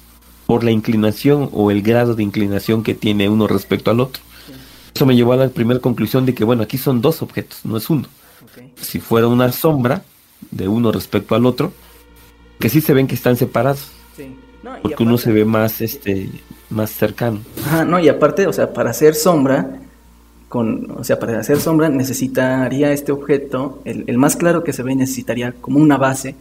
por 0.47 0.65
la 0.65 0.71
inclinación 0.71 1.49
o 1.53 1.71
el 1.71 1.83
grado 1.83 2.15
de 2.15 2.23
inclinación 2.23 2.83
que 2.83 2.95
tiene 2.95 3.29
uno 3.29 3.47
respecto 3.47 3.91
al 3.91 4.01
otro. 4.01 4.23
Eso 4.95 5.07
me 5.07 5.17
llevó 5.17 5.33
a 5.33 5.37
la 5.37 5.49
primera 5.49 5.81
conclusión 5.81 6.27
de 6.27 6.35
que, 6.35 6.45
bueno, 6.45 6.63
aquí 6.63 6.79
son 6.79 7.01
dos 7.01 7.23
objetos, 7.23 7.65
no 7.65 7.77
es 7.77 7.89
uno. 7.89 8.07
Si 8.77 9.01
fuera 9.01 9.29
una 9.29 9.51
sombra 9.53 10.03
de 10.51 10.69
uno 10.69 10.93
respecto 10.93 11.35
al 11.35 11.47
otro, 11.47 11.73
que 12.59 12.69
sí 12.69 12.81
se 12.81 12.93
ven 12.93 13.07
que 13.07 13.15
están 13.15 13.37
separados. 13.37 13.91
porque 14.83 15.03
uno 15.03 15.19
se 15.19 15.33
ve 15.33 15.45
más, 15.45 15.81
este, 15.81 16.31
más 16.71 16.91
cercano. 16.91 17.41
Ah, 17.71 17.85
no, 17.85 17.99
y 17.99 18.09
aparte, 18.09 18.47
o 18.47 18.53
sea, 18.53 18.73
para 18.73 18.91
hacer 18.91 19.15
sombra, 19.15 19.81
con, 20.49 20.91
o 20.99 21.03
sea, 21.05 21.19
para 21.19 21.41
hacer 21.41 21.59
sombra 21.61 21.89
necesitaría 21.89 22.93
este 22.93 23.11
objeto, 23.11 23.81
el, 23.85 24.05
el 24.07 24.19
más 24.19 24.37
claro 24.37 24.63
que 24.63 24.73
se 24.73 24.83
ve 24.83 24.95
necesitaría 24.95 25.53
como 25.53 25.79
una 25.79 25.97
base 25.97 26.37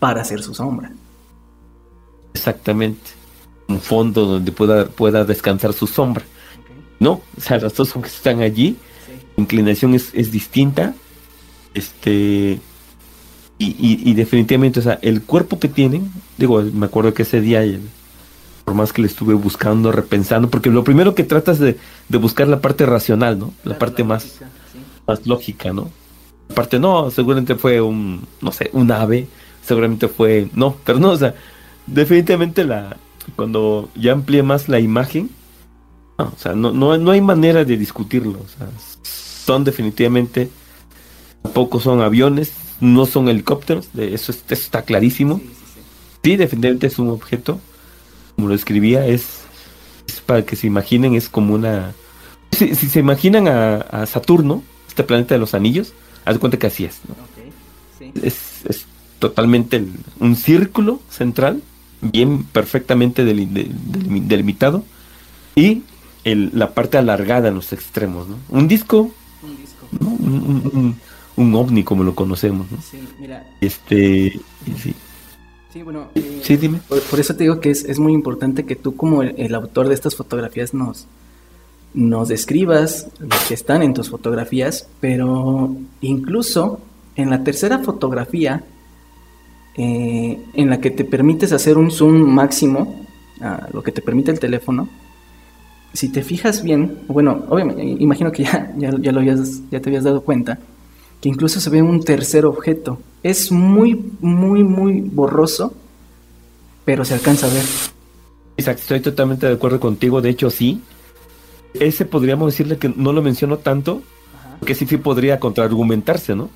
para 0.00 0.22
hacer 0.22 0.42
su 0.42 0.54
sombra. 0.54 0.90
Exactamente. 2.34 3.10
Un 3.68 3.80
fondo 3.80 4.26
donde 4.26 4.50
pueda, 4.50 4.86
pueda 4.86 5.24
descansar 5.24 5.72
su 5.72 5.86
sombra. 5.86 6.24
¿No? 7.00 7.22
O 7.36 7.40
sea, 7.40 7.58
las 7.58 7.74
dos 7.74 7.96
están 8.04 8.42
allí. 8.42 8.76
La 9.36 9.42
inclinación 9.42 9.94
es, 9.94 10.10
es 10.14 10.30
distinta. 10.30 10.94
Este. 11.74 12.60
Y, 13.62 14.14
definitivamente, 14.14 14.80
o 14.80 14.82
sea, 14.82 14.98
el 15.02 15.20
cuerpo 15.20 15.58
que 15.58 15.68
tienen, 15.68 16.10
digo, 16.38 16.62
me 16.62 16.86
acuerdo 16.86 17.12
que 17.12 17.24
ese 17.24 17.42
día, 17.42 17.62
por 18.64 18.74
más 18.74 18.90
que 18.94 19.02
le 19.02 19.08
estuve 19.08 19.34
buscando, 19.34 19.92
repensando, 19.92 20.48
porque 20.48 20.70
lo 20.70 20.82
primero 20.82 21.14
que 21.14 21.24
tratas 21.24 21.58
de, 21.58 21.76
de 22.08 22.18
buscar 22.18 22.48
la 22.48 22.60
parte 22.62 22.86
racional, 22.86 23.38
¿no? 23.38 23.52
La 23.64 23.78
parte 23.78 24.02
más, 24.02 24.38
más 25.06 25.26
lógica, 25.26 25.74
¿no? 25.74 25.90
La 26.48 26.54
parte, 26.54 26.78
no, 26.78 27.10
seguramente 27.10 27.54
fue 27.54 27.82
un, 27.82 28.26
no 28.40 28.50
sé, 28.50 28.70
un 28.72 28.90
ave, 28.90 29.28
seguramente 29.62 30.08
fue, 30.08 30.48
no, 30.54 30.76
pero 30.82 30.98
no, 30.98 31.10
o 31.10 31.16
sea, 31.18 31.34
definitivamente 31.86 32.64
la 32.64 32.96
cuando 33.36 33.90
ya 33.94 34.12
amplíe 34.12 34.42
más 34.42 34.68
la 34.68 34.80
imagen, 34.80 35.30
no, 36.20 36.32
o 36.36 36.38
sea, 36.38 36.54
no, 36.54 36.72
no, 36.72 36.96
no 36.98 37.10
hay 37.10 37.20
manera 37.20 37.64
de 37.64 37.76
discutirlo. 37.76 38.40
O 38.40 38.58
sea, 38.58 38.68
son 39.02 39.64
definitivamente, 39.64 40.50
tampoco 41.42 41.80
son 41.80 42.02
aviones, 42.02 42.52
no 42.80 43.06
son 43.06 43.28
helicópteros, 43.28 43.88
de 43.92 44.14
eso, 44.14 44.32
está 44.48 44.82
clarísimo. 44.82 45.40
Sí, 46.22 46.36
definitivamente 46.36 46.86
es 46.86 46.98
un 46.98 47.08
objeto, 47.08 47.58
como 48.36 48.48
lo 48.48 48.54
escribía, 48.54 49.06
es, 49.06 49.42
para 50.26 50.44
que 50.44 50.56
se 50.56 50.66
imaginen, 50.66 51.14
es 51.14 51.28
como 51.28 51.54
una... 51.54 51.94
Si, 52.52 52.74
se 52.74 53.00
imaginan 53.00 53.48
a, 53.48 54.04
Saturno, 54.06 54.62
este 54.88 55.04
planeta 55.04 55.34
de 55.34 55.38
los 55.38 55.54
anillos, 55.54 55.94
haz 56.24 56.34
de 56.34 56.40
cuenta 56.40 56.58
que 56.58 56.66
así 56.66 56.84
es. 56.84 57.00
es, 58.22 58.64
es, 58.68 58.86
totalmente 59.18 59.84
un 60.18 60.34
círculo 60.34 60.98
central 61.10 61.62
bien 62.00 62.44
perfectamente 62.44 63.22
delimitado 63.22 64.82
y 65.54 65.82
el, 66.24 66.50
la 66.54 66.74
parte 66.74 66.98
alargada 66.98 67.48
en 67.48 67.54
los 67.54 67.72
extremos, 67.72 68.28
¿no? 68.28 68.36
Un 68.48 68.68
disco, 68.68 69.10
un, 69.42 69.56
disco. 69.56 70.96
Un, 71.36 71.54
ovni 71.54 71.84
como 71.84 72.04
lo 72.04 72.14
conocemos, 72.14 72.70
¿no? 72.70 72.78
Sí, 72.82 72.98
mira. 73.18 73.46
Este, 73.60 74.38
sí. 74.76 74.94
Sí, 75.72 75.82
bueno, 75.82 76.08
eh, 76.14 76.40
sí, 76.42 76.56
dime. 76.56 76.80
Por, 76.88 77.20
eso 77.20 77.34
te 77.36 77.44
digo 77.44 77.60
que 77.60 77.70
es, 77.70 77.84
es 77.84 77.98
muy 77.98 78.12
importante 78.12 78.64
que 78.64 78.76
tú 78.76 78.96
como 78.96 79.22
el, 79.22 79.54
autor 79.54 79.88
de 79.88 79.94
estas 79.94 80.16
fotografías 80.16 80.74
nos, 80.74 81.06
nos 81.94 82.28
describas 82.28 83.08
lo 83.20 83.36
que 83.46 83.54
están 83.54 83.82
en 83.82 83.94
tus 83.94 84.10
fotografías, 84.10 84.88
pero 85.00 85.74
incluso 86.00 86.80
en 87.14 87.30
la 87.30 87.44
tercera 87.44 87.78
fotografía 87.78 88.64
eh, 89.76 90.42
en 90.54 90.70
la 90.70 90.80
que 90.80 90.90
te 90.90 91.04
permites 91.04 91.52
hacer 91.52 91.78
un 91.78 91.92
zoom 91.92 92.20
máximo, 92.20 93.06
a 93.40 93.68
lo 93.72 93.82
que 93.82 93.92
te 93.92 94.02
permite 94.02 94.32
el 94.32 94.40
teléfono, 94.40 94.88
si 95.92 96.08
te 96.08 96.22
fijas 96.22 96.62
bien, 96.62 96.98
bueno, 97.08 97.44
obviamente, 97.48 97.82
imagino 97.84 98.30
que 98.30 98.44
ya, 98.44 98.72
ya, 98.76 98.90
lo 98.90 99.20
habías, 99.20 99.60
ya 99.70 99.80
te 99.80 99.88
habías 99.88 100.04
dado 100.04 100.22
cuenta, 100.22 100.58
que 101.20 101.28
incluso 101.28 101.60
se 101.60 101.70
ve 101.70 101.82
un 101.82 102.02
tercer 102.02 102.46
objeto. 102.46 103.00
Es 103.22 103.50
muy, 103.50 104.12
muy, 104.20 104.62
muy 104.62 105.00
borroso, 105.00 105.74
pero 106.84 107.04
se 107.04 107.14
alcanza 107.14 107.46
a 107.46 107.50
ver. 107.50 107.64
Exacto, 108.56 108.82
estoy 108.82 109.00
totalmente 109.00 109.46
de 109.46 109.54
acuerdo 109.54 109.80
contigo, 109.80 110.20
de 110.20 110.30
hecho 110.30 110.50
sí. 110.50 110.80
Ese 111.74 112.04
podríamos 112.04 112.52
decirle 112.52 112.78
que 112.78 112.88
no 112.88 113.12
lo 113.12 113.22
menciono 113.22 113.58
tanto, 113.58 114.02
que 114.64 114.74
sí, 114.74 114.86
sí 114.86 114.96
podría 114.96 115.40
contraargumentarse, 115.40 116.34
¿no? 116.34 116.50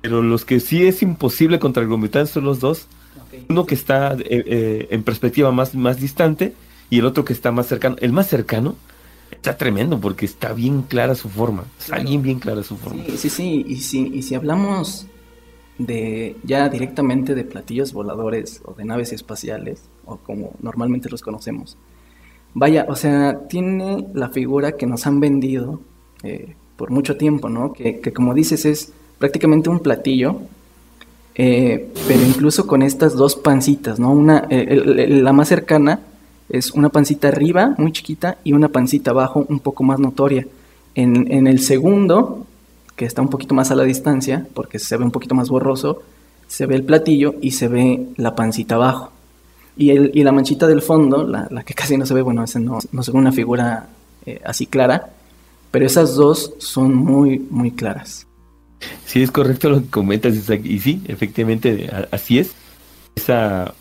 Pero 0.00 0.20
los 0.22 0.44
que 0.44 0.58
sí 0.58 0.84
es 0.84 1.02
imposible 1.02 1.58
contraargumentar 1.58 2.26
son 2.26 2.44
los 2.44 2.60
dos. 2.60 2.88
Uno 3.48 3.66
que 3.66 3.74
está 3.74 4.14
eh, 4.14 4.24
eh, 4.28 4.88
en 4.90 5.02
perspectiva 5.04 5.52
más, 5.52 5.74
más 5.74 6.00
distante 6.00 6.54
y 6.92 6.98
el 6.98 7.06
otro 7.06 7.24
que 7.24 7.32
está 7.32 7.50
más 7.52 7.68
cercano. 7.68 7.96
El 8.00 8.12
más 8.12 8.26
cercano 8.28 8.76
está 9.30 9.56
tremendo 9.56 9.98
porque 9.98 10.26
está 10.26 10.52
bien 10.52 10.82
clara 10.82 11.14
su 11.14 11.30
forma. 11.30 11.64
Está 11.80 12.00
bien, 12.00 12.20
bien 12.20 12.38
clara 12.38 12.62
su 12.62 12.76
forma. 12.76 13.02
Sí, 13.06 13.16
sí, 13.16 13.30
sí. 13.30 13.64
Y 13.66 13.76
si, 13.76 14.08
y 14.08 14.20
si 14.20 14.34
hablamos 14.34 15.06
de 15.78 16.36
ya 16.44 16.68
directamente 16.68 17.34
de 17.34 17.44
platillos 17.44 17.94
voladores 17.94 18.60
o 18.66 18.74
de 18.74 18.84
naves 18.84 19.14
espaciales, 19.14 19.84
o 20.04 20.18
como 20.18 20.52
normalmente 20.60 21.08
los 21.08 21.22
conocemos, 21.22 21.78
vaya, 22.52 22.84
o 22.86 22.94
sea, 22.94 23.38
tiene 23.48 24.06
la 24.12 24.28
figura 24.28 24.72
que 24.72 24.86
nos 24.86 25.06
han 25.06 25.18
vendido 25.18 25.80
eh, 26.22 26.56
por 26.76 26.90
mucho 26.90 27.16
tiempo, 27.16 27.48
¿no? 27.48 27.72
Que, 27.72 28.00
que, 28.00 28.12
como 28.12 28.34
dices 28.34 28.66
es 28.66 28.92
prácticamente 29.16 29.70
un 29.70 29.80
platillo, 29.80 30.42
eh, 31.36 31.90
pero 32.06 32.20
incluso 32.20 32.66
con 32.66 32.82
estas 32.82 33.14
dos 33.14 33.34
pancitas, 33.34 33.98
¿no? 33.98 34.12
Una, 34.12 34.46
eh, 34.50 35.06
la 35.08 35.32
más 35.32 35.48
cercana 35.48 36.00
es 36.52 36.70
una 36.72 36.90
pancita 36.90 37.28
arriba, 37.28 37.74
muy 37.78 37.92
chiquita, 37.92 38.36
y 38.44 38.52
una 38.52 38.68
pancita 38.68 39.10
abajo, 39.10 39.46
un 39.48 39.58
poco 39.58 39.82
más 39.84 39.98
notoria. 39.98 40.46
En, 40.94 41.32
en 41.32 41.46
el 41.46 41.60
segundo, 41.60 42.46
que 42.94 43.06
está 43.06 43.22
un 43.22 43.30
poquito 43.30 43.54
más 43.54 43.70
a 43.70 43.74
la 43.74 43.84
distancia, 43.84 44.46
porque 44.52 44.78
se 44.78 44.96
ve 44.98 45.04
un 45.04 45.10
poquito 45.10 45.34
más 45.34 45.48
borroso, 45.48 46.02
se 46.46 46.66
ve 46.66 46.74
el 46.74 46.84
platillo 46.84 47.36
y 47.40 47.52
se 47.52 47.68
ve 47.68 48.06
la 48.16 48.34
pancita 48.34 48.74
abajo. 48.74 49.10
Y, 49.78 49.90
el, 49.90 50.10
y 50.12 50.22
la 50.22 50.32
manchita 50.32 50.66
del 50.66 50.82
fondo, 50.82 51.26
la, 51.26 51.48
la, 51.50 51.62
que 51.62 51.72
casi 51.80 51.96
no 51.96 52.04
se 52.04 52.12
ve, 52.12 52.20
bueno, 52.20 52.44
esa 52.44 52.60
no, 52.60 52.78
no 52.92 53.02
se 53.02 53.10
ve 53.10 53.18
una 53.18 53.32
figura 53.32 53.88
eh, 54.26 54.40
así 54.44 54.66
clara, 54.66 55.10
pero 55.70 55.86
esas 55.86 56.14
dos 56.14 56.52
son 56.58 56.94
muy, 56.94 57.38
muy 57.38 57.70
claras. 57.70 58.26
Sí, 59.06 59.22
es 59.22 59.30
correcto 59.30 59.70
lo 59.70 59.80
que 59.80 59.88
comentas, 59.88 60.34
y 60.34 60.78
sí, 60.80 61.02
efectivamente, 61.08 61.88
así 62.10 62.38
es. 62.38 62.52
Esa, 63.14 63.72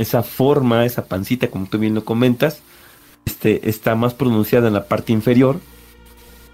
esa 0.00 0.22
forma, 0.22 0.84
esa 0.84 1.06
pancita, 1.06 1.48
como 1.48 1.66
tú 1.66 1.78
bien 1.78 1.94
lo 1.94 2.04
comentas, 2.04 2.62
este, 3.24 3.68
está 3.68 3.94
más 3.94 4.14
pronunciada 4.14 4.68
en 4.68 4.74
la 4.74 4.86
parte 4.86 5.12
inferior 5.12 5.60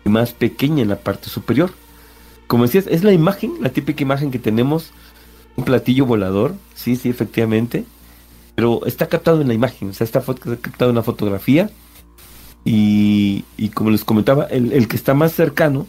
y 0.05 0.09
más 0.09 0.33
pequeña 0.33 0.83
en 0.83 0.89
la 0.89 0.99
parte 0.99 1.29
superior 1.29 1.71
como 2.47 2.65
decías, 2.65 2.87
es 2.87 3.03
la 3.03 3.13
imagen, 3.13 3.55
la 3.61 3.71
típica 3.71 4.03
imagen 4.03 4.31
que 4.31 4.39
tenemos, 4.39 4.91
un 5.57 5.65
platillo 5.65 6.07
volador, 6.07 6.55
sí, 6.75 6.97
sí, 6.97 7.09
efectivamente, 7.09 7.85
pero 8.55 8.87
está 8.87 9.09
captado 9.09 9.41
en 9.41 9.49
la 9.49 9.55
imagen, 9.55 9.91
o 9.91 9.93
sea, 9.93 10.05
está, 10.05 10.23
captado 10.23 10.91
en 10.91 10.97
la 10.97 11.03
fotografía 11.03 11.71
y, 12.65 13.45
y 13.57 13.71
como 13.71 13.91
les 13.91 14.05
comentaba, 14.05 14.45
el, 14.45 14.73
el, 14.73 14.87
que 14.89 14.97
está 14.97 15.15
más 15.15 15.33
cercano, 15.33 15.87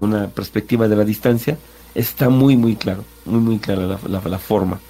una 0.00 0.28
perspectiva 0.28 0.88
de 0.88 0.96
la 0.96 1.04
distancia, 1.04 1.58
está 1.94 2.30
muy, 2.30 2.56
muy 2.56 2.76
claro, 2.76 3.04
muy, 3.26 3.40
muy 3.40 3.58
clara 3.58 3.86
la, 3.86 4.00
la, 4.08 4.22
la 4.26 4.38
forma. 4.38 4.80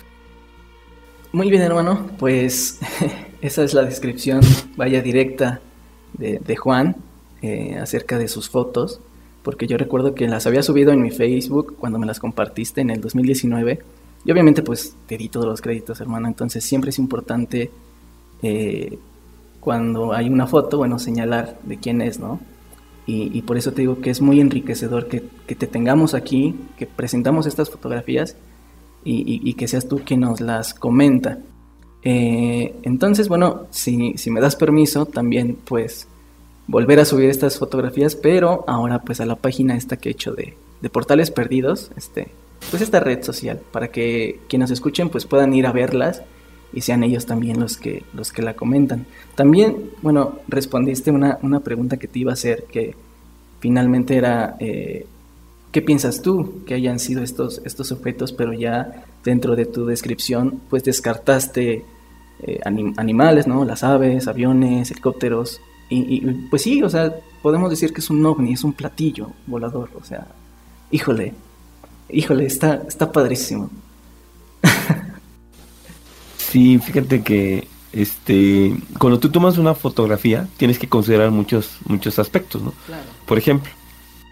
Muy 1.34 1.50
bien, 1.50 1.62
hermano, 1.62 2.10
pues 2.16 2.78
esa 3.40 3.64
es 3.64 3.74
la 3.74 3.82
descripción, 3.82 4.40
vaya 4.76 5.02
directa 5.02 5.60
de, 6.12 6.54
Juan 6.54 6.94
eh, 7.42 7.76
acerca 7.76 8.18
de 8.18 8.28
sus 8.28 8.48
fotos 8.48 9.00
porque 9.42 9.66
yo 9.66 9.76
recuerdo 9.76 10.14
que 10.14 10.28
las 10.28 10.46
había 10.46 10.62
subido 10.62 10.92
en 10.92 11.02
mi 11.02 11.10
Facebook 11.10 11.74
cuando 11.76 11.98
me 11.98 12.06
las 12.06 12.20
compartiste 12.20 12.82
en 12.82 12.90
el 12.90 13.00
2019. 13.00 13.80
Y 14.24 14.30
obviamente 14.30 14.62
pues 14.62 14.94
te 15.08 15.18
di 15.18 15.28
todos 15.28 15.46
los 15.46 15.60
créditos, 15.60 16.00
hermano. 16.00 16.28
Entonces 16.28 16.62
siempre 16.62 16.90
es 16.90 17.00
importante 17.00 17.72
eh, 18.44 18.96
cuando 19.58 20.12
hay 20.12 20.28
una 20.28 20.46
foto, 20.46 20.78
bueno, 20.78 21.00
señalar 21.00 21.58
de 21.64 21.78
quién 21.78 22.00
es, 22.00 22.20
¿no? 22.20 22.38
Y, 23.06 23.36
y 23.36 23.42
por 23.42 23.56
eso 23.56 23.72
te 23.72 23.80
digo 23.82 24.00
que 24.00 24.10
es 24.10 24.20
muy 24.20 24.40
enriquecedor 24.40 25.08
que, 25.08 25.24
que, 25.48 25.56
te 25.56 25.66
tengamos 25.66 26.14
aquí, 26.14 26.54
que 26.78 26.86
presentamos 26.86 27.46
estas 27.46 27.70
fotografías 27.70 28.36
y, 29.04 29.54
que 29.54 29.68
seas 29.68 29.88
tú 29.88 30.00
quien 30.04 30.20
nos 30.20 30.40
las 30.40 30.74
comenta. 30.74 31.38
Eh, 32.02 32.74
entonces, 32.82 33.28
bueno, 33.28 33.66
si, 33.70 34.14
me 34.26 34.40
das 34.40 34.56
permiso, 34.56 35.06
también 35.06 35.56
pues 35.64 36.06
volver 36.66 37.00
a 37.00 37.04
subir 37.04 37.28
estas 37.28 37.58
fotografías, 37.58 38.16
pero 38.16 38.64
ahora 38.66 39.02
pues 39.02 39.20
a 39.20 39.26
la 39.26 39.36
página 39.36 39.76
esta 39.76 39.96
que 39.96 40.08
he 40.08 40.12
hecho 40.12 40.32
de, 40.32 40.56
de 40.80 40.90
Portales 40.90 41.30
Perdidos, 41.30 41.90
este, 41.96 42.28
pues 42.70 42.82
esta 42.82 43.00
red 43.00 43.22
social, 43.22 43.60
para 43.72 43.88
que 43.88 44.40
quienes 44.48 44.70
escuchen 44.70 45.10
pues 45.10 45.26
puedan 45.26 45.52
ir 45.54 45.66
a 45.66 45.72
verlas 45.72 46.22
y 46.72 46.80
sean 46.80 47.04
ellos 47.04 47.26
también 47.26 47.60
los 47.60 47.76
que, 47.76 48.02
los 48.12 48.32
que 48.32 48.42
la 48.42 48.54
comentan. 48.54 49.06
También, 49.34 49.90
bueno, 50.02 50.40
respondiste 50.48 51.10
una, 51.10 51.38
una 51.42 51.60
pregunta 51.60 51.98
que 51.98 52.08
te 52.08 52.18
iba 52.18 52.32
a 52.32 52.34
hacer, 52.34 52.64
que 52.64 52.94
finalmente 53.60 54.16
era, 54.16 54.56
eh, 54.58 55.06
¿qué 55.74 55.82
piensas 55.82 56.22
tú 56.22 56.62
que 56.66 56.74
hayan 56.74 57.00
sido 57.00 57.24
estos, 57.24 57.60
estos 57.64 57.90
objetos? 57.90 58.32
Pero 58.32 58.52
ya 58.52 59.04
dentro 59.24 59.56
de 59.56 59.66
tu 59.66 59.86
descripción, 59.86 60.60
pues 60.70 60.84
descartaste 60.84 61.84
eh, 62.42 62.60
anim 62.64 62.94
animales, 62.96 63.48
¿no? 63.48 63.64
Las 63.64 63.82
aves, 63.82 64.28
aviones, 64.28 64.92
helicópteros, 64.92 65.60
y, 65.90 66.14
y, 66.14 66.20
pues 66.48 66.62
sí, 66.62 66.80
o 66.84 66.88
sea, 66.88 67.12
podemos 67.42 67.70
decir 67.70 67.92
que 67.92 68.00
es 68.00 68.08
un 68.08 68.24
ovni, 68.24 68.52
es 68.52 68.62
un 68.62 68.72
platillo 68.72 69.30
volador, 69.48 69.90
o 70.00 70.04
sea, 70.04 70.28
híjole, 70.92 71.34
híjole, 72.08 72.46
está, 72.46 72.84
está 72.86 73.10
padrísimo. 73.10 73.68
sí, 76.38 76.78
fíjate 76.78 77.24
que 77.24 77.66
este 77.92 78.76
cuando 78.98 79.18
tú 79.18 79.28
tomas 79.28 79.58
una 79.58 79.74
fotografía 79.74 80.48
tienes 80.56 80.78
que 80.78 80.88
considerar 80.88 81.32
muchos 81.32 81.78
muchos 81.86 82.20
aspectos, 82.20 82.62
¿no? 82.62 82.72
Claro. 82.86 83.04
Por 83.26 83.38
ejemplo, 83.38 83.70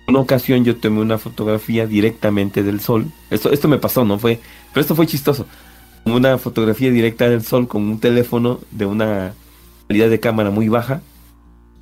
una 0.09 0.19
ocasión 0.21 0.65
yo 0.65 0.77
tomé 0.77 1.01
una 1.01 1.19
fotografía 1.19 1.87
directamente 1.87 2.63
del 2.63 2.81
sol. 2.81 3.07
Esto 3.31 3.53
esto 3.53 3.69
me 3.69 3.79
pasó, 3.79 4.05
no 4.05 4.19
fue, 4.19 4.41
pero 4.73 4.81
esto 4.83 4.95
fue 4.95 5.07
chistoso. 5.07 5.47
Una 6.05 6.39
fotografía 6.39 6.91
directa 6.91 7.29
del 7.29 7.43
sol 7.43 7.69
con 7.69 7.83
un 7.83 8.01
teléfono 8.01 8.59
de 8.71 8.87
una 8.87 9.35
calidad 9.89 10.11
de 10.11 10.21
cámara 10.21 10.51
muy 10.51 10.69
baja 10.69 11.03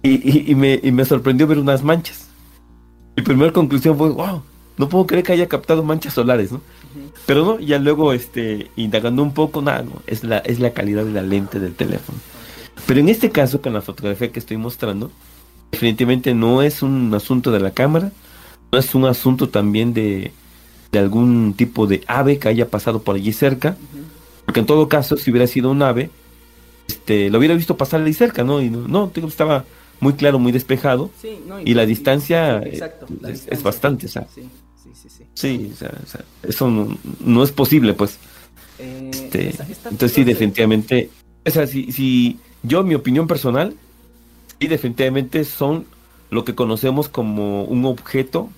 y, 0.02 0.10
y, 0.10 0.50
y, 0.50 0.54
me, 0.54 0.80
y, 0.82 0.92
me, 0.92 1.04
sorprendió 1.04 1.46
ver 1.46 1.58
unas 1.58 1.82
manchas. 1.82 2.28
Mi 3.16 3.22
primera 3.22 3.52
conclusión 3.52 3.96
fue, 3.96 4.10
wow, 4.10 4.42
no 4.76 4.88
puedo 4.88 5.06
creer 5.06 5.24
que 5.24 5.32
haya 5.32 5.46
captado 5.46 5.82
manchas 5.82 6.14
solares, 6.14 6.52
¿no? 6.52 6.58
Uh 6.58 6.60
-huh. 6.60 7.12
Pero 7.26 7.44
no, 7.44 7.60
ya 7.60 7.78
luego, 7.78 8.12
este, 8.12 8.70
indagando 8.76 9.22
un 9.22 9.34
poco, 9.34 9.60
nada, 9.60 9.82
no, 9.82 10.02
es 10.06 10.24
la, 10.24 10.38
es 10.38 10.58
la 10.58 10.72
calidad 10.72 11.04
de 11.04 11.12
la 11.12 11.22
lente 11.22 11.60
del 11.60 11.74
teléfono. 11.74 12.18
Pero 12.86 13.00
en 13.00 13.08
este 13.10 13.30
caso, 13.30 13.60
con 13.60 13.74
la 13.74 13.82
fotografía 13.82 14.32
que 14.32 14.38
estoy 14.38 14.56
mostrando, 14.56 15.10
definitivamente 15.70 16.34
no 16.34 16.62
es 16.62 16.82
un 16.82 17.12
asunto 17.14 17.50
de 17.50 17.60
la 17.60 17.70
cámara, 17.72 18.12
no 18.72 18.78
es 18.78 18.94
un 18.94 19.04
asunto 19.04 19.48
también 19.48 19.94
de, 19.94 20.32
de 20.92 20.98
algún 20.98 21.54
tipo 21.54 21.86
de 21.86 22.02
ave 22.06 22.38
que 22.38 22.48
haya 22.48 22.68
pasado 22.68 23.02
por 23.02 23.16
allí 23.16 23.32
cerca, 23.32 23.70
uh 23.70 23.96
-huh. 23.96 24.44
porque 24.46 24.60
en 24.60 24.66
todo 24.66 24.88
caso, 24.88 25.16
si 25.16 25.30
hubiera 25.30 25.46
sido 25.46 25.70
un 25.70 25.82
ave, 25.82 26.10
este, 26.88 27.30
lo 27.30 27.38
hubiera 27.38 27.54
visto 27.54 27.76
pasar 27.76 28.02
allí 28.02 28.14
cerca, 28.14 28.44
¿no? 28.44 28.60
Y 28.60 28.70
no, 28.70 28.88
no 28.88 29.12
estaba 29.14 29.64
muy 30.00 30.14
claro, 30.14 30.38
muy 30.38 30.52
despejado. 30.52 31.10
Sí, 31.20 31.38
no, 31.46 31.60
y, 31.60 31.70
y, 31.70 31.74
la 31.74 31.86
distancia, 31.86 32.58
es, 32.58 32.80
la 32.80 32.88
distancia 32.88 33.52
es, 33.52 33.62
bastante, 33.62 34.06
o 34.06 34.08
sea. 34.08 34.26
Sí, 34.34 34.42
sí, 34.82 34.90
sí. 34.94 35.08
Sí, 35.08 35.24
sí 35.34 35.70
o 35.72 35.76
sea, 35.76 35.92
o 36.02 36.06
sea, 36.06 36.24
eso 36.42 36.68
no, 36.68 36.98
no, 37.20 37.44
es 37.44 37.52
posible, 37.52 37.94
pues. 37.94 38.18
Eh, 38.78 39.10
este, 39.12 39.50
esta, 39.50 39.64
esta 39.64 39.88
entonces, 39.90 40.14
sí, 40.14 40.24
definitivamente. 40.24 41.10
O 41.46 41.50
sea, 41.50 41.66
si, 41.66 41.92
si 41.92 42.38
yo, 42.62 42.82
mi 42.82 42.94
opinión 42.94 43.26
personal, 43.26 43.74
sí, 44.60 44.68
definitivamente 44.68 45.44
son 45.44 45.86
lo 46.30 46.44
que 46.44 46.54
conocemos 46.54 47.08
como 47.08 47.64
un 47.64 47.84
objeto 47.84 48.50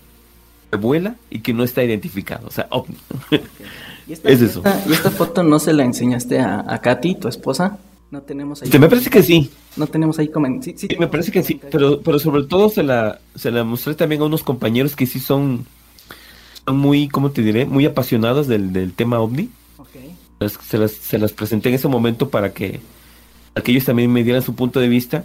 que 0.71 0.77
vuela 0.77 1.17
y 1.31 1.41
que 1.41 1.53
no 1.53 1.65
está 1.65 1.83
identificado. 1.83 2.49
O 2.49 2.51
sea, 2.51 2.67
ovni. 2.71 2.97
Okay. 3.27 3.43
¿Y 4.09 4.13
esta, 4.15 4.29
es 4.31 4.41
eso. 4.41 4.59
Esta, 4.65 4.83
¿Y 4.89 4.93
esta 4.93 5.11
foto 5.11 5.43
no 5.43 5.59
se 5.59 5.73
la 5.73 5.85
enseñaste 5.85 6.41
a, 6.41 6.65
a 6.67 6.81
Katy, 6.81 7.15
tu 7.17 7.29
esposa? 7.29 7.79
No 8.11 8.21
tenemos 8.21 8.61
ahí. 8.61 8.67
Este, 8.67 8.79
me 8.79 8.89
parece 8.89 9.09
que 9.09 9.23
sí. 9.23 9.51
No 9.77 9.87
tenemos 9.87 10.19
ahí 10.19 10.29
comentarios. 10.29 10.79
Sí, 10.79 10.87
sí, 10.87 10.95
sí, 10.95 11.01
me 11.01 11.07
parece 11.07 11.33
que 11.33 11.43
sí, 11.43 11.59
pero, 11.71 12.03
pero 12.03 12.19
sobre 12.19 12.43
todo 12.45 12.69
se 12.69 12.83
la, 12.83 13.21
se 13.35 13.51
la 13.51 13.65
mostré 13.65 13.95
también 13.95 14.21
a 14.21 14.27
unos 14.27 14.43
compañeros 14.43 14.95
que 14.97 15.07
sí 15.07 15.19
son, 15.19 15.65
son 16.67 16.77
muy, 16.77 17.09
¿cómo 17.09 17.31
te 17.31 17.43
diré? 17.43 17.65
Muy 17.65 17.87
apasionados 17.87 18.49
del, 18.49 18.73
del 18.75 18.93
tema 18.93 19.19
ovni. 19.19 19.49
Okay. 19.79 20.15
Se, 20.69 20.77
las, 20.77 20.93
se 20.93 21.19
las 21.19 21.33
presenté 21.33 21.71
en 21.71 21.77
ese 21.77 21.89
momento 21.89 22.29
para 22.29 22.53
que, 22.53 22.81
para 23.55 23.65
que 23.65 23.73
ellos 23.73 23.87
también 23.87 24.13
me 24.13 24.25
dieran 24.25 24.43
su 24.43 24.55
punto 24.55 24.79
de 24.79 24.89
vista. 24.89 25.25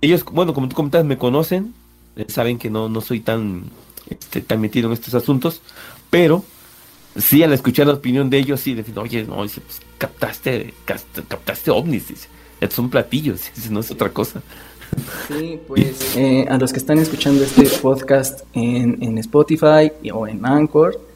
Ellos, 0.00 0.24
bueno, 0.24 0.54
como 0.54 0.68
tú 0.68 0.76
comentas, 0.76 1.04
me 1.04 1.18
conocen, 1.18 1.74
eh, 2.16 2.26
saben 2.28 2.58
que 2.58 2.70
no, 2.70 2.88
no 2.88 3.00
soy 3.00 3.20
tan, 3.20 3.64
este, 4.08 4.40
tan 4.40 4.60
metido 4.60 4.88
en 4.88 4.92
estos 4.92 5.14
asuntos, 5.14 5.60
pero 6.10 6.44
sí, 7.16 7.42
al 7.42 7.52
escuchar 7.52 7.86
la 7.86 7.94
opinión 7.94 8.30
de 8.30 8.38
ellos, 8.38 8.60
sí, 8.60 8.74
decir, 8.74 8.98
oye, 8.98 9.24
no, 9.24 9.42
dice, 9.42 9.60
pues, 9.60 9.80
captaste, 9.98 10.74
captaste 10.84 11.70
ovnis, 11.70 12.08
dice, 12.08 12.28
estos 12.60 12.76
son 12.76 12.90
platillos, 12.90 13.50
dice, 13.54 13.70
no 13.70 13.80
es 13.80 13.90
otra 13.90 14.10
cosa. 14.10 14.42
Sí, 15.28 15.58
pues 15.66 16.00
eh, 16.16 16.46
a 16.48 16.56
los 16.58 16.72
que 16.72 16.78
están 16.78 16.98
escuchando 16.98 17.44
este 17.44 17.64
podcast 17.78 18.42
en, 18.54 19.02
en 19.02 19.18
Spotify 19.18 19.92
o 20.12 20.26
en 20.26 20.44
Anchor, 20.46 21.08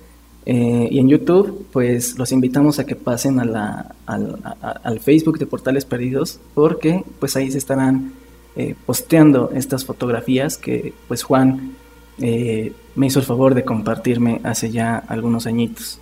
Eh, 0.44 0.88
y 0.90 0.98
en 0.98 1.08
YouTube, 1.08 1.66
pues 1.72 2.18
los 2.18 2.32
invitamos 2.32 2.80
a 2.80 2.84
que 2.84 2.96
pasen 2.96 3.38
a 3.38 3.44
la, 3.44 3.94
al, 4.06 4.98
Facebook 4.98 5.38
de 5.38 5.46
Portales 5.46 5.84
Perdidos, 5.84 6.40
porque 6.54 7.04
pues 7.20 7.36
ahí 7.36 7.50
se 7.52 7.58
estarán 7.58 8.12
eh, 8.56 8.74
posteando 8.86 9.50
estas 9.54 9.84
fotografías 9.84 10.56
que 10.56 10.92
pues 11.08 11.22
Juan 11.22 11.72
eh, 12.18 12.72
me 12.94 13.06
hizo 13.06 13.18
el 13.18 13.24
favor 13.24 13.54
de 13.54 13.64
compartirme 13.64 14.40
hace 14.44 14.70
ya 14.70 14.96
algunos 14.96 15.46
añitos. 15.46 15.98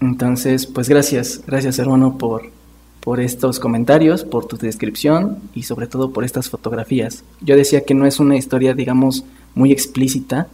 entonces, 0.00 0.66
pues 0.66 0.88
gracias, 0.88 1.42
gracias 1.46 1.78
hermano 1.78 2.18
por, 2.18 2.50
por 3.04 3.20
estos 3.20 3.60
comentarios, 3.60 4.24
por 4.24 4.46
tu 4.46 4.56
descripción 4.56 5.38
y 5.54 5.64
sobre 5.64 5.86
todo 5.86 6.10
por 6.10 6.24
estas 6.24 6.48
fotografías. 6.48 7.22
Yo 7.42 7.54
decía 7.54 7.84
que 7.84 7.94
no 7.94 8.06
es 8.06 8.18
una 8.18 8.36
historia, 8.36 8.72
digamos, 8.72 9.24
muy 9.54 9.70
explícita, 9.70 10.48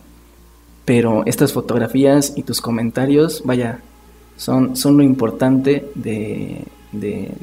pero 0.84 1.24
estas 1.26 1.52
fotografías 1.52 2.32
y 2.36 2.42
tus 2.42 2.60
comentarios, 2.60 3.42
vaya, 3.44 3.80
son, 4.36 4.74
son 4.76 4.96
lo 4.96 5.04
importante 5.04 5.88
de, 5.94 6.64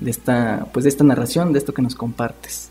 esta, 0.06 0.68
pues 0.74 0.84
de 0.84 0.90
esta 0.90 1.04
narración, 1.04 1.54
de 1.54 1.60
esto 1.60 1.74
que 1.74 1.82
nos 1.82 1.96
compartes. 1.96 2.70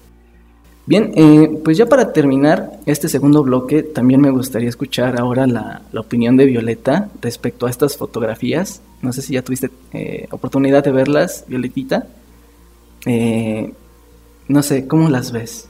Bien, 0.87 1.12
eh, 1.16 1.61
pues 1.64 1.77
ya 1.77 1.87
para 1.87 2.12
terminar 2.12 2.79
este 2.87 3.09
segundo 3.09 3.43
bloque, 3.43 3.83
también 3.83 4.20
me 4.20 4.31
gustaría 4.31 4.68
escuchar 4.68 5.20
ahora 5.20 5.47
la, 5.49 5.83
opinión 5.97 6.37
de 6.37 6.47
Violeta 6.47 7.09
respecto 7.20 7.66
a 7.66 7.70
estas 7.70 7.97
fotografías. 7.97 8.83
No 9.03 9.12
sé 9.12 9.20
si 9.22 9.35
ya 9.35 9.43
tuviste 9.43 9.70
eh, 9.93 10.29
oportunidad 10.31 10.85
de 10.85 10.93
verlas, 10.93 11.45
Violetita. 11.49 12.07
Eh, 13.05 13.72
no 14.47 14.62
sé, 14.62 14.87
¿cómo 14.87 15.09
las 15.09 15.33
ves? 15.33 15.68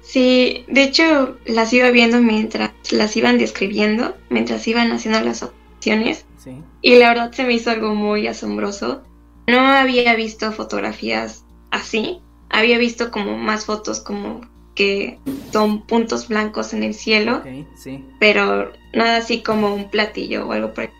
Sí, 0.00 0.64
de 0.68 0.84
hecho 0.84 1.36
las 1.44 1.72
iba 1.74 1.90
viendo 1.90 2.20
mientras 2.20 2.70
las 2.90 3.16
iban 3.16 3.36
describiendo, 3.36 4.14
mientras 4.30 4.66
iban 4.66 4.92
haciendo 4.92 5.20
las 5.20 5.42
opciones. 5.42 6.24
Y 6.80 6.94
la 6.96 7.08
verdad 7.08 7.32
se 7.32 7.44
me 7.44 7.54
hizo 7.54 7.70
algo 7.70 7.94
muy 7.94 8.28
asombroso. 8.28 9.02
No 9.46 9.60
había 9.60 10.14
visto 10.14 10.52
fotografías 10.52 11.44
así. 11.70 12.20
Había 12.50 12.78
visto 12.78 13.10
como 13.10 13.36
más 13.36 13.64
fotos 13.64 14.00
como 14.00 14.40
que 14.74 15.18
son 15.52 15.86
puntos 15.86 16.28
blancos 16.28 16.72
en 16.74 16.82
el 16.82 16.94
cielo. 16.94 17.42
sí. 17.76 18.04
Pero 18.20 18.72
nada 18.92 19.18
así 19.18 19.42
como 19.42 19.74
un 19.74 19.90
platillo 19.90 20.46
o 20.46 20.52
algo 20.52 20.72
por 20.74 20.90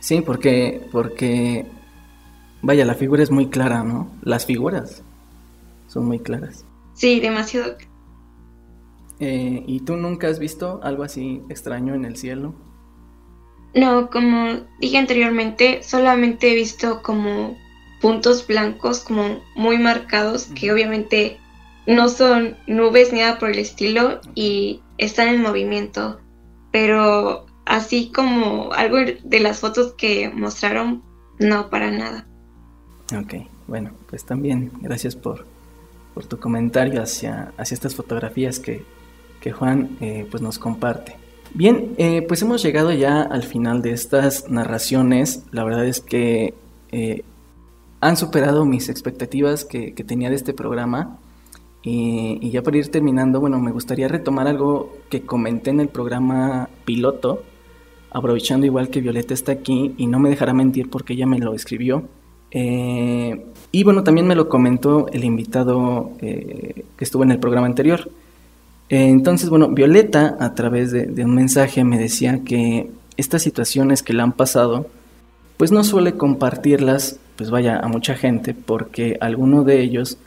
Sí, 0.00 0.20
porque, 0.20 0.86
porque, 0.92 1.66
vaya, 2.62 2.84
la 2.84 2.94
figura 2.94 3.22
es 3.22 3.30
muy 3.30 3.48
clara, 3.48 3.82
¿no? 3.82 4.08
Las 4.22 4.46
figuras 4.46 5.02
son 5.88 6.06
muy 6.06 6.20
claras. 6.20 6.64
Sí, 6.94 7.18
demasiado. 7.18 7.76
Eh, 9.18 9.64
¿Y 9.66 9.80
tú 9.80 9.96
nunca 9.96 10.28
has 10.28 10.38
visto 10.38 10.80
algo 10.82 11.02
así 11.02 11.42
extraño 11.48 11.94
en 11.94 12.04
el 12.04 12.16
cielo? 12.16 12.54
No, 13.76 14.08
como 14.10 14.60
dije 14.80 14.96
anteriormente, 14.96 15.82
solamente 15.82 16.50
he 16.50 16.54
visto 16.54 17.02
como 17.02 17.58
puntos 18.00 18.46
blancos 18.46 19.00
como 19.00 19.42
muy 19.54 19.78
marcados 19.78 20.46
que 20.54 20.72
obviamente 20.72 21.38
no 21.86 22.08
son 22.08 22.56
nubes 22.66 23.12
ni 23.12 23.20
nada 23.20 23.38
por 23.38 23.50
el 23.50 23.58
estilo 23.58 24.20
y 24.34 24.80
están 24.96 25.28
en 25.28 25.42
movimiento, 25.42 26.18
pero 26.72 27.44
así 27.66 28.10
como 28.14 28.72
algo 28.72 28.96
de 28.96 29.40
las 29.40 29.60
fotos 29.60 29.92
que 29.92 30.30
mostraron, 30.30 31.02
no 31.38 31.68
para 31.68 31.90
nada. 31.90 32.26
Ok, 33.14 33.34
bueno, 33.66 33.92
pues 34.08 34.24
también 34.24 34.72
gracias 34.80 35.14
por, 35.14 35.46
por 36.14 36.24
tu 36.24 36.38
comentario 36.40 37.02
hacia, 37.02 37.52
hacia 37.58 37.74
estas 37.74 37.94
fotografías 37.94 38.58
que, 38.58 38.82
Juan 39.52 39.96
eh, 40.00 40.26
pues 40.28 40.42
nos 40.42 40.58
comparte. 40.58 41.14
Bien, 41.56 41.94
eh, 41.96 42.20
pues 42.20 42.42
hemos 42.42 42.62
llegado 42.62 42.92
ya 42.92 43.22
al 43.22 43.42
final 43.42 43.80
de 43.80 43.92
estas 43.92 44.50
narraciones. 44.50 45.42
La 45.52 45.64
verdad 45.64 45.86
es 45.86 46.02
que 46.02 46.52
eh, 46.92 47.22
han 48.02 48.18
superado 48.18 48.66
mis 48.66 48.90
expectativas 48.90 49.64
que, 49.64 49.92
tenía 50.06 50.28
de 50.28 50.36
este 50.36 50.52
programa. 50.52 51.16
Y, 51.82 52.50
ya 52.50 52.62
para 52.62 52.76
ir 52.76 52.90
terminando, 52.90 53.40
bueno, 53.40 53.58
me 53.58 53.70
gustaría 53.70 54.06
retomar 54.06 54.48
algo 54.48 54.98
que 55.08 55.22
comenté 55.22 55.70
en 55.70 55.80
el 55.80 55.88
programa 55.88 56.68
piloto, 56.84 57.42
aprovechando 58.10 58.66
igual 58.66 58.90
que 58.90 59.00
Violeta 59.00 59.32
está 59.32 59.52
aquí 59.52 59.94
y 59.96 60.08
no 60.08 60.18
me 60.18 60.28
dejará 60.28 60.52
mentir 60.52 60.90
porque 60.90 61.14
ella 61.14 61.24
me 61.24 61.38
lo 61.38 61.54
escribió. 61.54 62.04
Y 62.52 63.82
bueno, 63.82 64.04
también 64.04 64.26
me 64.26 64.34
lo 64.34 64.50
comentó 64.50 65.08
el 65.08 65.24
invitado 65.24 66.10
eh, 66.20 66.84
que 66.98 67.04
estuvo 67.04 67.22
en 67.22 67.30
el 67.30 67.38
programa 67.38 67.66
anterior. 67.66 68.10
Eh, 68.88 69.08
entonces, 69.08 69.50
bueno, 69.50 69.68
Violeta 69.68 70.36
a 70.38 70.54
través 70.54 70.92
de, 70.92 71.24
un 71.24 71.34
mensaje 71.34 71.82
me 71.84 71.98
decía 71.98 72.42
que 72.44 72.90
estas 73.16 73.42
situaciones 73.42 74.02
que 74.02 74.12
le 74.12 74.22
han 74.22 74.32
pasado, 74.32 74.86
pues 75.56 75.72
no 75.72 75.82
suele 75.84 76.16
compartirlas, 76.16 77.18
pues 77.36 77.50
vaya, 77.50 77.78
a 77.78 77.88
mucha 77.88 78.14
gente, 78.14 78.54
porque 78.54 79.16
algunos 79.20 79.66
de 79.66 79.80
ellos, 79.80 80.18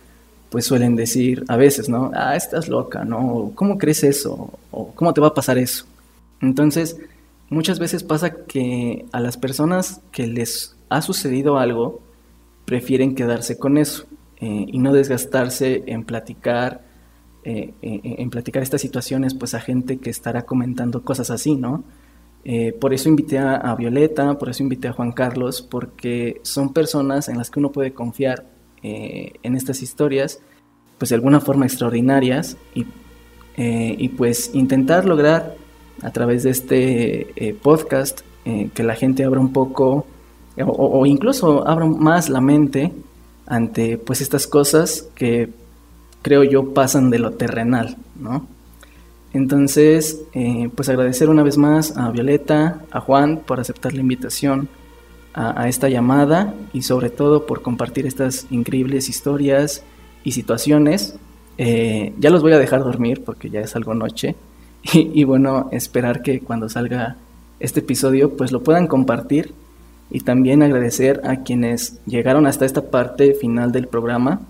pues 0.49 0.65
suelen 0.65 0.95
decir 0.95 1.45
a 1.47 1.57
veces, 1.57 1.89
¿no? 1.89 2.11
Ah, 2.13 2.35
estás 2.35 2.67
loca, 2.67 3.05
¿no? 3.05 3.51
¿Cómo 3.55 3.77
crees 3.77 4.03
eso? 4.03 4.51
¿O 4.71 4.93
cómo 4.93 5.13
te 5.13 5.21
va 5.21 5.27
a 5.27 5.33
pasar 5.33 5.57
eso? 5.57 5.85
Entonces, 6.41 6.97
muchas 7.49 7.79
veces 7.79 8.03
pasa 8.03 8.31
que 8.45 9.05
a 9.11 9.19
las 9.19 9.37
personas 9.37 10.01
que 10.11 10.27
les 10.27 10.75
ha 10.89 11.01
sucedido 11.01 11.57
algo, 11.57 12.01
prefieren 12.65 13.15
quedarse 13.15 13.57
con 13.57 13.77
eso 13.77 14.05
eh, 14.39 14.65
y 14.67 14.77
no 14.79 14.93
desgastarse 14.93 15.83
en 15.87 16.03
platicar, 16.03 16.81
eh, 17.43 17.73
eh, 17.81 18.01
en 18.03 18.29
platicar 18.29 18.63
estas 18.63 18.81
situaciones 18.81 19.33
pues 19.33 19.53
a 19.53 19.59
gente 19.59 19.97
que 19.97 20.09
estará 20.09 20.43
comentando 20.43 21.03
cosas 21.03 21.29
así, 21.31 21.55
¿no? 21.55 21.83
por 22.79 22.93
eso 22.93 23.09
invité 23.09 23.37
a, 23.37 23.75
Violeta, 23.75 24.39
por 24.39 24.49
eso 24.49 24.63
invité 24.63 24.87
a 24.87 24.93
Juan 24.93 25.11
Carlos, 25.11 25.61
porque 25.61 26.39
son 26.41 26.73
personas 26.73 27.27
en 27.27 27.37
las 27.37 27.51
que 27.51 27.59
uno 27.59 27.71
puede 27.71 27.91
confiar 27.91 28.45
en 28.81 29.55
estas 29.55 29.83
historias, 29.83 30.39
pues 30.97 31.09
de 31.09 31.15
alguna 31.15 31.41
forma 31.41 31.65
extraordinarias 31.65 32.57
y, 32.73 32.85
y 33.57 34.09
pues 34.09 34.51
intentar 34.55 35.05
lograr 35.05 35.57
a 36.01 36.11
través 36.11 36.43
de 36.43 36.49
este 36.51 37.55
podcast 37.61 38.21
que 38.73 38.83
la 38.83 38.95
gente 38.95 39.25
abra 39.25 39.41
un 39.41 39.53
poco 39.53 40.07
o, 40.65 41.05
incluso 41.05 41.67
abro 41.67 41.87
más 41.87 42.29
la 42.29 42.41
mente 42.41 42.91
ante 43.45 43.97
pues 43.97 44.21
estas 44.21 44.47
cosas 44.47 45.07
que 45.15 45.49
creo 46.21 46.43
yo 46.43 46.73
pasan 46.73 47.09
de 47.09 47.19
lo 47.19 47.31
terrenal, 47.31 47.97
¿no? 48.19 48.47
Entonces, 49.33 50.21
eh, 50.33 50.69
pues 50.75 50.89
agradecer 50.89 51.29
una 51.29 51.43
vez 51.43 51.57
más 51.57 51.95
a 51.97 52.09
Violeta, 52.09 52.81
a 52.91 52.99
Juan 52.99 53.41
por 53.45 53.59
aceptar 53.59 53.93
la 53.93 54.01
invitación 54.01 54.69
a, 55.33 55.69
esta 55.69 55.87
llamada 55.87 56.53
y 56.73 56.81
sobre 56.81 57.09
todo 57.09 57.45
por 57.45 57.61
compartir 57.61 58.07
estas 58.07 58.47
increíbles 58.49 59.07
historias 59.07 59.83
y 60.23 60.31
situaciones. 60.31 61.15
Eh, 61.57 62.13
ya 62.17 62.29
los 62.29 62.41
voy 62.41 62.53
a 62.53 62.59
dejar 62.59 62.83
dormir 62.83 63.23
porque 63.23 63.49
ya 63.49 63.61
es 63.61 63.75
algo 63.75 63.93
noche 63.93 64.35
y, 64.93 65.11
y 65.13 65.23
bueno, 65.23 65.69
esperar 65.71 66.21
que 66.23 66.39
cuando 66.39 66.67
salga 66.67 67.17
este 67.59 67.81
episodio 67.81 68.35
pues 68.35 68.51
lo 68.51 68.63
puedan 68.63 68.87
compartir 68.87 69.53
y 70.09 70.21
también 70.21 70.63
agradecer 70.63 71.21
a 71.23 71.43
quienes 71.43 71.99
llegaron 72.05 72.47
hasta 72.47 72.65
esta 72.65 72.89
parte 72.89 73.33
final 73.35 73.71
del 73.71 73.87
programa. 73.87 74.41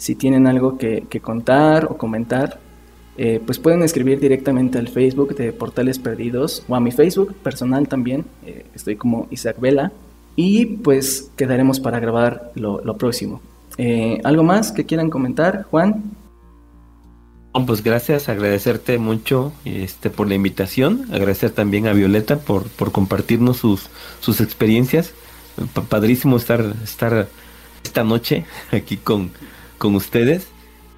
Si 0.00 0.14
tienen 0.14 0.46
algo 0.46 0.78
que, 0.78 1.20
contar 1.20 1.84
o 1.84 1.98
comentar, 1.98 2.58
eh, 3.18 3.38
pues 3.44 3.58
pueden 3.58 3.82
escribir 3.82 4.18
directamente 4.18 4.78
al 4.78 4.88
Facebook 4.88 5.36
de 5.36 5.52
Portales 5.52 5.98
Perdidos 5.98 6.64
o 6.68 6.74
a 6.74 6.80
mi 6.80 6.90
Facebook 6.90 7.34
personal 7.34 7.86
también. 7.86 8.24
Eh, 8.46 8.64
estoy 8.74 8.96
como 8.96 9.28
Isaac 9.30 9.60
Vela. 9.60 9.92
Y 10.36 10.64
pues 10.64 11.30
quedaremos 11.36 11.80
para 11.80 12.00
grabar 12.00 12.50
lo, 12.54 12.96
próximo. 12.96 13.42
Eh, 13.76 14.22
¿Algo 14.24 14.42
más 14.42 14.72
que 14.72 14.86
quieran 14.86 15.10
comentar, 15.10 15.64
Juan? 15.64 16.02
Pues 17.66 17.84
gracias, 17.84 18.30
agradecerte 18.30 18.96
mucho 18.96 19.52
este, 19.66 20.08
por 20.08 20.28
la 20.28 20.34
invitación, 20.34 21.08
agradecer 21.12 21.50
también 21.50 21.86
a 21.88 21.92
Violeta 21.92 22.38
por, 22.38 22.68
por 22.68 22.90
compartirnos 22.90 23.58
sus, 23.58 23.90
sus 24.20 24.40
experiencias. 24.40 25.12
padrísimo 25.90 26.38
estar, 26.38 26.74
estar 26.82 27.28
esta 27.84 28.02
noche 28.02 28.46
aquí 28.72 28.96
con, 28.96 29.30
con 29.80 29.96
ustedes. 29.96 30.46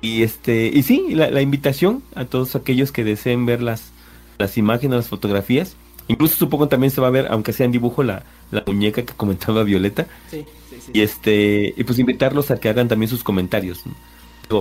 Y 0.03 0.25
este, 0.25 0.67
y 0.67 0.83
sí, 0.83 1.15
la, 1.15 1.41
invitación 1.41 2.03
a 2.15 2.25
todos 2.25 2.57
aquellos 2.57 2.91
que 2.91 3.05
deseen 3.05 3.47
ver 3.47 3.63
las, 3.63 3.93
las 4.37 4.59
imágenes, 4.59 4.97
las 4.97 5.09
fotografías. 5.09 5.77
Incluso 6.09 6.37
supongo 6.37 6.67
también 6.69 6.91
se 6.91 7.01
va 7.01 7.07
a 7.07 7.11
ver, 7.11 7.29
aunque 7.31 7.53
sea 7.53 7.65
en 7.65 7.73
dibujo, 7.73 8.03
la, 8.03 8.25
la 8.51 8.65
muñeca 8.67 9.03
que 9.05 9.15
comentaba 9.15 9.63
Violeta. 9.63 10.09
Sí, 10.29 10.45
sí, 10.69 10.77
sí. 10.87 10.91
Y 10.93 11.01
este, 11.03 11.75
y 11.77 11.85
pues 11.85 11.99
invitarlos 12.01 12.51
a 12.51 12.59
que 12.59 12.69
hagan 12.69 12.89
también 12.89 13.09
sus 13.09 13.23
comentarios 13.23 13.85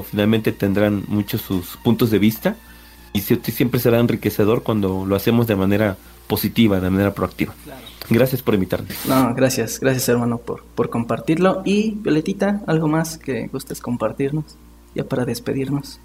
finalmente 0.02 0.54
tendrán 0.54 1.04
muchos 1.08 1.42
sus 1.42 1.78
puntos 1.78 2.12
de 2.12 2.20
vista 2.20 2.56
y 3.14 3.20
siempre 3.20 3.80
será 3.80 4.00
enriquecedor 4.00 4.64
cuando 4.64 5.06
lo 5.06 5.16
hacemos 5.18 5.48
de 5.48 5.58
manera 5.58 5.98
positiva, 6.28 6.80
de 6.80 6.90
manera 6.90 7.14
proactiva. 7.14 7.54
Gracias 8.12 8.42
por 8.42 8.54
invitarme. 8.54 8.90
No, 9.08 9.34
gracias, 9.34 9.80
gracias 9.80 10.10
hermano 10.10 10.38
por, 10.38 10.66
por 10.76 10.90
compartirlo. 10.90 11.62
Y 11.64 11.92
Violetita, 11.92 12.62
¿algo 12.68 12.90
más 12.90 13.18
que 13.18 13.48
gustes 13.48 13.80
compartirnos? 13.80 14.58
Ya 14.94 15.06
para 15.06 15.24
despedirnos. 15.24 16.02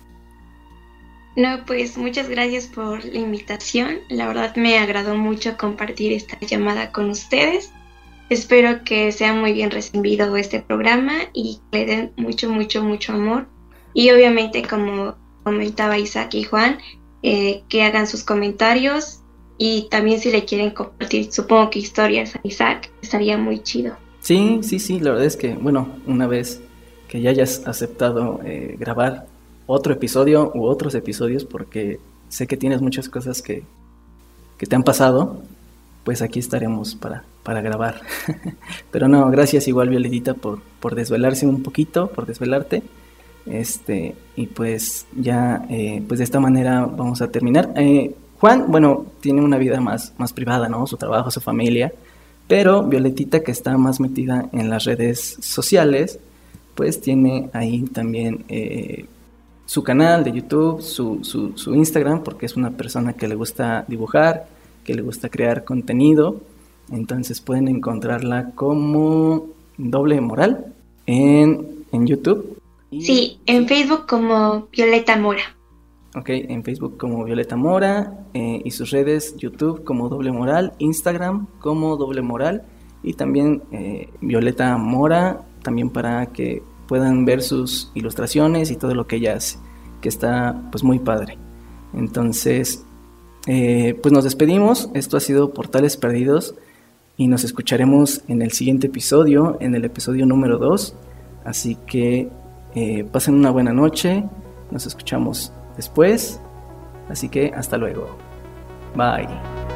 No, 1.34 1.64
pues 1.66 1.98
muchas 1.98 2.28
gracias 2.28 2.68
por 2.68 3.04
la 3.04 3.18
invitación. 3.18 3.98
La 4.08 4.28
verdad 4.28 4.54
me 4.54 4.78
agradó 4.78 5.16
mucho 5.16 5.56
compartir 5.56 6.12
esta 6.12 6.38
llamada 6.38 6.92
con 6.92 7.10
ustedes. 7.10 7.72
Espero 8.30 8.84
que 8.84 9.10
sea 9.10 9.34
muy 9.34 9.52
bien 9.52 9.72
recibido 9.72 10.36
este 10.36 10.60
programa 10.60 11.14
y 11.32 11.60
que 11.70 11.78
le 11.78 11.86
den 11.86 12.12
mucho, 12.16 12.48
mucho, 12.48 12.84
mucho 12.84 13.14
amor. 13.14 13.48
Y 13.94 14.10
obviamente, 14.12 14.62
como 14.62 15.16
comentaba 15.42 15.98
Isaac 15.98 16.34
y 16.34 16.44
Juan, 16.44 16.78
eh, 17.22 17.64
que 17.68 17.82
hagan 17.82 18.06
sus 18.06 18.22
comentarios 18.22 19.22
y 19.58 19.88
también 19.90 20.20
si 20.20 20.30
le 20.30 20.44
quieren 20.44 20.70
compartir, 20.70 21.32
supongo 21.32 21.70
que 21.70 21.78
historias 21.78 22.36
a 22.36 22.40
Isaac, 22.42 22.90
estaría 23.00 23.38
muy 23.38 23.62
chido. 23.62 23.96
Sí, 24.20 24.60
sí, 24.62 24.78
sí, 24.78 25.00
la 25.00 25.10
verdad 25.12 25.26
es 25.26 25.36
que, 25.36 25.54
bueno, 25.54 25.88
una 26.06 26.26
vez 26.26 26.60
que 27.08 27.20
ya 27.20 27.30
hayas 27.30 27.66
aceptado 27.66 28.40
eh, 28.44 28.76
grabar 28.78 29.26
otro 29.66 29.92
episodio 29.92 30.50
u 30.54 30.64
otros 30.64 30.94
episodios, 30.94 31.44
porque 31.44 32.00
sé 32.28 32.46
que 32.46 32.56
tienes 32.56 32.82
muchas 32.82 33.08
cosas 33.08 33.42
que, 33.42 33.62
que 34.58 34.66
te 34.66 34.76
han 34.76 34.82
pasado, 34.82 35.42
pues 36.04 36.22
aquí 36.22 36.38
estaremos 36.38 36.94
para, 36.94 37.24
para 37.42 37.60
grabar. 37.60 38.00
Pero 38.90 39.08
no, 39.08 39.30
gracias 39.30 39.68
igual 39.68 39.88
Violetita 39.88 40.34
por, 40.34 40.60
por 40.80 40.94
desvelarse 40.94 41.46
un 41.46 41.62
poquito, 41.62 42.08
por 42.08 42.26
desvelarte. 42.26 42.82
Este, 43.46 44.16
y 44.34 44.46
pues 44.46 45.06
ya, 45.16 45.64
eh, 45.70 46.02
pues 46.06 46.18
de 46.18 46.24
esta 46.24 46.40
manera 46.40 46.84
vamos 46.84 47.22
a 47.22 47.30
terminar. 47.30 47.72
Eh, 47.76 48.14
Juan, 48.40 48.66
bueno, 48.68 49.06
tiene 49.20 49.40
una 49.40 49.58
vida 49.58 49.80
más, 49.80 50.12
más 50.18 50.32
privada, 50.32 50.68
¿no? 50.68 50.86
Su 50.86 50.96
trabajo, 50.96 51.30
su 51.30 51.40
familia. 51.40 51.92
Pero 52.46 52.82
Violetita, 52.84 53.40
que 53.40 53.50
está 53.50 53.76
más 53.76 53.98
metida 53.98 54.48
en 54.52 54.70
las 54.70 54.84
redes 54.84 55.38
sociales, 55.40 56.20
pues 56.74 57.00
tiene 57.00 57.50
ahí 57.52 57.82
también 57.82 58.44
eh, 58.48 59.06
su 59.64 59.82
canal 59.82 60.22
de 60.22 60.32
YouTube, 60.32 60.80
su, 60.80 61.20
su, 61.24 61.74
Instagram, 61.74 62.22
porque 62.22 62.46
es 62.46 62.54
una 62.56 62.70
persona 62.70 63.14
que 63.14 63.26
le 63.26 63.34
gusta 63.34 63.84
dibujar, 63.88 64.46
que 64.84 64.94
le 64.94 65.02
gusta 65.02 65.28
crear 65.28 65.64
contenido. 65.64 66.40
Entonces 66.92 67.40
pueden 67.40 67.66
encontrarla 67.66 68.52
como 68.54 69.46
doble 69.76 70.20
moral 70.20 70.66
en, 71.06 71.84
en 71.90 72.06
YouTube. 72.06 72.60
Sí, 72.92 73.40
en 73.46 73.66
Facebook 73.66 74.06
como 74.06 74.68
Violeta 74.70 75.16
Mora. 75.16 75.55
Ok, 76.16 76.30
en 76.30 76.64
Facebook 76.64 76.96
como 76.96 77.24
Violeta 77.24 77.56
Mora 77.56 78.26
eh, 78.32 78.62
y 78.64 78.70
sus 78.70 78.90
redes 78.90 79.36
YouTube 79.36 79.84
como 79.84 80.08
Doble 80.08 80.32
Moral, 80.32 80.72
Instagram 80.78 81.46
como 81.60 81.98
Doble 81.98 82.22
Moral 82.22 82.62
y 83.02 83.12
también 83.12 83.62
eh, 83.70 84.08
Violeta 84.22 84.78
Mora, 84.78 85.42
también 85.62 85.90
para 85.90 86.24
que 86.32 86.62
puedan 86.88 87.26
ver 87.26 87.42
sus 87.42 87.92
ilustraciones 87.94 88.70
y 88.70 88.76
todo 88.76 88.94
lo 88.94 89.06
que 89.06 89.16
ella 89.16 89.34
hace, 89.34 89.58
que 90.00 90.08
está 90.08 90.58
pues 90.72 90.82
muy 90.82 91.00
padre. 91.00 91.36
Entonces, 91.92 92.82
eh, 93.46 93.94
pues 94.02 94.10
nos 94.10 94.24
despedimos, 94.24 94.88
esto 94.94 95.18
ha 95.18 95.20
sido 95.20 95.52
Portales 95.52 95.98
Perdidos 95.98 96.54
y 97.18 97.28
nos 97.28 97.44
escucharemos 97.44 98.22
en 98.26 98.40
el 98.40 98.52
siguiente 98.52 98.86
episodio, 98.86 99.58
en 99.60 99.74
el 99.74 99.84
episodio 99.84 100.24
número 100.24 100.56
2, 100.56 100.96
así 101.44 101.76
que 101.86 102.30
pasen 103.12 103.34
una 103.34 103.50
buena 103.50 103.72
noche, 103.74 104.24
nos 104.70 104.86
escuchamos 104.86 105.52
después, 105.76 106.40
así 107.08 107.28
que 107.28 107.52
hasta 107.54 107.76
luego, 107.76 108.16
bye. 108.94 109.75